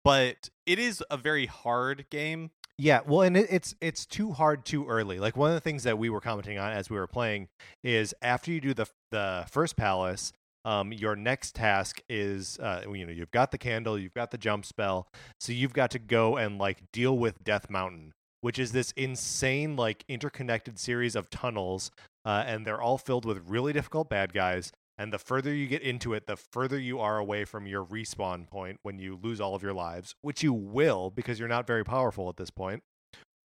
But 0.04 0.50
it 0.66 0.80
is 0.80 1.04
a 1.12 1.18
very 1.18 1.46
hard 1.46 2.06
game. 2.10 2.52
Yeah, 2.78 3.02
well, 3.06 3.22
and 3.24 3.36
it, 3.36 3.48
it's 3.52 3.76
it's 3.82 4.06
too 4.06 4.32
hard 4.32 4.66
too 4.66 4.88
early. 4.88 5.20
Like 5.20 5.36
one 5.36 5.50
of 5.50 5.56
the 5.56 5.60
things 5.60 5.84
that 5.84 5.98
we 6.00 6.10
were 6.10 6.22
commenting 6.22 6.58
on 6.58 6.72
as 6.72 6.90
we 6.90 6.96
were 6.98 7.08
playing 7.08 7.50
is 7.84 8.16
after 8.22 8.50
you 8.52 8.62
do 8.62 8.74
the 8.74 8.86
the 9.12 9.46
first 9.52 9.76
palace, 9.76 10.32
um, 10.66 10.92
your 10.92 11.16
next 11.16 11.56
task 11.56 12.02
is 12.10 12.60
uh, 12.60 12.84
you 12.92 13.06
know 13.06 13.12
you've 13.12 13.32
got 13.32 13.52
the 13.52 13.58
candle, 13.58 13.98
you've 13.98 14.14
got 14.14 14.32
the 14.32 14.38
jump 14.38 14.66
spell, 14.66 15.08
so 15.40 15.52
you've 15.52 15.74
got 15.74 15.92
to 15.92 16.00
go 16.00 16.38
and 16.38 16.58
like 16.58 16.92
deal 16.92 17.18
with 17.18 17.44
Death 17.44 17.70
Mountain, 17.70 18.14
which 18.42 18.60
is 18.60 18.72
this 18.72 18.92
insane 18.92 19.76
like 19.76 20.04
interconnected 20.08 20.78
series 20.80 21.16
of 21.16 21.30
tunnels, 21.30 21.92
uh, 22.26 22.44
and 22.46 22.66
they're 22.66 22.82
all 22.82 22.98
filled 22.98 23.26
with 23.26 23.48
really 23.48 23.74
difficult 23.74 24.10
bad 24.10 24.34
guys. 24.34 24.72
And 24.98 25.14
the 25.14 25.18
further 25.18 25.54
you 25.54 25.68
get 25.68 25.82
into 25.82 26.14
it, 26.14 26.28
the 26.28 26.36
further 26.36 26.78
you 26.78 27.00
are 27.00 27.18
away 27.18 27.46
from 27.46 27.66
your 27.66 27.86
respawn 27.86 28.46
point 28.46 28.80
when 28.84 29.00
you 29.00 29.18
lose 29.22 29.40
all 29.40 29.56
of 29.56 29.64
your 29.64 29.74
lives, 29.74 30.14
which 30.22 30.44
you 30.44 30.52
will 30.52 31.10
because 31.10 31.40
you're 31.40 31.48
not 31.48 31.66
very 31.66 31.86
powerful 31.86 32.28
at 32.28 32.36
this 32.36 32.50
point. 32.50 32.84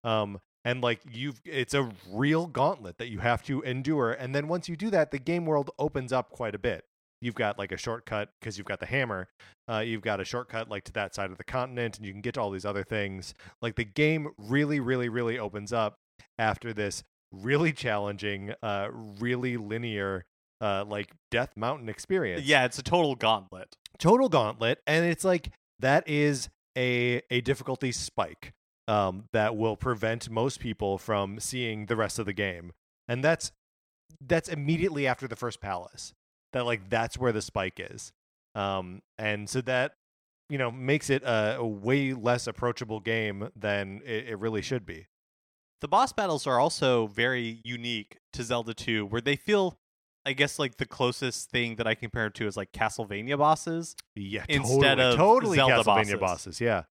Um, 0.05 0.41
and 0.67 0.83
like 0.83 1.01
you've, 1.11 1.41
it's 1.47 1.73
a 1.73 1.91
real 2.11 2.47
gauntlet 2.47 2.99
that 2.99 3.09
you 3.09 3.21
have 3.21 3.43
to 3.45 3.63
endure. 3.63 4.13
And 4.13 4.35
then 4.35 4.47
once 4.47 4.69
you 4.69 4.77
do 4.77 4.91
that, 4.91 5.11
the 5.11 5.19
game 5.19 5.47
world 5.47 5.71
opens 5.79 6.13
up 6.13 6.29
quite 6.29 6.55
a 6.55 6.59
bit. 6.59 6.85
You've 7.21 7.35
got 7.35 7.59
like 7.59 7.73
a 7.73 7.77
shortcut 7.77 8.31
because 8.41 8.59
you've 8.59 8.67
got 8.67 8.81
the 8.81 8.87
hammer. 8.87 9.29
Uh, 9.71 9.79
you've 9.81 10.03
got 10.03 10.21
a 10.21 10.25
shortcut 10.25 10.69
like 10.69 10.85
to 10.85 10.93
that 10.93 11.15
side 11.15 11.31
of 11.31 11.39
the 11.39 11.45
continent, 11.45 11.97
and 11.99 12.07
you 12.07 12.13
can 12.13 12.21
get 12.21 12.35
to 12.35 12.41
all 12.41 12.51
these 12.51 12.65
other 12.65 12.85
things. 12.85 13.35
Like 13.61 13.77
the 13.77 13.85
game 13.85 14.29
really, 14.39 14.81
really, 14.81 15.09
really 15.09 15.39
opens 15.39 15.73
up 15.73 15.95
after 16.39 16.73
this 16.73 17.03
really 17.33 17.73
challenging, 17.73 18.55
uh, 18.63 18.89
really 18.93 19.57
linear 19.57 20.25
uh 20.61 20.85
like 20.89 21.13
death 21.31 21.51
mountain 21.57 21.89
experience 21.89 22.43
Yeah, 22.45 22.65
it's 22.65 22.79
a 22.81 22.83
total 22.83 23.15
gauntlet. 23.15 23.77
total 24.01 24.29
gauntlet 24.29 24.81
and 24.89 25.05
it's 25.05 25.25
like 25.25 25.51
that 25.79 26.03
is 26.09 26.49
a 26.77 27.23
a 27.31 27.41
difficulty 27.43 27.93
spike 27.93 28.51
um 28.89 29.27
that 29.33 29.57
will 29.57 29.77
prevent 29.77 30.29
most 30.29 30.59
people 30.59 30.99
from 30.99 31.39
seeing 31.39 31.87
the 31.87 31.95
rest 31.95 32.19
of 32.19 32.27
the 32.27 32.33
game 32.33 32.73
and 33.07 33.23
that's 33.23 33.53
that's 34.21 34.49
immediately 34.49 35.07
after 35.07 35.29
the 35.29 35.37
first 35.37 35.61
palace 35.61 36.13
that 36.53 36.65
like 36.67 36.89
that's 36.91 37.19
where 37.19 37.33
the 37.33 37.43
spike 37.43 37.79
is 37.79 38.13
um 38.55 39.01
and 39.19 39.49
so 39.49 39.61
that 39.61 39.93
you 40.49 40.57
know 40.59 40.71
makes 40.71 41.11
it 41.11 41.23
a, 41.23 41.57
a 41.59 41.67
way 41.67 42.13
less 42.15 42.47
approachable 42.47 43.01
game 43.01 43.51
than 43.55 44.01
it, 44.05 44.29
it 44.29 44.39
really 44.39 44.63
should 44.63 44.87
be 44.87 45.07
the 45.81 45.89
boss 45.89 46.13
battles 46.13 46.47
are 46.47 46.59
also 46.59 47.07
very 47.07 47.61
unique 47.65 48.19
to 48.33 48.43
Zelda 48.43 48.75
2, 48.75 49.07
where 49.07 49.21
they 49.21 49.37
feel, 49.37 49.79
I 50.27 50.33
guess, 50.33 50.59
like 50.59 50.77
the 50.79 50.87
closest 50.87 51.53
thing 51.53 51.77
that 51.77 51.87
I 51.87 51.95
compare 51.95 52.27
it 52.27 52.35
to 52.35 52.49
is 52.49 52.57
like 52.57 52.73
Castlevania 52.73 53.39
bosses. 53.39 53.95
Yeah, 54.17 54.45
Instead 54.49 54.97
totally, 54.99 55.05
of 55.13 55.15
totally 55.17 55.57
Zelda 55.57 55.75
Castlevania 55.77 55.85
bosses. 55.85 56.19
bosses. 56.19 56.61
Yeah. 56.61 56.83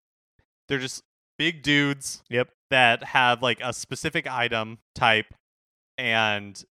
They're 0.69 0.79
just 0.79 1.03
big 1.37 1.63
dudes 1.63 2.23
Yep. 2.29 2.47
that 2.69 3.03
have 3.03 3.41
like 3.43 3.59
a 3.61 3.73
specific 3.73 4.25
item 4.25 4.77
type, 4.95 5.33
and 5.97 6.63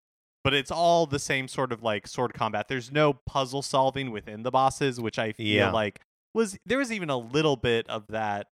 but 0.46 0.54
it's 0.54 0.70
all 0.70 1.06
the 1.06 1.18
same 1.18 1.48
sort 1.48 1.72
of 1.72 1.82
like 1.82 2.06
sword 2.06 2.32
combat. 2.32 2.68
There's 2.68 2.92
no 2.92 3.12
puzzle 3.12 3.62
solving 3.62 4.12
within 4.12 4.44
the 4.44 4.52
bosses, 4.52 5.00
which 5.00 5.18
I 5.18 5.32
feel 5.32 5.46
Yeah. 5.56 5.72
like 5.72 6.00
was 6.34 6.56
there 6.64 6.78
was 6.78 6.92
even 6.92 7.10
a 7.10 7.16
little 7.18 7.56
bit 7.56 7.88
of 7.88 8.06
that 8.10 8.46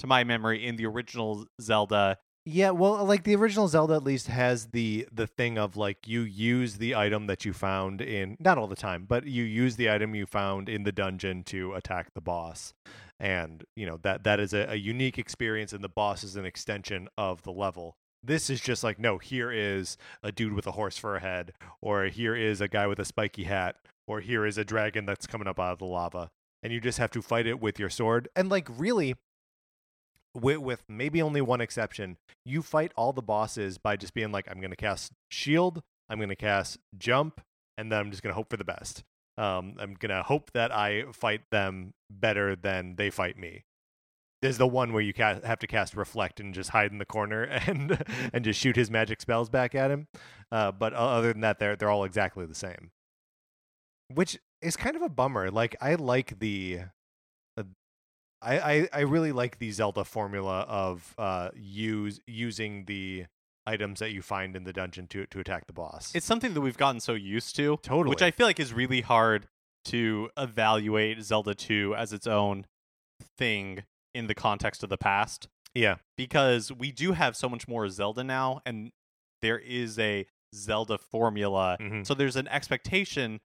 to 0.00 0.06
my 0.06 0.24
memory 0.24 0.62
in 0.66 0.76
the 0.76 0.84
original 0.84 1.46
Zelda. 1.58 2.18
Yeah, 2.44 2.72
well, 2.72 2.96
uh, 2.96 3.04
like 3.04 3.24
the 3.24 3.34
original 3.34 3.66
Zelda 3.66 3.94
at 3.94 4.04
least 4.04 4.26
has 4.26 4.66
the 4.72 5.08
the 5.10 5.26
thing 5.26 5.56
of 5.56 5.74
like 5.74 6.06
you 6.06 6.20
use 6.20 6.76
the 6.76 6.94
item 6.94 7.28
that 7.28 7.46
you 7.46 7.54
found 7.54 8.02
in 8.02 8.36
not 8.38 8.58
all 8.58 8.66
the 8.66 8.76
time, 8.76 9.06
but 9.08 9.24
you 9.26 9.42
use 9.42 9.76
the 9.76 9.90
item 9.90 10.14
you 10.14 10.26
found 10.26 10.68
in 10.68 10.82
the 10.82 10.92
dungeon 10.92 11.44
to 11.44 11.72
attack 11.72 12.12
the 12.12 12.20
boss. 12.20 12.74
And, 13.18 13.64
you 13.74 13.86
know, 13.86 13.98
that 14.02 14.24
that 14.24 14.38
is 14.38 14.52
a, 14.52 14.66
a 14.68 14.74
unique 14.74 15.16
experience 15.18 15.72
and 15.72 15.82
the 15.82 15.88
boss 15.88 16.24
is 16.24 16.36
an 16.36 16.44
extension 16.44 17.08
of 17.16 17.40
the 17.42 17.52
level. 17.52 17.96
This 18.22 18.50
is 18.50 18.60
just 18.60 18.84
like, 18.84 18.98
no, 18.98 19.18
here 19.18 19.50
is 19.50 19.96
a 20.22 20.30
dude 20.30 20.52
with 20.52 20.66
a 20.66 20.72
horse 20.72 20.96
for 20.96 21.16
a 21.16 21.20
head, 21.20 21.52
or 21.80 22.04
here 22.04 22.36
is 22.36 22.60
a 22.60 22.68
guy 22.68 22.86
with 22.86 22.98
a 22.98 23.04
spiky 23.04 23.44
hat, 23.44 23.76
or 24.06 24.20
here 24.20 24.46
is 24.46 24.58
a 24.58 24.64
dragon 24.64 25.06
that's 25.06 25.26
coming 25.26 25.48
up 25.48 25.58
out 25.58 25.72
of 25.72 25.78
the 25.78 25.84
lava. 25.84 26.30
And 26.62 26.72
you 26.72 26.80
just 26.80 26.98
have 26.98 27.10
to 27.12 27.22
fight 27.22 27.46
it 27.46 27.60
with 27.60 27.80
your 27.80 27.90
sword. 27.90 28.28
And 28.36 28.48
like 28.48 28.68
really 28.70 29.16
with, 30.34 30.58
with 30.58 30.84
maybe 30.88 31.20
only 31.20 31.40
one 31.40 31.60
exception, 31.60 32.16
you 32.44 32.62
fight 32.62 32.92
all 32.96 33.12
the 33.12 33.22
bosses 33.22 33.78
by 33.78 33.96
just 33.96 34.14
being 34.14 34.32
like, 34.32 34.48
I'm 34.50 34.60
going 34.60 34.70
to 34.70 34.76
cast 34.76 35.12
shield, 35.30 35.82
I'm 36.08 36.18
going 36.18 36.28
to 36.28 36.36
cast 36.36 36.78
jump, 36.96 37.40
and 37.76 37.90
then 37.90 37.98
I'm 37.98 38.10
just 38.10 38.22
going 38.22 38.32
to 38.32 38.36
hope 38.36 38.50
for 38.50 38.56
the 38.56 38.64
best. 38.64 39.04
Um, 39.38 39.74
I'm 39.78 39.94
going 39.94 40.14
to 40.14 40.22
hope 40.22 40.52
that 40.52 40.72
I 40.72 41.04
fight 41.12 41.42
them 41.50 41.94
better 42.10 42.54
than 42.54 42.96
they 42.96 43.10
fight 43.10 43.38
me. 43.38 43.64
There's 44.42 44.58
the 44.58 44.66
one 44.66 44.92
where 44.92 45.02
you 45.02 45.14
ca- 45.14 45.40
have 45.44 45.60
to 45.60 45.66
cast 45.66 45.94
reflect 45.96 46.40
and 46.40 46.52
just 46.52 46.70
hide 46.70 46.90
in 46.90 46.98
the 46.98 47.06
corner 47.06 47.42
and 47.66 48.04
and 48.32 48.44
just 48.44 48.60
shoot 48.60 48.76
his 48.76 48.90
magic 48.90 49.20
spells 49.20 49.48
back 49.48 49.74
at 49.74 49.90
him. 49.90 50.08
Uh, 50.50 50.72
but 50.72 50.92
other 50.92 51.32
than 51.32 51.40
that, 51.40 51.58
they're 51.58 51.76
they're 51.76 51.90
all 51.90 52.04
exactly 52.04 52.44
the 52.44 52.54
same, 52.54 52.90
which 54.12 54.38
is 54.60 54.76
kind 54.76 54.96
of 54.96 55.02
a 55.02 55.08
bummer. 55.08 55.50
Like 55.50 55.76
I 55.80 55.94
like 55.94 56.38
the 56.38 56.80
I, 58.42 58.58
I, 58.58 58.88
I 58.92 59.00
really 59.00 59.32
like 59.32 59.58
the 59.58 59.70
Zelda 59.70 60.04
formula 60.04 60.60
of 60.68 61.14
uh 61.16 61.50
use 61.54 62.20
using 62.26 62.84
the 62.86 63.26
items 63.64 64.00
that 64.00 64.10
you 64.10 64.20
find 64.20 64.56
in 64.56 64.64
the 64.64 64.72
dungeon 64.72 65.06
to 65.08 65.26
to 65.26 65.38
attack 65.38 65.66
the 65.66 65.72
boss. 65.72 66.12
It's 66.14 66.26
something 66.26 66.52
that 66.54 66.60
we've 66.60 66.76
gotten 66.76 67.00
so 67.00 67.14
used 67.14 67.54
to, 67.56 67.78
totally, 67.82 68.10
which 68.10 68.22
I 68.22 68.32
feel 68.32 68.46
like 68.46 68.58
is 68.58 68.72
really 68.72 69.00
hard 69.00 69.46
to 69.86 70.30
evaluate 70.36 71.22
Zelda 71.22 71.54
2 71.54 71.94
as 71.96 72.12
its 72.12 72.26
own 72.26 72.66
thing 73.38 73.84
in 74.14 74.26
the 74.26 74.34
context 74.34 74.82
of 74.82 74.88
the 74.90 74.98
past. 74.98 75.48
yeah, 75.74 75.96
because 76.18 76.70
we 76.70 76.92
do 76.92 77.12
have 77.12 77.34
so 77.36 77.48
much 77.48 77.66
more 77.66 77.88
Zelda 77.88 78.22
now, 78.22 78.60
and 78.66 78.92
there 79.40 79.58
is 79.58 79.98
a 79.98 80.26
Zelda 80.54 80.98
formula. 80.98 81.78
Mhm. 81.80 82.06
So 82.06 82.12
there's 82.14 82.36
an 82.36 82.46
expectation 82.48 83.40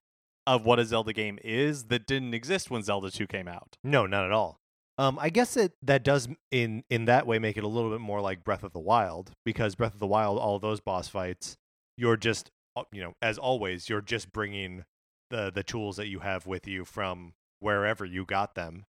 of 0.46 0.64
what 0.66 0.78
a 0.78 0.84
Zelda 0.84 1.12
game 1.14 1.38
is 1.42 1.84
that 1.88 2.06
didn't 2.06 2.34
exist 2.34 2.70
when 2.70 2.82
Zelda 2.82 3.10
2 3.10 3.26
came 3.26 3.48
out. 3.48 3.76
no, 3.82 4.06
not 4.06 4.24
at 4.24 4.32
all. 4.32 4.60
Um, 4.98 5.16
I 5.20 5.30
guess 5.30 5.54
that 5.54 5.72
that 5.82 6.02
does 6.02 6.28
in 6.50 6.82
in 6.90 7.04
that 7.04 7.24
way 7.26 7.38
make 7.38 7.56
it 7.56 7.62
a 7.64 7.68
little 7.68 7.90
bit 7.90 8.00
more 8.00 8.20
like 8.20 8.42
Breath 8.44 8.64
of 8.64 8.72
the 8.72 8.80
Wild 8.80 9.30
because 9.44 9.74
Breath 9.76 9.94
of 9.94 10.00
the 10.00 10.06
Wild, 10.08 10.38
all 10.38 10.58
those 10.58 10.80
boss 10.80 11.06
fights, 11.08 11.56
you're 11.96 12.16
just 12.16 12.50
uh, 12.76 12.82
you 12.92 13.00
know 13.02 13.14
as 13.22 13.38
always 13.38 13.88
you're 13.88 14.00
just 14.00 14.32
bringing 14.32 14.84
the 15.30 15.50
the 15.52 15.62
tools 15.62 15.96
that 15.98 16.08
you 16.08 16.18
have 16.20 16.46
with 16.46 16.66
you 16.66 16.84
from 16.84 17.34
wherever 17.60 18.04
you 18.04 18.24
got 18.24 18.54
them. 18.56 18.86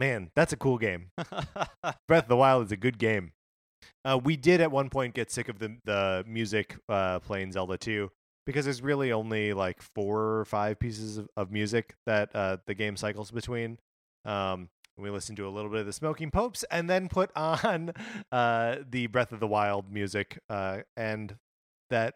Man, 0.00 0.30
that's 0.34 0.54
a 0.54 0.56
cool 0.56 0.78
game. 0.78 1.10
Breath 2.08 2.22
of 2.22 2.28
the 2.28 2.36
Wild 2.36 2.64
is 2.64 2.72
a 2.72 2.76
good 2.76 2.98
game. 2.98 3.32
Uh, 4.02 4.18
we 4.24 4.34
did 4.34 4.62
at 4.62 4.72
one 4.72 4.88
point 4.88 5.12
get 5.12 5.30
sick 5.30 5.50
of 5.50 5.58
the 5.58 5.76
the 5.84 6.24
music 6.26 6.74
uh, 6.88 7.18
playing 7.18 7.52
Zelda 7.52 7.76
2 7.76 8.10
because 8.46 8.64
there's 8.64 8.80
really 8.80 9.12
only 9.12 9.52
like 9.52 9.82
four 9.82 10.38
or 10.38 10.46
five 10.46 10.80
pieces 10.80 11.18
of, 11.18 11.28
of 11.36 11.52
music 11.52 11.96
that 12.06 12.34
uh, 12.34 12.56
the 12.66 12.72
game 12.72 12.96
cycles 12.96 13.30
between. 13.30 13.78
Um, 14.24 14.70
we 14.96 15.10
listened 15.10 15.36
to 15.36 15.46
a 15.46 15.50
little 15.50 15.70
bit 15.70 15.80
of 15.80 15.86
the 15.86 15.92
Smoking 15.92 16.30
Popes 16.30 16.64
and 16.70 16.88
then 16.88 17.10
put 17.10 17.30
on 17.36 17.92
uh, 18.32 18.76
the 18.88 19.06
Breath 19.06 19.32
of 19.32 19.40
the 19.40 19.46
Wild 19.46 19.92
music, 19.92 20.38
uh, 20.48 20.78
and 20.96 21.36
that 21.90 22.14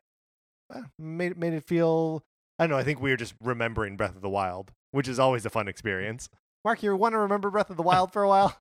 uh, 0.75 0.81
made 0.99 1.37
made 1.37 1.53
it 1.53 1.65
feel. 1.65 2.25
I 2.59 2.63
don't 2.63 2.71
know. 2.71 2.79
I 2.79 2.85
think 2.85 3.03
we 3.03 3.11
were 3.11 3.19
just 3.19 3.35
remembering 3.43 3.99
Breath 3.99 4.17
of 4.17 4.23
the 4.23 4.31
Wild, 4.31 4.73
which 4.91 5.07
is 5.07 5.19
always 5.19 5.45
a 5.45 5.51
fun 5.51 5.69
experience. 5.69 6.31
Mark, 6.65 6.83
you 6.83 6.95
want 6.97 7.13
to 7.13 7.19
remember 7.19 7.51
Breath 7.51 7.71
of 7.71 7.77
the 7.77 7.83
Wild 7.83 8.13
for 8.13 8.23
a 8.23 8.29
while? 8.29 8.59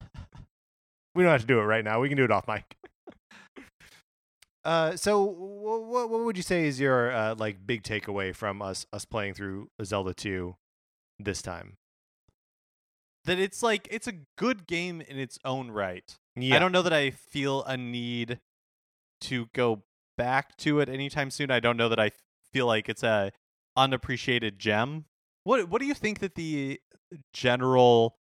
we 1.15 1.23
don't 1.23 1.31
have 1.31 1.41
to 1.41 1.47
do 1.47 1.59
it 1.59 1.63
right 1.63 1.83
now. 1.83 1.99
We 1.99 2.09
can 2.09 2.17
do 2.17 2.23
it 2.23 2.31
off 2.31 2.47
mic. 2.47 2.75
Uh, 4.65 4.95
so 4.95 5.21
what 5.21 6.09
what 6.09 6.21
would 6.23 6.37
you 6.37 6.41
say 6.41 6.65
is 6.65 6.79
your 6.79 7.11
uh, 7.11 7.35
like 7.37 7.67
big 7.67 7.83
takeaway 7.83 8.33
from 8.33 8.61
us 8.61 8.85
us 8.93 9.03
playing 9.03 9.33
through 9.33 9.67
Zelda 9.83 10.13
2 10.13 10.55
this 11.19 11.41
time? 11.41 11.75
that 13.25 13.39
it's 13.39 13.63
like 13.63 13.87
it's 13.89 14.07
a 14.07 14.13
good 14.37 14.67
game 14.67 15.01
in 15.01 15.17
its 15.17 15.39
own 15.45 15.71
right. 15.71 16.17
Yeah. 16.35 16.55
I 16.55 16.59
don't 16.59 16.71
know 16.71 16.81
that 16.81 16.93
I 16.93 17.11
feel 17.11 17.63
a 17.63 17.77
need 17.77 18.39
to 19.21 19.47
go 19.53 19.83
back 20.17 20.57
to 20.57 20.79
it 20.79 20.89
anytime 20.89 21.31
soon. 21.31 21.51
I 21.51 21.59
don't 21.59 21.77
know 21.77 21.89
that 21.89 21.99
I 21.99 22.11
feel 22.51 22.65
like 22.67 22.89
it's 22.89 23.03
a 23.03 23.31
unappreciated 23.77 24.59
gem. 24.59 25.05
What 25.43 25.69
what 25.69 25.79
do 25.81 25.87
you 25.87 25.93
think 25.93 26.19
that 26.19 26.35
the 26.35 26.79
general 27.33 28.15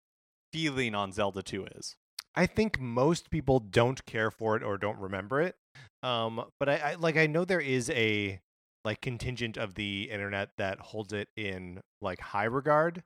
feeling 0.53 0.95
on 0.95 1.13
Zelda 1.13 1.43
2 1.43 1.67
is? 1.77 1.97
I 2.35 2.47
think 2.47 2.81
most 2.81 3.31
people 3.31 3.59
don't 3.61 4.05
care 4.07 4.31
for 4.31 4.57
it 4.57 4.63
or 4.63 4.79
don't 4.79 4.99
remember 4.99 5.41
it. 5.41 5.57
Um, 6.03 6.45
but 6.59 6.69
I, 6.69 6.77
I 6.77 6.95
like 6.95 7.17
I 7.17 7.27
know 7.27 7.45
there 7.45 7.61
is 7.61 7.91
a 7.91 8.41
like 8.85 9.01
contingent 9.01 9.57
of 9.57 9.75
the 9.75 10.09
internet 10.11 10.51
that 10.57 10.81
holds 10.81 11.13
it 11.13 11.29
in 11.37 11.81
like 12.01 12.21
high 12.21 12.45
regard. 12.45 13.03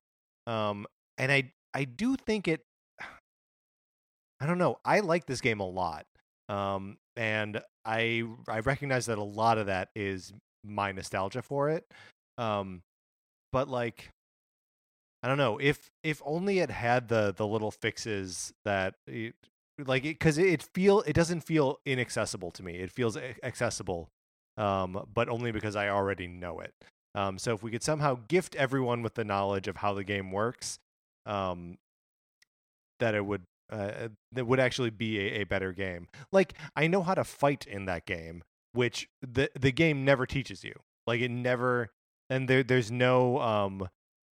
Um, 0.47 0.87
and 1.19 1.33
I 1.33 1.53
I 1.73 1.85
do 1.85 2.17
think 2.17 2.49
it. 2.49 2.61
I 4.41 4.47
don't 4.47 4.59
know. 4.59 4.77
I 4.85 5.01
like 5.01 5.27
this 5.27 5.41
game 5.41 5.61
a 5.61 5.69
lot. 5.69 6.07
Um, 6.49 6.99
and 7.17 7.61
I 7.85 8.25
I 8.49 8.61
recognize 8.61 9.07
that 9.07 9.19
a 9.19 9.25
lot 9.25 9.59
of 9.59 9.67
that 9.67 9.89
is 9.97 10.33
my 10.65 10.93
nostalgia 10.93 11.43
for 11.43 11.71
it. 11.71 11.85
Um, 12.39 12.83
but 13.53 13.69
like 13.69 14.11
I 15.25 15.27
don't 15.27 15.39
know 15.39 15.57
if 15.57 15.91
if 16.03 16.21
only 16.27 16.59
it 16.59 16.71
had 16.71 17.09
the 17.09 17.33
the 17.35 17.47
little 17.47 17.71
fixes 17.71 18.53
that 18.67 18.97
it, 19.07 19.35
like 19.79 20.03
because 20.03 20.37
it, 20.37 20.47
it 20.49 20.63
feel 20.63 21.01
it 21.07 21.15
doesn't 21.15 21.41
feel 21.41 21.79
inaccessible 21.87 22.51
to 22.51 22.63
me. 22.63 22.75
It 22.75 22.91
feels 22.91 23.17
accessible, 23.43 24.11
um, 24.59 25.03
but 25.15 25.31
only 25.31 25.51
because 25.51 25.77
I 25.77 25.89
already 25.89 26.27
know 26.27 26.61
it. 26.61 26.75
Um, 27.15 27.39
so 27.39 27.55
if 27.55 27.63
we 27.63 27.71
could 27.71 27.83
somehow 27.83 28.19
gift 28.29 28.55
everyone 28.57 29.01
with 29.01 29.15
the 29.15 29.25
knowledge 29.25 29.67
of 29.67 29.77
how 29.77 29.95
the 29.95 30.05
game 30.05 30.31
works, 30.31 30.79
um, 31.25 31.79
that 33.01 33.15
it 33.15 33.25
would 33.25 33.45
uh, 33.73 34.09
that 34.33 34.47
would 34.47 34.61
actually 34.61 34.91
be 34.91 35.19
a, 35.21 35.41
a 35.41 35.45
better 35.45 35.73
game. 35.73 36.07
Like 36.33 36.53
I 36.77 36.87
know 36.87 37.03
how 37.03 37.15
to 37.15 37.25
fight 37.25 37.67
in 37.67 37.87
that 37.87 38.05
game, 38.05 38.43
which 38.75 39.09
the 39.23 39.51
the 39.59 39.73
game 39.73 40.05
never 40.05 40.27
teaches 40.27 40.65
you. 40.65 40.75
Like 41.07 41.23
it 41.23 41.31
never, 41.31 41.93
and 42.29 42.47
there 42.47 42.63
there's 42.63 42.91
no 42.91 43.41
um 43.41 43.89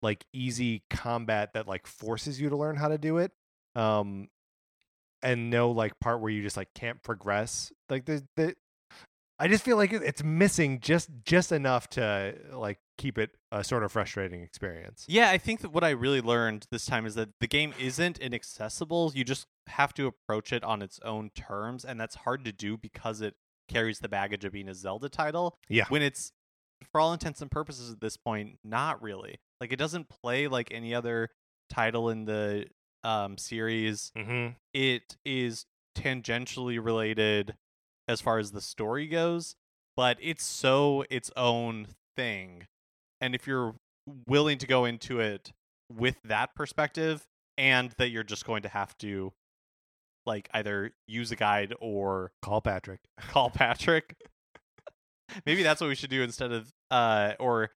like 0.05 0.25
easy 0.31 0.83
combat 0.89 1.53
that 1.53 1.67
like 1.67 1.87
forces 1.87 2.39
you 2.39 2.49
to 2.49 2.55
learn 2.55 2.77
how 2.77 2.87
to 2.87 2.97
do 2.97 3.17
it. 3.17 3.31
Um, 3.75 4.29
and 5.21 5.49
no 5.49 5.71
like 5.71 5.99
part 5.99 6.21
where 6.21 6.31
you 6.31 6.41
just 6.41 6.55
like 6.55 6.73
can't 6.73 7.03
progress. 7.03 7.73
Like 7.89 8.05
there's 8.05 8.23
the. 8.37 8.55
I 9.37 9.49
just 9.49 9.65
feel 9.65 9.75
like 9.75 9.91
it's 9.91 10.23
missing 10.23 10.79
just 10.79 11.09
just 11.25 11.51
enough 11.51 11.89
to 11.89 12.35
like 12.53 12.79
keep 12.97 13.17
it 13.17 13.31
a 13.51 13.63
sort 13.63 13.83
of 13.83 13.91
frustrating 13.91 14.41
experience. 14.41 15.05
Yeah, 15.09 15.29
I 15.29 15.37
think 15.37 15.59
that 15.61 15.73
what 15.73 15.83
I 15.83 15.89
really 15.89 16.21
learned 16.21 16.67
this 16.71 16.85
time 16.85 17.05
is 17.05 17.15
that 17.15 17.29
the 17.41 17.47
game 17.47 17.73
isn't 17.77 18.17
inaccessible. 18.19 19.11
You 19.13 19.25
just 19.25 19.47
have 19.67 19.93
to 19.95 20.07
approach 20.07 20.53
it 20.53 20.63
on 20.63 20.81
its 20.81 20.99
own 21.03 21.31
terms, 21.35 21.83
and 21.83 21.99
that's 21.99 22.15
hard 22.15 22.45
to 22.45 22.53
do 22.53 22.77
because 22.77 23.19
it 23.19 23.35
carries 23.67 23.99
the 23.99 24.07
baggage 24.07 24.45
of 24.45 24.53
being 24.53 24.69
a 24.69 24.75
Zelda 24.75 25.09
title. 25.09 25.57
Yeah. 25.67 25.85
When 25.89 26.01
it's, 26.01 26.31
for 26.91 26.99
all 27.01 27.13
intents 27.13 27.41
and 27.41 27.51
purposes 27.51 27.91
at 27.91 28.01
this 28.01 28.17
point, 28.17 28.59
not 28.63 29.01
really. 29.01 29.39
Like, 29.61 29.71
it 29.71 29.77
doesn't 29.77 30.09
play 30.09 30.47
like 30.47 30.69
any 30.71 30.93
other 30.93 31.29
title 31.69 32.09
in 32.09 32.25
the 32.25 32.67
um, 33.03 33.37
series. 33.37 34.11
Mm-hmm. 34.17 34.53
It 34.73 35.17
is 35.25 35.65
tangentially 35.97 36.83
related 36.83 37.55
as 38.07 38.21
far 38.21 38.39
as 38.39 38.51
the 38.51 38.61
story 38.61 39.07
goes, 39.07 39.55
but 39.95 40.17
it's 40.21 40.43
so 40.43 41.05
its 41.09 41.31
own 41.35 41.87
thing. 42.15 42.67
And 43.21 43.33
if 43.33 43.47
you're 43.47 43.75
willing 44.27 44.57
to 44.59 44.67
go 44.67 44.85
into 44.85 45.19
it 45.19 45.51
with 45.91 46.17
that 46.23 46.53
perspective 46.55 47.25
and 47.57 47.91
that 47.97 48.09
you're 48.09 48.23
just 48.23 48.45
going 48.45 48.63
to 48.63 48.69
have 48.69 48.97
to 48.99 49.33
like 50.25 50.49
either 50.53 50.91
use 51.07 51.31
a 51.31 51.35
guide 51.35 51.73
or 51.79 52.31
Call 52.41 52.61
Patrick. 52.61 52.99
call 53.29 53.49
Patrick. 53.49 54.15
Maybe 55.45 55.63
that's 55.63 55.81
what 55.81 55.87
we 55.87 55.95
should 55.95 56.09
do 56.09 56.21
instead 56.23 56.51
of 56.51 56.71
uh 56.91 57.33
or 57.39 57.71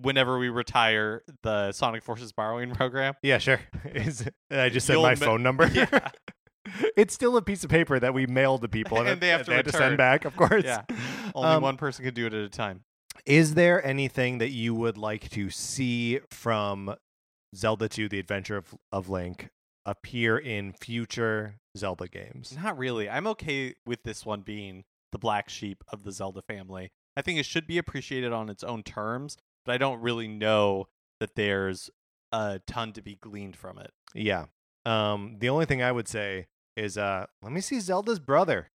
whenever 0.00 0.38
we 0.38 0.48
retire 0.48 1.22
the 1.42 1.72
Sonic 1.72 2.02
Forces 2.02 2.32
borrowing 2.32 2.70
program. 2.74 3.14
Yeah, 3.22 3.38
sure. 3.38 3.60
Is 3.94 4.28
I 4.50 4.68
just 4.68 4.86
said 4.86 4.94
You'll 4.94 5.02
my 5.02 5.10
ma- 5.14 5.26
phone 5.26 5.42
number. 5.42 5.66
Yeah. 5.68 6.08
it's 6.96 7.14
still 7.14 7.36
a 7.36 7.42
piece 7.42 7.62
of 7.64 7.70
paper 7.70 8.00
that 8.00 8.14
we 8.14 8.26
mail 8.26 8.58
to 8.58 8.68
people, 8.68 8.98
And 9.02 9.20
they 9.20 9.28
have 9.28 9.44
to 9.46 9.52
return. 9.54 9.72
send 9.72 9.96
back, 9.98 10.24
of 10.24 10.34
course. 10.34 10.64
Yeah. 10.64 10.82
Only 11.34 11.50
Um, 11.50 11.62
one 11.62 11.76
person 11.76 12.04
can 12.04 12.14
do 12.14 12.26
it 12.26 12.32
at 12.34 12.42
a 12.44 12.48
time. 12.48 12.80
Is 13.26 13.54
there 13.54 13.84
anything 13.86 14.38
that 14.38 14.50
you 14.50 14.74
would 14.74 14.96
like 14.98 15.28
to 15.30 15.50
see 15.50 16.20
from 16.30 16.94
Zelda 17.54 17.88
2: 17.88 18.08
The 18.08 18.18
Adventure 18.18 18.56
of, 18.56 18.74
of 18.90 19.08
Link 19.08 19.48
appear 19.86 20.36
in 20.38 20.72
future 20.72 21.56
Zelda 21.76 22.08
games? 22.08 22.56
Not 22.60 22.76
really. 22.76 23.08
I'm 23.08 23.26
okay 23.28 23.74
with 23.86 24.02
this 24.02 24.26
one 24.26 24.40
being 24.40 24.84
the 25.14 25.18
black 25.18 25.48
sheep 25.48 25.84
of 25.92 26.02
the 26.02 26.10
Zelda 26.10 26.42
family. 26.42 26.90
I 27.16 27.22
think 27.22 27.38
it 27.38 27.46
should 27.46 27.68
be 27.68 27.78
appreciated 27.78 28.32
on 28.32 28.50
its 28.50 28.64
own 28.64 28.82
terms, 28.82 29.36
but 29.64 29.72
I 29.72 29.78
don't 29.78 30.00
really 30.00 30.26
know 30.26 30.88
that 31.20 31.36
there's 31.36 31.88
a 32.32 32.60
ton 32.66 32.92
to 32.94 33.00
be 33.00 33.14
gleaned 33.14 33.54
from 33.54 33.78
it. 33.78 33.92
Yeah. 34.12 34.46
Um, 34.84 35.36
the 35.38 35.48
only 35.48 35.66
thing 35.66 35.82
I 35.84 35.92
would 35.92 36.08
say 36.08 36.48
is, 36.76 36.98
uh, 36.98 37.26
let 37.40 37.52
me 37.52 37.60
see 37.60 37.78
Zelda's 37.78 38.18
brother. 38.18 38.72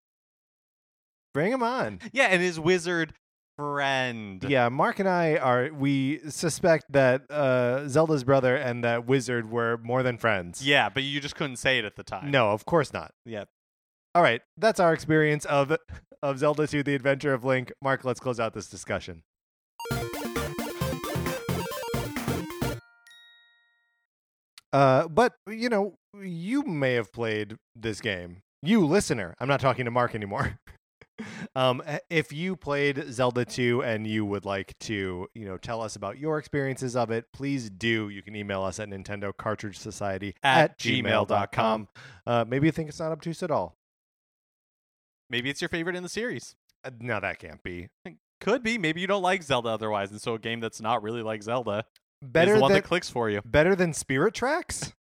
Bring 1.34 1.52
him 1.52 1.64
on. 1.64 2.00
Yeah, 2.14 2.28
and 2.28 2.40
his 2.40 2.60
wizard 2.60 3.16
friend. 3.58 4.46
Yeah, 4.48 4.70
Mark 4.70 5.00
and 5.00 5.10
I 5.10 5.38
are. 5.38 5.72
We 5.74 6.20
suspect 6.30 6.92
that 6.92 7.30
uh, 7.32 7.88
Zelda's 7.88 8.24
brother 8.24 8.56
and 8.56 8.84
that 8.84 9.08
wizard 9.08 9.50
were 9.50 9.78
more 9.78 10.04
than 10.04 10.20
friends. 10.20 10.66
Yeah, 10.66 10.90
but 10.90 11.02
you 11.02 11.20
just 11.20 11.36
couldn't 11.36 11.58
say 11.58 11.80
it 11.80 11.86
at 11.86 11.96
the 11.96 12.04
time. 12.04 12.30
No, 12.30 12.52
of 12.52 12.66
course 12.66 12.94
not. 12.94 13.12
Yeah. 13.26 13.46
All 14.14 14.24
right, 14.24 14.42
that's 14.58 14.80
our 14.80 14.94
experience 14.94 15.46
of 15.46 15.72
of 16.22 16.40
Zelda 16.40 16.68
2: 16.68 16.84
The 16.84 16.96
Adventure 16.96 17.34
of 17.34 17.44
Link. 17.44 17.72
Mark, 17.82 18.04
let's 18.04 18.20
close 18.20 18.40
out 18.40 18.54
this 18.54 18.68
discussion. 18.68 19.24
Uh, 24.74 25.08
but 25.08 25.34
you 25.50 25.70
know, 25.70 25.98
you 26.22 26.64
may 26.64 26.94
have 26.94 27.12
played 27.12 27.56
this 27.76 28.02
game. 28.02 28.42
You 28.62 28.86
listener, 28.86 29.36
I'm 29.40 29.48
not 29.48 29.60
talking 29.60 29.86
to 29.86 29.92
Mark 29.92 30.16
anymore. 30.16 30.60
um, 31.56 31.82
if 32.10 32.34
you 32.34 32.56
played 32.56 33.06
Zelda 33.12 33.46
2 33.46 33.84
and 33.84 34.06
you 34.06 34.26
would 34.26 34.46
like 34.46 34.78
to, 34.80 35.28
you 35.34 35.46
know, 35.46 35.58
tell 35.58 35.82
us 35.82 35.96
about 35.96 36.18
your 36.18 36.38
experiences 36.38 36.96
of 36.96 37.12
it, 37.12 37.26
please 37.34 37.70
do. 37.70 38.10
You 38.10 38.22
can 38.22 38.36
email 38.36 38.64
us 38.64 38.80
at 38.80 38.90
Nintendo 38.90 39.36
Cartridge 39.36 39.78
Society 39.78 40.36
At 40.44 40.78
gmail.com. 40.80 41.88
Uh, 42.26 42.46
maybe 42.48 42.68
you 42.68 42.72
think 42.72 42.90
it's 42.90 43.00
not 43.00 43.12
obtuse 43.12 43.44
at 43.44 43.52
all. 43.52 43.76
Maybe 45.30 45.50
it's 45.50 45.62
your 45.62 45.70
favorite 45.70 45.96
in 45.96 46.04
the 46.04 46.10
series. 46.10 46.56
Uh, 46.84 46.92
no, 47.00 47.20
that 47.20 47.40
can't 47.40 47.62
be. 47.64 47.90
Could 48.40 48.64
be. 48.64 48.78
Maybe 48.78 49.02
you 49.02 49.08
don't 49.08 49.24
like 49.24 49.44
Zelda 49.44 49.70
otherwise, 49.70 50.12
and 50.12 50.22
so 50.22 50.36
a 50.36 50.40
game 50.40 50.60
that's 50.60 50.80
not 50.80 51.02
really 51.04 51.22
like 51.24 51.44
Zelda 51.44 51.86
is 52.22 52.32
the 52.32 52.46
one 52.60 52.72
than 52.72 52.78
that 52.82 52.84
clicks 52.84 53.10
for 53.10 53.30
you. 53.30 53.42
better 53.46 53.76
than 53.76 53.94
Spirit 53.94 54.34
Tracks. 54.34 54.94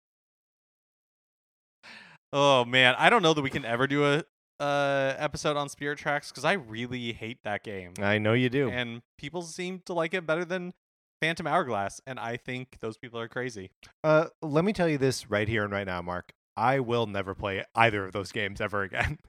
Oh 2.33 2.65
man, 2.65 2.95
I 2.97 3.09
don't 3.09 3.23
know 3.23 3.33
that 3.33 3.41
we 3.41 3.49
can 3.49 3.65
ever 3.65 3.87
do 3.87 4.05
a 4.05 4.23
uh 4.59 5.13
episode 5.17 5.55
on 5.55 5.69
Spirit 5.69 5.99
Tracks 5.99 6.29
because 6.31 6.43
I 6.43 6.53
really 6.53 7.13
hate 7.13 7.39
that 7.43 7.63
game, 7.63 7.93
I 7.99 8.17
know 8.17 8.33
you 8.33 8.49
do. 8.49 8.69
and 8.69 9.01
people 9.17 9.43
seem 9.43 9.81
to 9.85 9.93
like 9.93 10.13
it 10.13 10.25
better 10.25 10.43
than 10.43 10.73
Phantom 11.21 11.47
Hourglass, 11.47 12.01
and 12.05 12.19
I 12.19 12.37
think 12.37 12.77
those 12.81 12.97
people 12.97 13.19
are 13.19 13.27
crazy. 13.27 13.71
Uh, 14.03 14.25
let 14.41 14.65
me 14.65 14.73
tell 14.73 14.89
you 14.89 14.97
this 14.97 15.29
right 15.29 15.47
here 15.47 15.63
and 15.63 15.71
right 15.71 15.85
now, 15.87 16.01
Mark. 16.01 16.33
I 16.57 16.79
will 16.79 17.05
never 17.05 17.35
play 17.35 17.63
either 17.75 18.05
of 18.05 18.13
those 18.13 18.31
games 18.31 18.59
ever 18.59 18.81
again, 18.81 19.19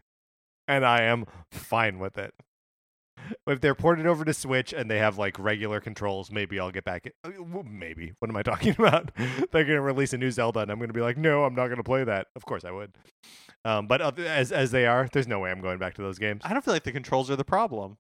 and 0.69 0.85
I 0.87 1.03
am 1.03 1.25
fine 1.51 1.99
with 1.99 2.19
it. 2.19 2.33
If 3.47 3.61
they're 3.61 3.75
ported 3.75 4.07
over 4.07 4.25
to 4.25 4.33
Switch 4.33 4.73
and 4.73 4.89
they 4.91 4.99
have 4.99 5.19
like 5.19 5.39
regular 5.39 5.81
controls, 5.81 6.31
maybe 6.31 6.61
I'll 6.61 6.71
get 6.71 6.85
back. 6.85 7.13
uh, 7.25 7.31
Maybe. 7.69 8.13
What 8.21 8.31
am 8.31 8.37
I 8.37 8.43
talking 8.45 8.75
about? 8.79 9.11
they're 9.51 9.65
gonna 9.65 9.81
release 9.83 10.13
a 10.13 10.19
new 10.19 10.31
Zelda, 10.31 10.61
and 10.61 10.71
I'm 10.71 10.79
gonna 10.79 10.93
be 10.93 11.01
like, 11.01 11.17
no, 11.19 11.45
I'm 11.45 11.55
not 11.55 11.69
gonna 11.69 11.83
play 11.83 12.05
that. 12.05 12.29
Of 12.37 12.45
course 12.47 12.65
I 12.65 12.71
would. 12.71 12.93
Um, 13.65 13.87
but 13.89 14.01
as 14.21 14.53
as 14.53 14.71
they 14.71 14.87
are, 14.87 15.09
there's 15.13 15.27
no 15.27 15.41
way 15.41 15.51
I'm 15.51 15.61
going 15.61 15.79
back 15.79 15.95
to 15.95 16.03
those 16.03 16.19
games. 16.19 16.43
I 16.45 16.53
don't 16.53 16.65
feel 16.65 16.73
like 16.75 16.85
the 16.85 16.93
controls 16.93 17.29
are 17.31 17.37
the 17.37 17.45
problem. 17.45 17.99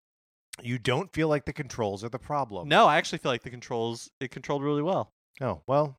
You 0.63 0.79
don't 0.79 1.13
feel 1.13 1.29
like 1.29 1.45
the 1.45 1.53
controls 1.53 2.03
are 2.05 2.09
the 2.09 2.19
problem. 2.19 2.69
No, 2.69 2.87
I 2.87 2.97
actually 2.97 3.19
feel 3.19 3.31
like 3.33 3.43
the 3.43 3.51
controls 3.51 4.11
it 4.21 4.31
controlled 4.31 4.63
really 4.63 4.83
well. 4.83 5.13
Oh 5.41 5.63
well. 5.67 5.99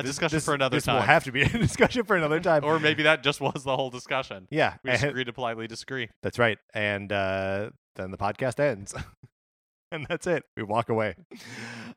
A 0.00 0.02
this- 0.02 0.12
discussion 0.12 0.36
this- 0.36 0.44
for 0.44 0.54
another 0.54 0.76
this 0.76 0.84
time, 0.84 0.96
will 0.96 1.02
have 1.02 1.24
to 1.24 1.32
be 1.32 1.42
a 1.42 1.48
discussion 1.58 2.04
for 2.04 2.16
another 2.16 2.40
time. 2.40 2.64
or 2.64 2.78
maybe 2.80 3.02
that 3.04 3.22
just 3.22 3.40
was 3.40 3.64
the 3.64 3.76
whole 3.76 3.90
discussion. 3.90 4.48
yeah, 4.50 4.74
We 4.84 4.90
just 4.90 5.04
agreed 5.04 5.24
to 5.24 5.32
politely 5.32 5.66
disagree. 5.66 6.08
That's 6.22 6.38
right. 6.38 6.58
And 6.74 7.12
uh, 7.12 7.70
then 7.96 8.10
the 8.10 8.18
podcast 8.18 8.58
ends. 8.60 8.94
and 9.92 10.06
that's 10.08 10.26
it. 10.26 10.44
We 10.56 10.62
walk 10.62 10.88
away. 10.88 11.14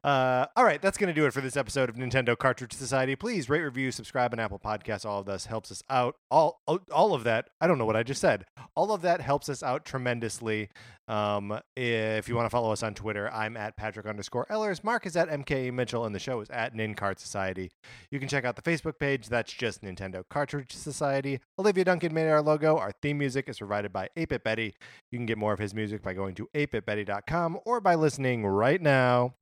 Uh, 0.04 0.48
all 0.58 0.66
right, 0.66 0.82
that's 0.82 0.98
going 0.98 1.08
to 1.08 1.14
do 1.14 1.26
it 1.26 1.32
for 1.32 1.40
this 1.40 1.56
episode 1.56 1.88
of 1.88 1.96
Nintendo 1.96 2.38
Cartridge 2.38 2.74
Society. 2.74 3.16
Please 3.16 3.50
rate, 3.50 3.62
review, 3.62 3.90
subscribe 3.90 4.34
on 4.34 4.40
Apple 4.40 4.60
Podcasts. 4.60 5.06
All 5.06 5.22
of 5.22 5.26
this 5.26 5.46
helps 5.46 5.72
us 5.72 5.82
out. 5.90 6.16
All, 6.30 6.60
all, 6.68 6.80
all 6.92 7.14
of 7.14 7.24
that. 7.24 7.48
I 7.62 7.68
don't 7.68 7.78
know 7.78 7.86
what 7.86 7.96
I 7.96 8.04
just 8.04 8.20
said. 8.20 8.44
All 8.76 8.92
of 8.92 9.02
that 9.04 9.22
helps 9.22 9.48
us 9.48 9.64
out 9.64 9.86
tremendously. 9.86 10.68
Um, 11.08 11.60
if 11.76 12.30
you 12.30 12.36
want 12.36 12.46
to 12.46 12.50
follow 12.50 12.72
us 12.72 12.82
on 12.82 12.94
Twitter, 12.94 13.30
I'm 13.32 13.58
at 13.58 13.76
Patrick 13.76 14.06
underscore 14.06 14.46
Ellers. 14.50 14.84
Mark 14.84 15.06
is 15.06 15.18
at 15.18 15.30
MKE 15.30 15.74
Mitchell, 15.74 16.06
and 16.06 16.16
the 16.16 16.20
show 16.20 16.40
is 16.42 16.50
at 16.50 16.74
NinCart 16.76 17.20
Society. 17.20 17.72
You 18.12 18.20
can 18.20 18.28
check 18.28 18.46
out 18.46 18.56
the 18.56 18.62
Facebook 18.62 19.00
page. 19.00 19.28
That's 19.28 19.52
just 19.52 19.84
Nintendo 19.84 20.24
Cartridge 20.30 20.72
Society. 20.72 21.40
Olivia 21.60 21.84
Duncan 21.84 22.14
made 22.14 22.30
our 22.30 22.42
logo. 22.42 22.78
Our 22.78 22.92
theme 23.02 23.18
music 23.18 23.50
is 23.50 23.58
provided 23.58 23.92
by 23.92 24.10
8-Bit 24.16 24.44
Betty. 24.44 24.76
You 25.12 25.20
can 25.20 25.26
get 25.26 25.38
more 25.38 25.54
of 25.54 25.60
his 25.60 25.74
music 25.74 26.02
by 26.02 26.14
going 26.14 26.36
to 26.36 26.48
8bitbetty.com 26.54 27.60
or 27.66 27.82
by 27.82 27.96
listening 27.96 28.46
right 28.46 28.82
now. 28.82 29.36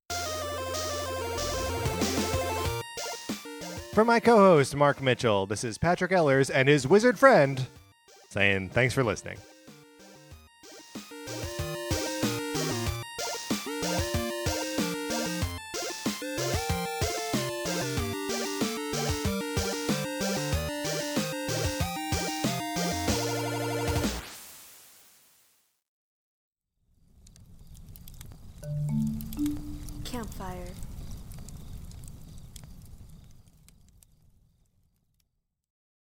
For 3.93 4.05
my 4.05 4.21
co 4.21 4.37
host, 4.37 4.73
Mark 4.73 5.01
Mitchell, 5.01 5.45
this 5.45 5.65
is 5.65 5.77
Patrick 5.77 6.11
Ellers 6.13 6.49
and 6.49 6.69
his 6.69 6.87
wizard 6.87 7.19
friend 7.19 7.67
saying 8.29 8.69
thanks 8.69 8.93
for 8.93 9.03
listening. 9.03 9.37